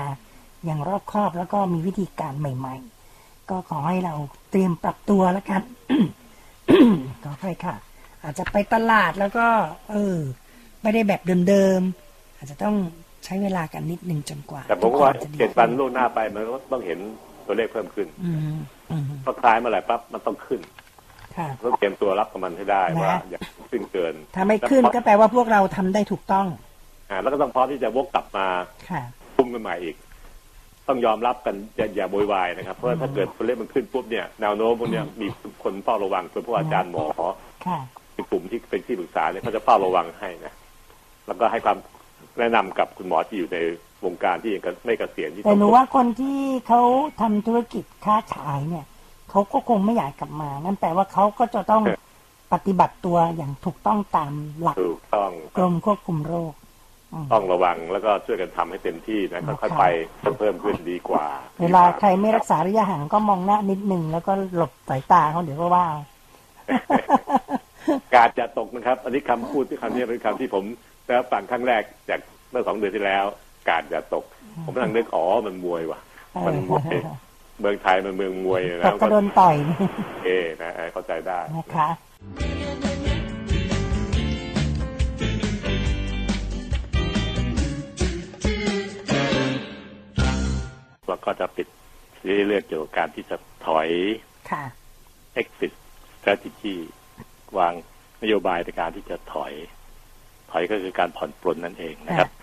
[0.66, 2.76] อย่างรอบคอบแล้วก็มีวิธีการใหม่
[3.14, 4.14] ๆ ก็ขอให้เรา
[4.52, 5.62] เตรียมปรับตัวแล้วกัน
[7.24, 7.76] ขออภัยค่ะ
[8.24, 9.48] อาจจะไปตลาดแล้วก็
[9.92, 10.18] เออ
[10.82, 12.76] ไม่ได้แบบเดิมๆ อาจจะต้อง
[13.26, 17.00] ใช้เวลากันนิดนึงจนกว่า แต่ผมว่าทุกคนจะดีเจ็ดวันล่วงหน้าไปมันก็ต้องเห็น
[17.46, 18.58] ตัวเลขเพิ่มขึ้นอืม
[18.92, 20.81] อืมพอคลายเมื่อไหร่ปั๊บมันต้องขึ้นค่ะ
[21.66, 23.40] ต้องเตรียมตัวรับกับมันให้ได้นะว่าอย่า
[23.72, 26.48] ขึ้นเกิน ถ้าไม่ขึ้นก็แปลว่าพวกเราทำได้ถูกต้อง
[27.10, 28.48] อ่าแล้วก็ต้องพร้อมที่จะวกกลับมา
[28.90, 29.02] ค่ะ
[29.36, 29.96] พุ่มกันใหม่อีก
[30.88, 35.28] ต้องยอมรับกันอย่าอย่าโวยวายนะครับ เพราะว่าถ้าเกิดตัวเลขมันขึ้นปุ๊บเนี่ยแนวโน้มพวกเนี้ยมี
[35.64, 37.06] คนเฝ้าระวังเป็นพวกอาจารย์หมอ
[37.68, 37.80] ค่ะ
[38.14, 40.54] เป็นกลุ่มที่เป็นที่ปรึกษาเนี่ยเขาจะเฝ้าระวังให้นะ
[41.28, 41.78] แล้วก็ให้ความ
[42.40, 43.58] แนะนำกับคุณหมอที่อยู่ใน
[44.06, 46.82] วงการที่ยังไม่เกษียณที่แต่หนูต้องว่าคนที่เขา
[47.22, 48.86] ทำธุรกิจค้าขายเนี่ย
[49.32, 51.84] เขาก็คงไม่อยากกลับมา นั่นแปลว่าเขาก็จะต้อง
[52.54, 56.54] ปฏิบัติตัวอย่างถูกต้องตามหลักถูกต้องกรมควบคุมโรค
[57.14, 59.84] อืมต้องระวังแล้วก็ช่วยกันทำให้เต็มที่นะค่ะค่อยๆไป
[60.40, 61.26] เพิ่มขึ้นดีกว่า
[61.62, 65.86] เวลาใครไม่รักษาระยะห่างก็มองหน้านิดนึงแล้วก็หลบสายตาเขาเดี๋ยวก็ว่า
[68.14, 70.64] กาดจะตกนะครับ อันนี้คำพูดที่คำนี้เป็นคำที่ผม
[71.06, 72.20] ได้รับฟังครั้งแรกจาก
[72.50, 73.26] เมื่อสองเดือนที่แล้ว
[73.70, 74.24] กาดจะตก
[74.66, 76.00] ผมกำลังนึกอ๋อมันมวยว่ะ
[76.48, 76.84] มันมวย
[77.62, 79.56] เมืองไทยมันเมืองมวยตนะกกระโดนต่อย
[80.26, 81.90] เอะนะเข้าใจได้นะคะ
[91.10, 91.68] แล้วก็จะปิด
[92.20, 93.38] ซีรีส์เรื่องเกี่ยวกับการที่จะ
[93.68, 93.90] ถอย
[94.52, 94.64] ค่ะ
[95.42, 95.72] exit
[96.18, 96.76] strategy
[97.58, 97.74] วาง
[98.22, 99.54] นโยบายในการที่จะถอย
[100.52, 102.41] ถอยก็คือการผ่อนปลนนั่นเองนะครับอืม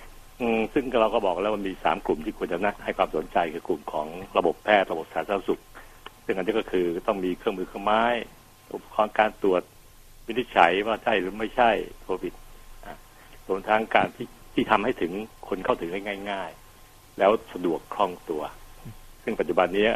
[0.72, 4.07] ซึ่งเราก็บอกแล้วมันมีสามกลุ่มที่ควรจะนะให้ความสนใจคือกลุ่มของ
[4.39, 5.62] ระบบแพทย์ระบบสาธารณสุข
[6.24, 8.05] ซึ่งอันนี้ก็คือต้องมีเครื่องมือเครื่องไม้
[8.72, 9.62] อุปกรณ์การตรวจ
[10.26, 11.70] วินิจฉัยว่าใช่หรือไม่ใช่
[12.03, 12.34] โควิด
[12.86, 12.97] อะ
[13.49, 15.12] รวมทั้งการที่ที่ทำให้ถึง
[15.49, 16.51] คนเข้าถึงได้ง่าย
[16.84, 18.43] ๆ แล้วสะดวกคล่องตัว
[19.24, 19.89] ซึ่งปัจจุบันนี้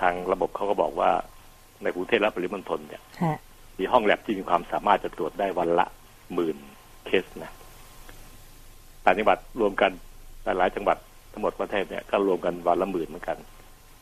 [0.00, 1.10] ทางระบบเขาก็บอกว่า
[1.82, 3.38] ในกรุงเทพและปริมณฑลเนี่ยฮะ
[3.78, 5.86] มีห้องแลบที่มีความสามารถจะตรวจได้วันละ
[6.34, 6.56] หมื่น
[7.06, 7.52] เคสนะ
[9.04, 9.92] ต่างจังหวัดรวมกัน
[10.44, 10.98] หลายๆจังหวัด
[11.32, 13.38] ทั้งหมดประเทศเนี่ยก็รวมกันวันละหมื่นเหมือนกัน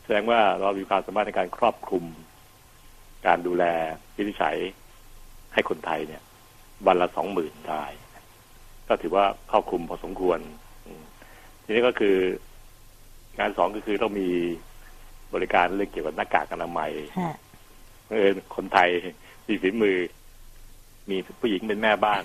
[0.03, 2.05] แสดงว่าเรามีความสามารถในการครอบคลุม
[3.27, 3.63] การดูแล
[4.15, 4.57] วินิจฉัย
[5.53, 6.21] ให้คนไทยเนี่ย
[6.87, 7.85] วันละสองหมื่นได้
[8.87, 10.39] ก็ถือว่าครอบคลุมพอสมควร
[10.85, 11.03] อืม
[11.63, 12.15] ทีนี้ก็คือ
[13.39, 14.29] งานสองก็คือต้องมี
[15.33, 17.35] บริการเรื่องเกี่ยวกับหน้ากากอนามัยฮะ
[18.11, 18.89] เออคนไทย
[19.47, 19.97] มีฝีมือ
[21.09, 22.23] มีผู้หญิงเป็นแม่บ้าน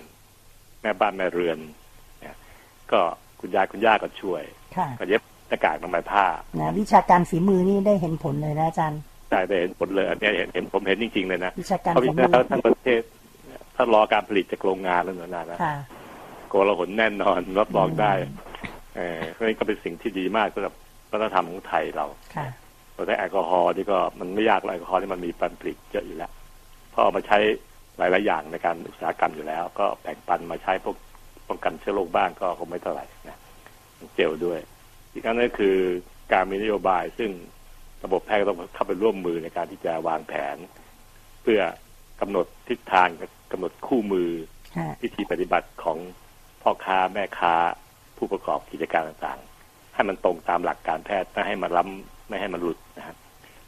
[0.83, 1.77] แม่บ้านแม่เรือนเนี่ย
[2.93, 3.01] ก็
[3.41, 4.43] คุณยายคุณย่าก็ช่วย
[4.77, 6.25] ค่ะก็เย็บหน้ากากอนามัยผ้า
[6.61, 13.03] นะวิชาการฝีมือนี่ได้เห็นผลเลยนะอาจารย์ได้ได้เห็นผลเลยอันเนี้ยเห็นเห็นผมเห็นจริงๆเลยนะวิชาการเพราะฝีวิมือแล้วทั้งประเทศ
[13.77, 15.77] ถ้ารอการผลิตจากโรงงานแล้วนานๆนะค่ะ
[16.49, 18.13] โกลาหลแน่นอนรับรองได้
[18.97, 20.75] เออเพราะฉะนั้นก็เป็นสิ่งที่ดีมากสำหรับ
[21.11, 22.07] วัฒนธรรมของไทยเรา
[22.37, 22.47] ค่ะ
[22.95, 26.31] เราใช้แอลกอฮอล์นี่ก็มันไม่ยากหรอกแอลกอฮอล์นี่มันมีปันผลิตเยอะอยู่แล้ว
[26.91, 27.39] เพราะเอามาใช้
[27.99, 30.97] หลายๆอย่างในการอุตสาหกรรมอยู่แล้ว ก็แบ่งปันมาใช้พวก
[31.49, 33.39] ป้องกันเชื้อโรคบ้างก็คงไม่เท่าไหร่นะ
[34.15, 34.61] เจลด้วย
[35.13, 35.77] อีกอันนึงคือ
[36.33, 37.31] การมีนโยบายซึ่ง
[38.05, 40.57] ระบบแพทย์ก็ต้องเข้าไปร่วมมือในการที่จะวางแผน
[41.43, 41.61] เพื่อ
[42.21, 43.09] กำหนดทิศทาง
[43.53, 44.31] กำหนดคู่มือ
[44.77, 45.99] ฮะวิธีปฏิบัติของ
[46.63, 47.55] พ่อค้าแม่ค้า
[48.17, 53.17] ผู้ประกอบกิจการต่างๆ ให้มันตรงตามหลักการแพทย์ไม่ให้มันล้ำไม่ให้มันหลุดนะครับ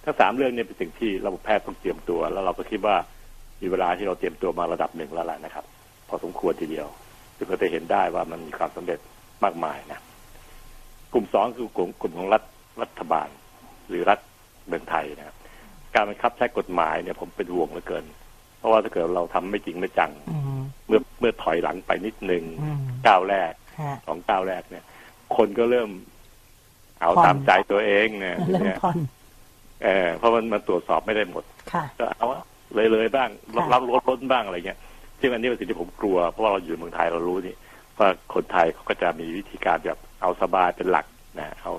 [0.04, 2.96] ทั้งสามเรื่องนี้เป็นสิ่งที่ระบบแพทย์ต้องเตรียมตัว แล้วเราก็คิดว่า
[3.60, 5.64] มีเวลาที่เราเตรียมตัวมาระดับหนึ่งแล้วล่ะนะครับ
[6.08, 6.88] พอสมควรทีเดียว
[7.38, 8.98] ซึ่งก็จะเห็นได้ว่ามันมีความสำเร็จ
[9.44, 10.00] มากมายนะ
[11.12, 12.42] กลุ่มสองคือกลุ่มกลุ่มของรัฐ
[12.82, 13.28] รัฐบาล
[13.88, 14.18] หรือรัฐ
[14.66, 15.36] เมืองไทยนะครับ
[15.94, 18.04] การบังคับใช้กฎหมายเนี่ยผมเป็นห่วงเหลือเกิน
[18.58, 24.84] เพราะว่าถ้าเกิดเราทำไม่จริงไม่จังอืมเมื่อเมื่อถอยหลังไปนิดนึงอืมก้าวแรกฮะสองก้าวแรกเนี่ย
[25.36, 25.90] คนก็เริ่ม
[27.00, 28.98] เอาผ่อนตามใจตัวเองเนี่ยเริ่มเนี่ยผ่อน
[29.84, 32.26] เออเพราะมันมันตรวจสอบไม่ได้หมดค่ะก็เอา
[32.74, 34.78] เลยเลยๆบ้างรับค่ะรับรถล้นบ้างอะไรเงี้ย
[35.20, 37.56] ซึ่งอันนี้เป็นสิ่งที่ผมกลัว เพราะว่าเราอยู่เมืองไทยเรารู้นี่
[37.98, 41.06] ว่าคนไทยเขาก็จะมีวิธีการแบบเอาสบายเป็นหลัก
[41.38, 41.72] นะเอา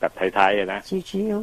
[0.00, 0.80] แบบไทยๆอะนะ
[1.10, 1.38] ชิว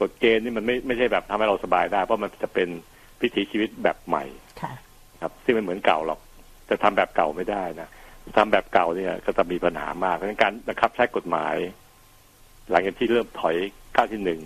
[0.00, 2.68] กฎเกณฑ์นี่มันไม่ไม่ใช่แบบทำให้เราสบายได้ เพราะมันจะเป็น
[3.22, 4.72] วิถีชีวิตแบบใหม่ๆค่ะ
[5.22, 6.20] ครับ ซึ่งไม่เหมือนเก่าหรอก
[6.70, 7.88] จะทำแบบเก่าไม่ได้นะ
[8.36, 11.56] ทำแบบเก่าเนี่ยก็จะมีปัญหามากเพราะฉะนั้นการบังคับใช้กฎหมาย
[12.70, 13.56] หลังจากที่เริ่มถอย
[13.94, 14.40] ก้าวที่หนึ่ง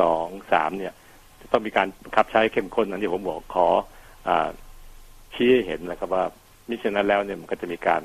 [0.00, 0.92] สองสามเนี่ย
[1.40, 3.84] จะต้องมีการบังคับใช้เข้มข้นอันที่ผมบอกขออา
[5.34, 6.24] ชี้ให้เห็นนะครับว่า
[6.68, 8.02] มิฉะนั้นแล้วเนี่ยมันก็จะมีการ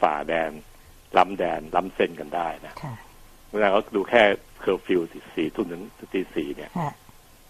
[0.00, 0.50] ฝ่าแดน
[1.16, 2.94] ล้ำแดน ล้ำเส้นกันได้นะค่ะ
[3.52, 4.22] เวลาเขาดูแค่
[4.60, 5.00] เคอร์ฟิว
[5.34, 5.82] สี่ทุ่มถึง
[6.12, 6.92] ตีสี่เนี่ยฮะ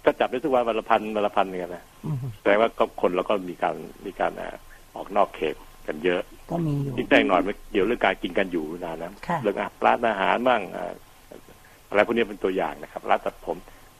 [0.04, 3.76] ก็จับได้ทุกวันวันละพันวันละพันเนี่ยนะอืมแสดงว่าก็คนเราก็มีการ
[4.06, 4.56] มีการอ่า
[4.96, 5.54] ออกนอกเขต
[5.86, 10.92] กันเยอะ ก็มีอยู่ยิ่งได้หน่อยมันเกี่ยวเรื่องการกินกันอยู่นานนะค่ะเรื่องอาร้านอาหารบ้างอ่า
[11.88, 13.56] อะไรพวกนี้เป็นตัวอย่างนะครับร้านตัดผม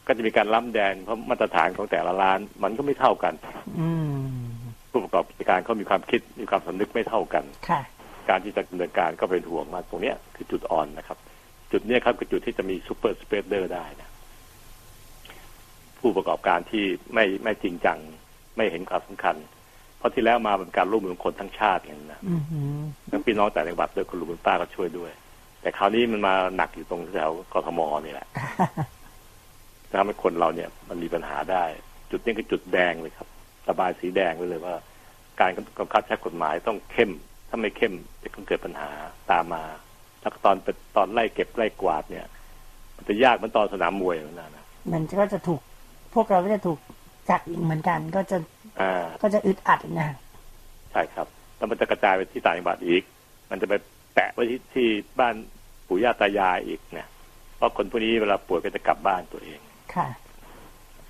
[0.07, 3.35] ก็จะมีการล้ำแดนเพราะมาตรฐานของแต่ละร้าน มันก็ไม่เท่ากัน
[3.81, 4.33] อืม
[4.91, 7.83] ผู้ประกอบกิจการเขามีความคิดมีความสำนึกไม่เท่ากันค่ะ
[8.29, 11.19] การที่จะดำเนินการก็เป็นห่วงมากตรงเนี้ยคือจุดอ่อนนะครับ
[11.73, 14.11] จุดเนี้ยครับคือจุดที่จะมีซูเปอร์สเปรดเดอร์ได้นะ
[16.01, 16.85] ผู้ประกอบการที่
[17.15, 17.99] ไม่ไม่จริงจัง
[18.57, 19.37] ไม่เห็นความสำคัญ
[19.99, 22.81] เพราะที่แล้วมาเป็นการร่วมมือของคนทั้งชาติอย่างนั้นนะอืมหือ
[23.11, 25.11] ทั้งพี่น้องแต่างจังหวัดด้วยคุณลุงคุณป้าก็ช่วยด้วย
[25.61, 28.27] แต่คราวนี้มันมาหนักอยู่ตรงแถวกทมนี่แหละ
[29.93, 31.65] ทำให้คนเราเนี่ยมันมีปัญหาได้
[32.11, 33.29] จุดนี้คือจุดแดงเลยครับ
[33.69, 34.75] ระบายสีแดงไว้เลยว่า
[35.41, 37.11] การกำกับใช้กฎหมายต้องเข้ม
[37.49, 38.91] ถ้าไม่เข้มจะเกิดปัญหา
[39.31, 39.65] ตามมา
[40.21, 42.27] แล้วก็ตอนเป็นตอนไล่เก็บไล่กวาดเนี่ย
[42.97, 45.61] มันจะยากเหมือนตอนสนามมวยนั่นนะมันก็จะถูก
[46.15, 46.79] พวกเราก็จะถูก
[47.31, 48.37] จับอีกเหมือนกัน ก็จะ
[48.81, 50.11] อ่าก็จะอึดอัดนะ
[50.93, 51.27] ใช่ครับ
[51.57, 53.03] แล้วมันจะกระจายไปที่ต่างจังหวัดอีก
[53.51, 53.75] มันจะไป
[54.15, 54.89] แปะไว้ที่ที่
[55.21, 55.35] บ้าน
[55.87, 57.09] ปู่ย่าตายายอีกเนี่ย
[57.57, 59.61] เพราะคนพวกนี้เวลาป่วยก็จะกลับบ้านตัวเอง
[59.97, 60.09] ค่ะ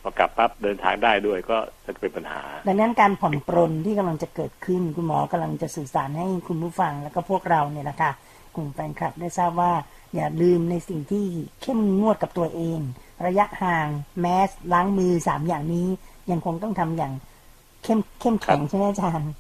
[0.03, 8.11] พอกลับปั๊บเดินทางได้ด้วยก็จะเป็นปัญหา ดังนั้นการผ่อนปรนที่กำลังจะเกิดขึ้นคุณหมอกำลังจะสื่อสารให้คุณผู้ฟังแล้วก็พวกเราเนี่ยนะคะ
[8.55, 9.73] กลุ่มแฟนคลับได้ทราบว่า
[10.15, 11.25] อย่าลืมในสิ่งที่
[11.63, 12.81] เข้มงวดกับตัวเอง
[13.27, 13.89] ระยะห่าง
[14.21, 15.89] แมสล้างมือสามอย่างนี้
[16.31, 17.13] ยังคงต้องทำอย่าง
[17.85, 19.33] เข้มเข้มแข็งใช่ไหมอาจารย์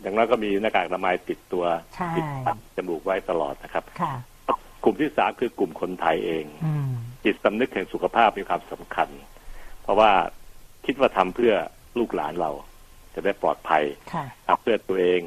[0.00, 1.64] อย่างน้อยก็มีหน้ากากอนามัยติดตัว
[1.96, 4.12] ใช่ปิดปากจมูกไว้ตลอดนะครับ ค่ะ
[4.84, 6.90] กลุ่มที่สามคือกลุ่มคนไทยเองอืม
[7.24, 9.08] จิตสำนึกแห่งสุขภาพมีความสำคัญ
[9.82, 10.10] เพราะว่า
[10.86, 11.52] คิดว่าทำเพื่อ
[11.98, 12.50] ลูกหลานเรา
[13.14, 15.20] จะได้ปลอดภัยค่ะทำเพื่อตัวเอง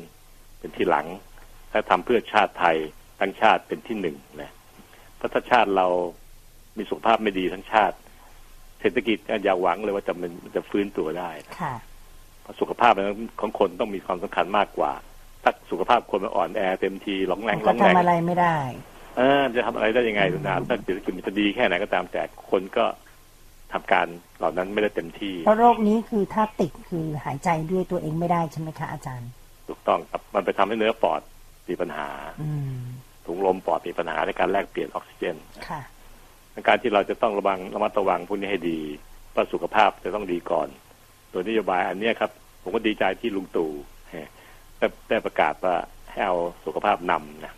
[0.59, 1.05] เป็นที่หลัง
[1.71, 2.77] ถ้าทำเพื่อชาติไทย
[3.19, 4.51] ทั้งชาติเป็นที่หนึ่งนะ
[5.17, 5.87] เพราะถ้าชาติเรา
[6.77, 7.95] มีสุขภาพไม่ดีทั้งชาติ
[8.79, 11.75] เศรษฐกิจอย่าหวังเลยว่าจะมันมันจะฟื้นตัวได้นะค่ะ
[12.41, 12.93] เพราะสุขภาพ
[13.39, 14.91] ของคนต้องมีความสำคัญมากกว่า
[15.43, 18.94] ถ้าสุขภาพคนมันอ่อนแอเต็มทีหลงแรงหลก็งแรงทำอะไรไม่ได้เออ
[19.55, 22.85] จะทำอะไรได้ยังไงดูนะถ้าเศรษฐกิจมันจะดีแค่ไหนก็ตามแต่คนก็
[23.73, 24.07] ทำการ
[24.39, 29.29] เหล่านั้นไม่ได้เต็มที่ เพราะโรคนี้คือถ้าติดคือหายใจด้วยตัวเองไม่ได้ใช่ไหมคะอาจารย์
[29.67, 31.21] ถูกต้องครับมันไปทำให้เนื้อปอด
[31.69, 32.09] มีปัญหา
[32.41, 32.79] อืม
[33.25, 35.35] ถุงลมปอดมีปัญหาในการแลกเปลี่ยนออกซิเจน
[35.69, 35.81] ค่ะ
[36.67, 38.79] การที่เราจะต้องระวังระมัดระวังพวกนี้ให้ดี
[39.31, 40.67] เพราะสุขภาพจะต้องดีก่อน
[41.31, 43.71] โดยนโยบายอันเนี้ยครับ ผมก็ดีใจที่ลุงตู่
[44.77, 45.75] ได้ได้ประกาศว่า
[46.11, 47.53] ให้เอาสุขภาพนำนะ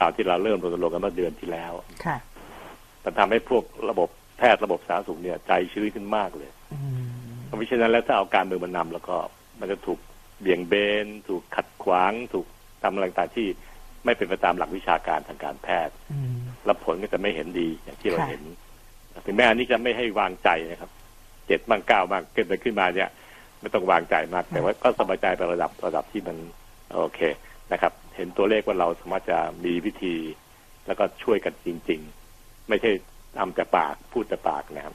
[0.00, 1.72] ฮะตามที่เราเริ่มรณรงค์กันเมื่อเดือนที่แล้ว
[2.06, 2.16] ค่ะ
[3.04, 7.02] มันทำให้พวกระบบแพทย์ระบบสาธารณสุขเนี่ย ใจชื้นขึ้นมากเลยอืม
[7.44, 9.16] เพราะฉะนั้นแล้วถ้าเอาการเมืองมานำแล้วก็
[9.60, 9.98] มันจะถูก
[10.40, 10.74] เบี่ยงเบ
[11.04, 12.46] น ถูกขัดขวาง ถูก
[12.82, 13.46] ทำอะไรต่างๆที่
[14.04, 18.42] ไม่เป็นไปตามหลักวิชาการทางการแพทย์อืมแล้วผลก็จะไม่เห็นดีอย่างที่เราค่ะเห็น
[19.26, 20.90] ถึงแม้อันนี้จะไม่ให้วางใจนะครับ
[21.46, 23.08] เจ็ดบ้างเก้าบ้างเกิดอะไรขึ้นมาเนี่ย
[23.60, 26.36] ไม่ต้องวางใจมากแต่ว่าก็สบายใจไประดับระดับที่มัน
[26.94, 27.20] โอเค
[27.72, 30.16] นะครับ เห็นตัวเลขว่าเราสามารถจะมีวิธี
[30.86, 32.00] แล้วก็ช่วยกันจริง
[32.34, 32.90] ๆ ไม่ใช่
[33.38, 34.94] ทำแต่ปากพูดแต่ปากนะครับ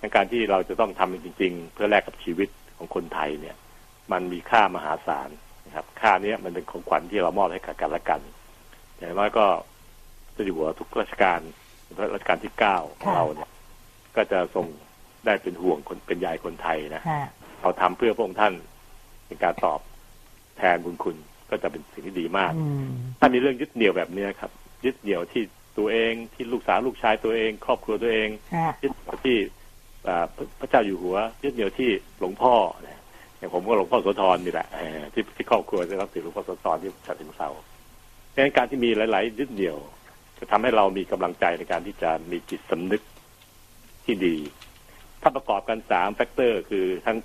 [0.00, 3.56] ในการที่เราจะต้องทำจริง ๆ เพื่อแลกกับชีวิตของคนไทยเนี่ย
[4.12, 5.30] มันมีค่ามหาศาล
[5.66, 8.20] นะครับ ค่าเนี้ยมันเป็นของขวัญที่เรามอบให้กับกันและกัน
[8.98, 9.46] อย่างน้อยก็
[10.36, 11.40] จะอยู่หัวทุกราชการ
[12.14, 13.50] รัชการที่เก้าของเราเนี่ย
[14.16, 14.66] ก็จะส่ง
[15.26, 17.28] ได้เป็นห่วงคนเป็นใยคนไทยนะฮะ
[17.62, 18.54] เราทำเพื่อพระองค์ท่าน
[19.26, 19.80] เป็นการตอบ
[20.58, 21.16] แทนบุญคุณ
[21.50, 22.88] ก็จะเป็นสิ่งที่ดีมากอืม
[23.20, 24.50] ถ้ามีเรื่องยึดเหนี่ยวแบบเนี้ยครับ
[24.84, 25.42] ยึดเหนี่ยวที่
[25.78, 29.36] ตัวเองที่ลูกสาวลูกชายตัวเอง ครอบครัวตัวเองฮะยึดเหนี่ยวที่
[30.08, 32.54] อ่าพระพระเจ้าอยู่หัว ยึดเหนี่ยวที่หลวงพ่อ
[32.86, 33.00] นะ
[33.38, 37.50] อย่างผมก็หลวงพ่อโสธรนี่แหละเอ่อที่ที่ครอบครัวได้รับถือหลวงพ่อโสธรที่ฉะเชิงเทรา
[38.34, 39.78] ดังนั้นการที่มีหลาย ๆ ยึดเหนี่ยว
[40.38, 43.02] จะทำให้เรามีกำลังใจในการที่จะมีจิตสำนึก
[44.04, 44.36] ที่ดี
[45.22, 47.16] ถ้าประกอบกันสามแฟกเตอร์ คือทั้ง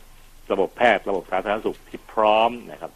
[0.51, 2.91] ระบบแพทย์ระบบสาธารณสุขที่พร้อมนะครับ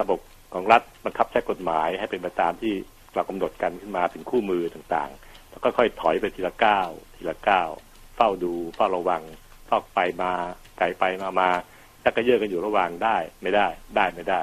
[0.00, 0.18] ระบบ
[0.52, 2.74] ของรัฐบังคับใช้กฎหมายให้เป็นไปตามที่
[3.14, 7.68] เรากำหนดกันขึ้นมาเป็นคู่มือต่างๆ แล้วก็ค่อยถอยไปทีละก้าวทีละก้าว
[8.16, 9.22] เฝ้าดูเฝ้าระวัง
[9.68, 10.32] ทอกไปมา
[10.78, 11.50] ไกลไปมามา
[12.02, 13.66] ถ้าก็เยอะกันอยู่ระหว่างได้ ไม่ได้
[13.96, 14.40] ได้ไม่ได้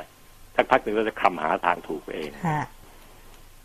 [0.56, 2.66] สักพักหนึ่งเราจะคำหาทางถูกเองฮะ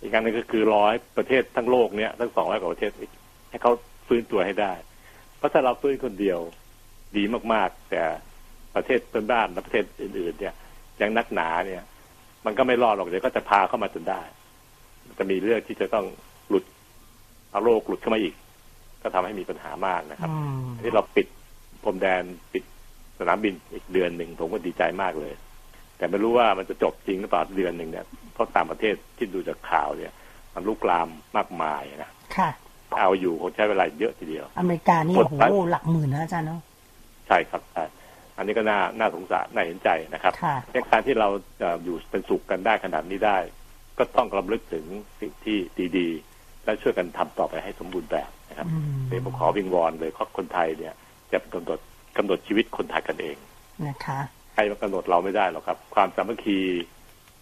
[0.00, 2.92] อีกอันหนึงก็คือร้อยประเทศทั้งโลกเนี้ยทั้งสองร้อยกว่าประเทศ
[3.50, 3.72] ให้เขา
[4.06, 4.72] ฟื้นตัวให้ได้
[5.36, 6.40] เพราะถ้าเราฟื้นคนเดียว
[7.16, 7.22] ดี
[7.52, 8.02] มากๆ แต่
[8.74, 10.54] ประเทศเพื่อนบ้านและประเทศอื่น ๆ เนี่ย
[11.00, 11.82] ยังนักหนาเนี่ย
[12.48, 14.22] มันก็ไม่รอดหรอกเดี๋ยวก็จะพาเข้ามาจนได้
[15.06, 16.06] มันจะมีเรื่องที่จะต้อง
[16.48, 16.64] หลุด
[17.50, 18.34] เอาโรคหลุดเข้ามาอีก
[19.02, 21.26] ก็ทำให้มีปัญหามากนะครับอืมที่เราปิด
[21.84, 22.22] พรมแดน
[22.52, 22.64] ปิด
[23.18, 25.34] สนามบินอีกเดือนหนึ่งผมก็ดีใจมากเลย
[25.96, 30.12] แต่ไม่รู้ว่ามันจะจบจริงหรือเปล่าเดือนหนึ่งเนี่ยเพราะต่างประเทศที่ดูจากข่าวเนี่ย
[30.54, 32.50] มันลุกลามมากมายนะค่ะ
[32.98, 36.60] เอาอยู่คงใช้เวลาเยอะทีเดียว อเมริกานี่กโอ้ดโหไว้หลักหมื่นนะอาจารย์เนาะ
[37.26, 37.84] ใช่ครับใช่
[38.38, 41.28] อันนี้ก็น่าน่าสงสารน่าเห็นใจนะครับค่ะในการที่เรา
[41.60, 43.38] เอ่ออยู่เป็นสุขกันได้ขนาดนี้ได้
[43.98, 44.84] ก็ต้องรำลึกถึง
[45.20, 45.58] สิ่งที่
[45.98, 50.94] ดีๆ และช่วยกันทำต่อไปให้สมบูรณ์แบบนะครับอืมเดี๋ยวผมขอวิงวอนเลยเพราะคนไทยเนี่ย
[51.32, 51.80] จะเป็นกำหนด
[52.16, 53.36] กำหนดชีวิตคนไทยกันเอง
[53.86, 54.20] นะคะ
[54.54, 56.58] ใครมากำหนดเราไม่ได้หรอกครับ ความสามัคคี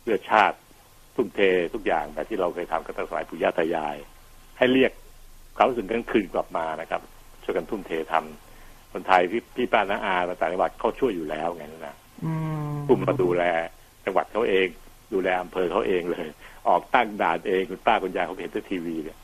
[0.02, 0.56] เพื่อชาติ
[1.14, 1.40] ทุ่มเท
[1.74, 3.96] ทุกอย่างแบบที่เราเคยทำกันตั้งแต่สมัยปู่ย่าตายาย
[4.58, 4.92] ให้เรียก
[5.56, 7.00] ความรู้สึกนั้นคืนกลับมานะครับ
[7.44, 8.45] ช่วยกันทุ่มเททำ
[8.96, 12.32] คนไทยพี่พี่ป้าน้าอาต่างจังหวัดเขาช่วยอยู่แล้วไงนะอื
[12.72, 13.44] มกลุ่มมาดูแล
[14.04, 14.66] จังหวัดเขาเอง
[15.12, 16.26] ดูแลอำเภอเขาเองเลย
[16.68, 19.18] ออกตั้งด่านเองคุณป้าคุณยายเขาเห็นที่ทีวีเนี่ย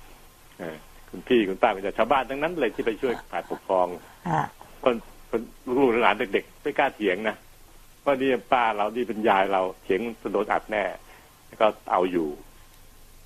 [0.58, 0.76] เออ
[1.10, 3.86] คุณพี่คุณป้าคุณยายชาวบ้านทั้งนั้นเลยที่ไปช่วยฝ่ายปกครอง
[4.30, 4.42] ฮะ
[4.84, 4.94] คน
[5.30, 5.40] คน
[5.78, 7.36] ลูกๆหลานเด็กๆไม่กล้าเถียงนะ
[8.04, 10.84] ว่านี่ป้าเรานี่เป็นยายเราเถียงจะโดนอัดแน่
[11.46, 12.28] แล้วก็เอาอยู่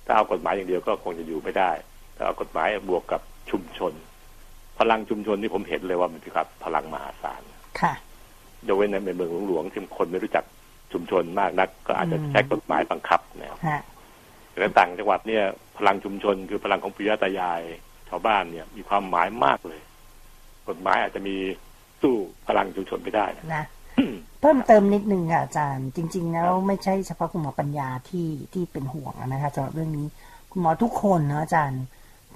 [0.05, 1.71] ถ้าเอากฎหมายอย่างเดียวก็คงจะอยู่ไม่ได้
[2.15, 3.93] ถ้าเอากฎหมายบวกกับชุมชน
[4.79, 7.41] พลังชุมชนที่ผมเห็นเลยว่ามันคือครับพลังมหาศาล
[7.81, 7.93] ค่ะ
[8.67, 10.45] ยกเว้นในเมืองหลวงๆที่คนไม่รู้จัก
[10.93, 13.81] ชุมชนมากนัก ก็อาจจะอืมใช้กฎหมายบังคับนะครับฮะ
[14.49, 15.43] แต่ต่างจังหวัดเนี่ย
[15.77, 17.61] พลังชุมชนคือพลังของปุยาตายาย
[18.09, 19.81] ชาวบ้านเนี่ย มีความหมายมากเลย
[20.69, 21.35] กฎหมายอาจจะมี
[22.01, 22.15] สู้
[22.47, 23.65] พลังชุมชนไม่ได้นะนะ
[24.41, 30.07] เพิ่มเติมนิดนึงค่ะอาจารย์ จริง ๆ แล้วไม่ใช่เฉพาะคุณหมอปัญญาที่ที่เป็นห่วงนะคะสำหรับเรื่องนี้
[30.51, 31.83] คุณหมอทุกคนนะอาจารย์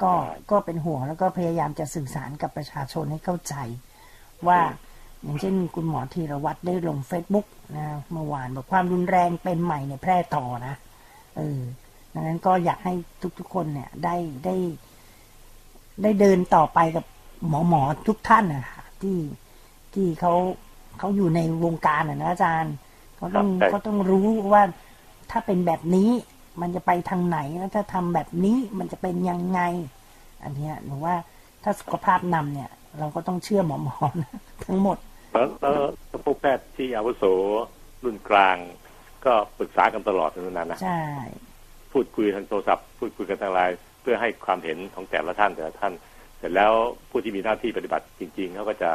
[0.03, 3.55] ก็ใช่ก็เป็นห่วงแล้วก็พยายามจะสื่อสารกับประชาชนให้เข้าใจ
[4.47, 4.59] ว่า
[5.23, 10.75] อย่างเช่นคุณหมอธีรวัตรได้ลงเฟซบุ๊กนะเมื่อวานบอกความรุนแรงเป็นใหม่เนี่ยแพร่ต่อนะ
[11.37, 11.59] เออ
[12.13, 12.93] ดังนั้นก็อยากให้
[13.39, 14.15] ทุกๆคนเนี่ยได้
[14.45, 14.55] ได้
[16.03, 17.05] ได้เดินต่อไปกับ
[17.47, 19.17] หมอหมอทุกท่านนะคะที่
[19.93, 20.33] ที่เขา
[20.99, 22.75] เขาอยู่ในวงการอะนะอาจารย์
[23.17, 24.63] เขาต้องครับใช่เขาต้องรู้ว่า
[25.31, 26.09] ถ้าเป็นแบบนี้
[26.61, 29.61] มันจะไปทางไหนแล้วถ้าทำแบบนี้มันจะเป็นยังไง
[30.43, 31.15] อันเนี้ยหนูว่า
[31.63, 34.31] ถ้าสุขภาพนำเนี่ย เราก็ต้องเชื่อหมอหมอนะ
[34.65, 34.97] ทั้งหมด
[35.31, 37.23] แล้วแล้วพวกแพทย์ที่อาวุโส
[38.03, 38.57] รุ่นกลาง
[39.25, 41.01] ก็ปรึกษากันตลอดนั่นนะนะใช่
[41.91, 45.93] พูดคุยทางโทรศัพท์ พูดคุยกันทางไลน์เพื่อให้ความเห็นของแต่ละท่านแต่ละท่าน
[46.37, 46.71] เสร็จแล้ว
[47.09, 48.91] ผู้ที่มีหน้าที่ปฏิบัติจริง ๆเขาก็จะ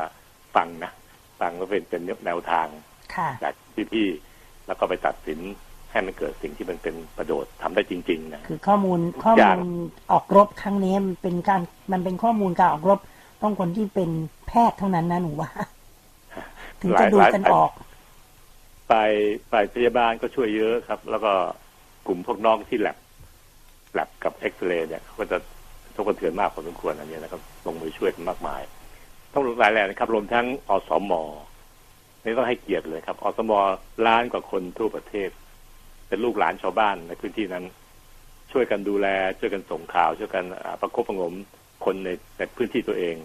[0.56, 0.92] ฟังนะ
[1.40, 2.66] ฟังก็เป็นเป็นแนวทาง
[3.14, 3.54] ค่ะจาก
[3.92, 5.40] พี่ๆแล้วก็ไปตัดสิน
[5.96, 9.60] ให้มันเกิดสิ่งที่มันเป็นประโยชน์ทำได้จริงๆนะคือข้อมูลทุกข้ออมูย่างล
[10.12, 11.60] ออกรบครั้งนี้มันเป็นการ
[11.92, 13.00] มันเป็นข้อมูลการออกรบ
[13.42, 14.10] ต้องคนที่เป็น
[14.48, 15.50] แพทย์เท่านั้นนะหนูว่า
[16.80, 17.70] ถึงจะดูกันออก
[18.90, 19.12] ฝ่าย
[19.50, 21.32] ฝ่ายพยาบาลก็ช่วยเยอะครับ แล้วก็
[22.06, 22.96] กลุ่มพวกน้องที่แลบ
[23.92, 25.38] แลบกับเอ็กซเรย์เนี่ยเขาก็จะ
[25.94, 28.62] ทุกกระเทือนมากพอสมควรอันนี้นะครับลงมือช่วยกันมากมาย
[29.32, 31.12] ต้องหลายแหล่นะครับ รวมทั้งอสม
[32.24, 33.52] นี่ต้องให้เกียรติเลยครับอสม
[34.06, 35.30] ล้านกว่าคนทั่วประเทศ
[36.08, 37.64] เป็นลูกหลานชาวบ้านในพื้นที่นั้น
[38.52, 39.06] ช่วยกันดูแล
[39.38, 41.34] ช่วยกันส่งข่าว ช่วยกันอ่าประคบประหงม
[41.84, 43.16] คนในในพื้นที่ตัวเอง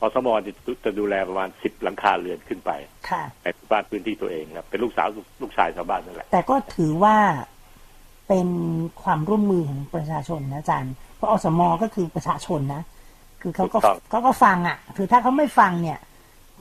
[0.00, 0.52] อสมจะ
[0.84, 2.70] จะดูแลประมาณสิบหลังคาเรือนขึ้นไป
[3.08, 5.08] ค่ะในบ้านพื้นที่ตัวเองครับเป็นลูกสาว
[5.40, 7.16] ลูกชายชาวบ้านนั่นแหละ แต่ก็ถือว่า
[8.28, 8.48] เป็น
[9.02, 12.82] ความร่วมมือของประชาชนนะอาจารย์เพราะอสมก็คือประชาชนนะ
[13.42, 15.98] คือเขาก็ถูกต้องเขาก็ฟังอะ คือถ้าเขาไม่ฟังเนี่ย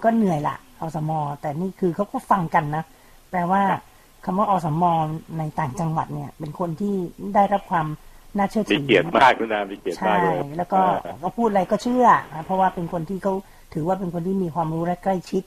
[0.03, 2.83] ก็เหนื่อยละอสม แต่นี่คือเขาก็ฟังกันนะ
[3.29, 3.63] แปลว่า
[4.25, 4.83] คำว่าอสม
[5.37, 6.95] ในต่างจังหวัดเนี่ย เป็นคนที่
[7.35, 7.87] ได้รับความ
[8.37, 13.33] น่าเชื่อมีถือเกียรติมากนะมีเกียรติใช่มากเลยแล้วก็เออก็พูดอะไรก็เชื่อนะเพราะว่าเป็นคนที่เขา
[13.73, 15.43] ถือว่าเป็นคนที่มีความรู้และใกล้ชิด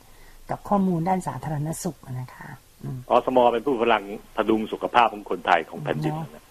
[0.51, 2.49] กับข้อมูลด้านสาธารณสุขนะคะ
[2.83, 4.05] อืมอสมเป็นผู้พลัง
[4.37, 6.45] พดุงสุขภาพของคนไทยของแผ่นดินเนอะนะ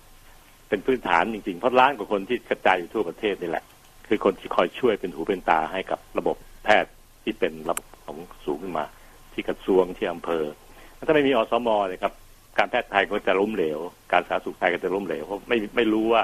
[0.69, 3.63] เป็นพื้นฐานจริงๆ เพราะล้านกว่าคนที่กระจายอยู่ทั่วประเทศนี่แหละ
[4.07, 6.91] คือคนที่คอยช่วยเป็นหูเป็นตาให้กับระบบแพทย์
[7.23, 8.85] ที่เป็นระบบของสูงขึ้นมา
[9.33, 10.43] ที่กระทรวงที่อำเภอ
[11.07, 12.13] ถ้าไม่มีอสมเนี่ยครับ
[12.57, 13.79] การแพทย์ไทยก็จะล้มเหลว
[14.11, 16.23] การสาธารณสุขไทยก็จะล้มเหลวเพราะไม่ไม่รู้ว่า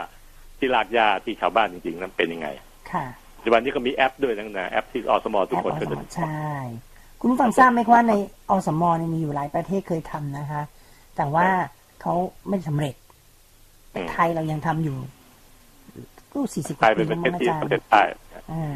[0.60, 2.48] ที่รากหญ้าที่ชาวบ้านจริงๆนั้นเป็นยังไง
[2.92, 3.06] ค่ะ
[3.38, 6.46] ปัจจุบันนี้ก็มีแอปด้วยนะนะแอปที่อสมทุกคนแอก็ปอจะสมใช่
[7.20, 8.14] คุณผู้ฟังทราบไหมว่าใน
[8.50, 10.62] อสมเนี่ยมีอยู่หลายประเทศเคยทำนะคะ
[11.16, 11.48] แต่ว่า
[12.02, 12.14] เขา
[12.50, 12.96] ไม่สำเร็จ
[13.92, 14.98] แต่ไทยเรายังทำอยู่
[16.32, 18.02] ก็สี่สิบกไทว่ายปีเป็นปแล้วระเทมั้ศงอาจารที่ประย์เทศใต้
[18.52, 18.76] อ่า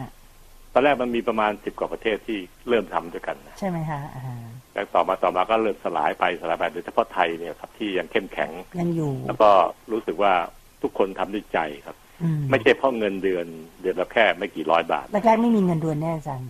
[0.73, 2.37] ตอนแรกมันมีประมาณสิบกว่าประเทศที่
[2.69, 9.49] เริ่มทำด้วยกันนะใช่ไหมคะอ่า แต่ต่อมาต่อมาก็เริ่มสลายไปสลายไปโดยเฉพาะไทยเนี่ยครับที่ยังเข้มแข็งยังอยู่ แล้วก็
[9.91, 10.33] รู้สึกว่า
[10.81, 13.45] ทุกคนทำด้วยใจครับอืมไม่ใช่เพราะเงินเดือน
[13.81, 16.49] เดือนละแค่ไม่กี่ร้อยบาทแรกๆไม่มีเงินเดือนแน่อาจารย์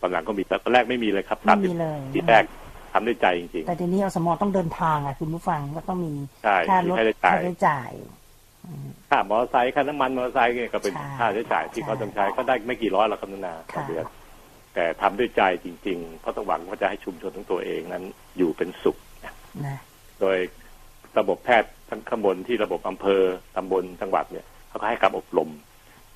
[0.00, 2.44] ตอนหลังก็มีแต่ตอนแรกไม่มีเลยครับไม่มีเลยที่แรก
[2.92, 7.90] ทำด้วยใจจริงแต่ทีนี้อสมต้องเดินทางอะคุณผู้ฟังก็ต้องมีๆใช่ค่าที่รถค่าใช้จ่ายค่าใช้จ่าย
[9.10, 14.04] ค่ามอเตอร์ไซค์ค่าน้ำมันมอเตอร์ไซค์เนี่ยก็เป็นใช่ค่าใช้จ่ายที่เขาต้องใช้ก็ได้ไม่กี่ร้อยหรอกครับนานาต่อค่ะเดือน
[14.74, 18.04] แต่ทำด้วยใจจริง ๆ เพราะต้องหวังว่าจะให้ชุมชนของตัวเองนั้น
[18.38, 19.78] อยู่เป็นสุขนะ
[20.20, 20.38] โดย
[21.18, 23.22] ระบบแพทย์ทั้งข้างบนที่ระบบอำเภอ
[23.56, 25.48] ตำบลจังหวัดเนี่ยเขาก็ให้การอบรม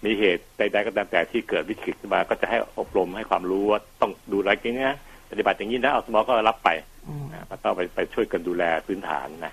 [0.05, 4.98] มีเหตุใดๆก็ตามแต่ที่เกิดวิกฤตขึ้นมา ก็จะให้อบรมให้ความรู้ว่าต้องดูอะไรอย่างนี้นะ
[5.30, 6.68] ปฏิบัติอย่างนี้นะเอาสมอก็รับไป
[7.09, 9.53] อืมนะก็ต้องไปไปช่วยกันดูแลพื้นฐานนะ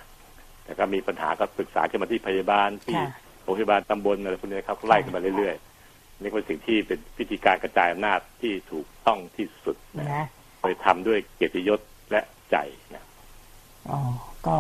[0.64, 3.10] แต่ก็มีปัญหาก็ปรึกษากันมาที่พยาบาลที่ค่ะ
[3.44, 5.69] โรงพยาบาลตำบลอะไรพวกนี้ครับไล่กันมาเรื่อยๆ
[6.22, 10.26] นี่เป็นสิ่งที่เป็นวิธีการกระจายอำนาจที่ถูกต้องที่สุดนะนะ
[10.60, 11.80] โดยทำด้วยเกียรติยศ
[12.12, 12.22] และ
[12.52, 12.56] ใจ
[12.94, 13.04] นะ
[13.90, 14.00] อ๋อ
[14.48, 14.58] ก็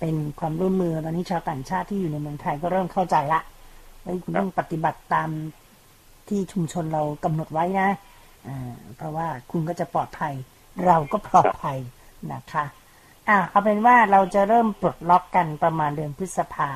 [0.00, 3.40] เป็นความร่วมมือตอนนี้ชาวต่างชาติที่อยู่ในเมืองไทยก็เริ่มเข้าใจละ
[4.02, 5.30] เฮ้ยคุณต้องปฏิบัติตาม
[6.28, 7.88] ที่ชุมชนเรากำหนดไว้นะ
[8.48, 10.34] อ่าเพราะว่าคุณก็จะปลอดภัย
[10.86, 11.78] เราก็ปลอดภัย
[12.32, 12.64] นะคะ
[13.28, 16.70] อะเอาเป็นว่าเราจะเริ่มปลดล็อกกันประมาณเดือนพฤษภา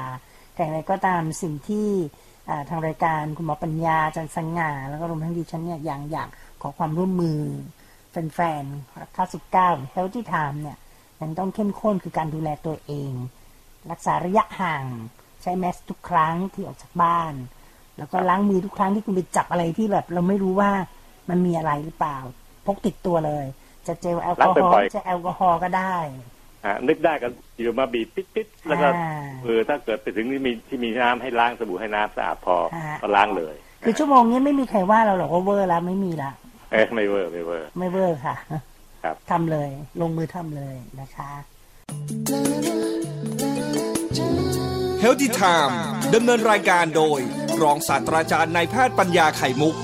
[0.54, 2.21] แต่อย่างไรก็ตามสิ่งที่อ่า
[2.68, 6.28] ทางรายการคุณหมอปัญญาอาจันสังงาแล้วก็รวมทั้งดิฉันเนี่ยอย่างอยาก
[6.62, 7.38] ขอความร่วมมือ
[8.10, 10.78] แฟนๆข้าสิบเก้าเฮลที่ไทม์เนี่ย
[11.20, 13.12] ยังต้องเข้มข้นคือการดูแลตัวเอง
[13.90, 14.84] รักษาระยะห่าง
[15.42, 17.34] ใช้แมสทุกครั้งที่ออกจากบ้าน
[17.98, 20.70] แล้วก็ล้างมือทุกครั้งที่คุณไปจับอะไรที่แบบ เราไม่รู้ว่า
[21.28, 22.18] มันมีอะไรหรือเปล่า
[22.66, 23.44] พกติดตัวเลย
[23.86, 26.31] จะเจลแอลกอฮอล้างบ่อยๆจะแอลกอฮอล์ก็ได้อะ
[26.88, 27.28] นึกได้ก็
[27.62, 32.56] อยู่มาบีบปิดๆแล้วก็อ่าเออถ้าเกิดไปถึงที่มีที่มีน้ำให้ล้างสบู่ให้น้ำสะอาดพอ
[32.86, 36.30] ฮะก็ล้างเลย คือชั่วโมงนี้ไม่มีใครว่าเราหรอกว่าเวอร์แล้วไม่มีละ
[36.72, 38.36] เอ้ยไม่เวอร์ไม่เวอร์ไม่เวอร์ค่ะ
[39.02, 39.68] ครับทำเลย
[40.00, 41.30] ลงมือทำเลยนะคะ
[45.02, 45.74] h e a l t h y Time
[46.14, 47.20] ดำเนินรายการโดย
[47.62, 49.74] รองศาสตราจารย์นายแพทย์ปัญญาไข่มุก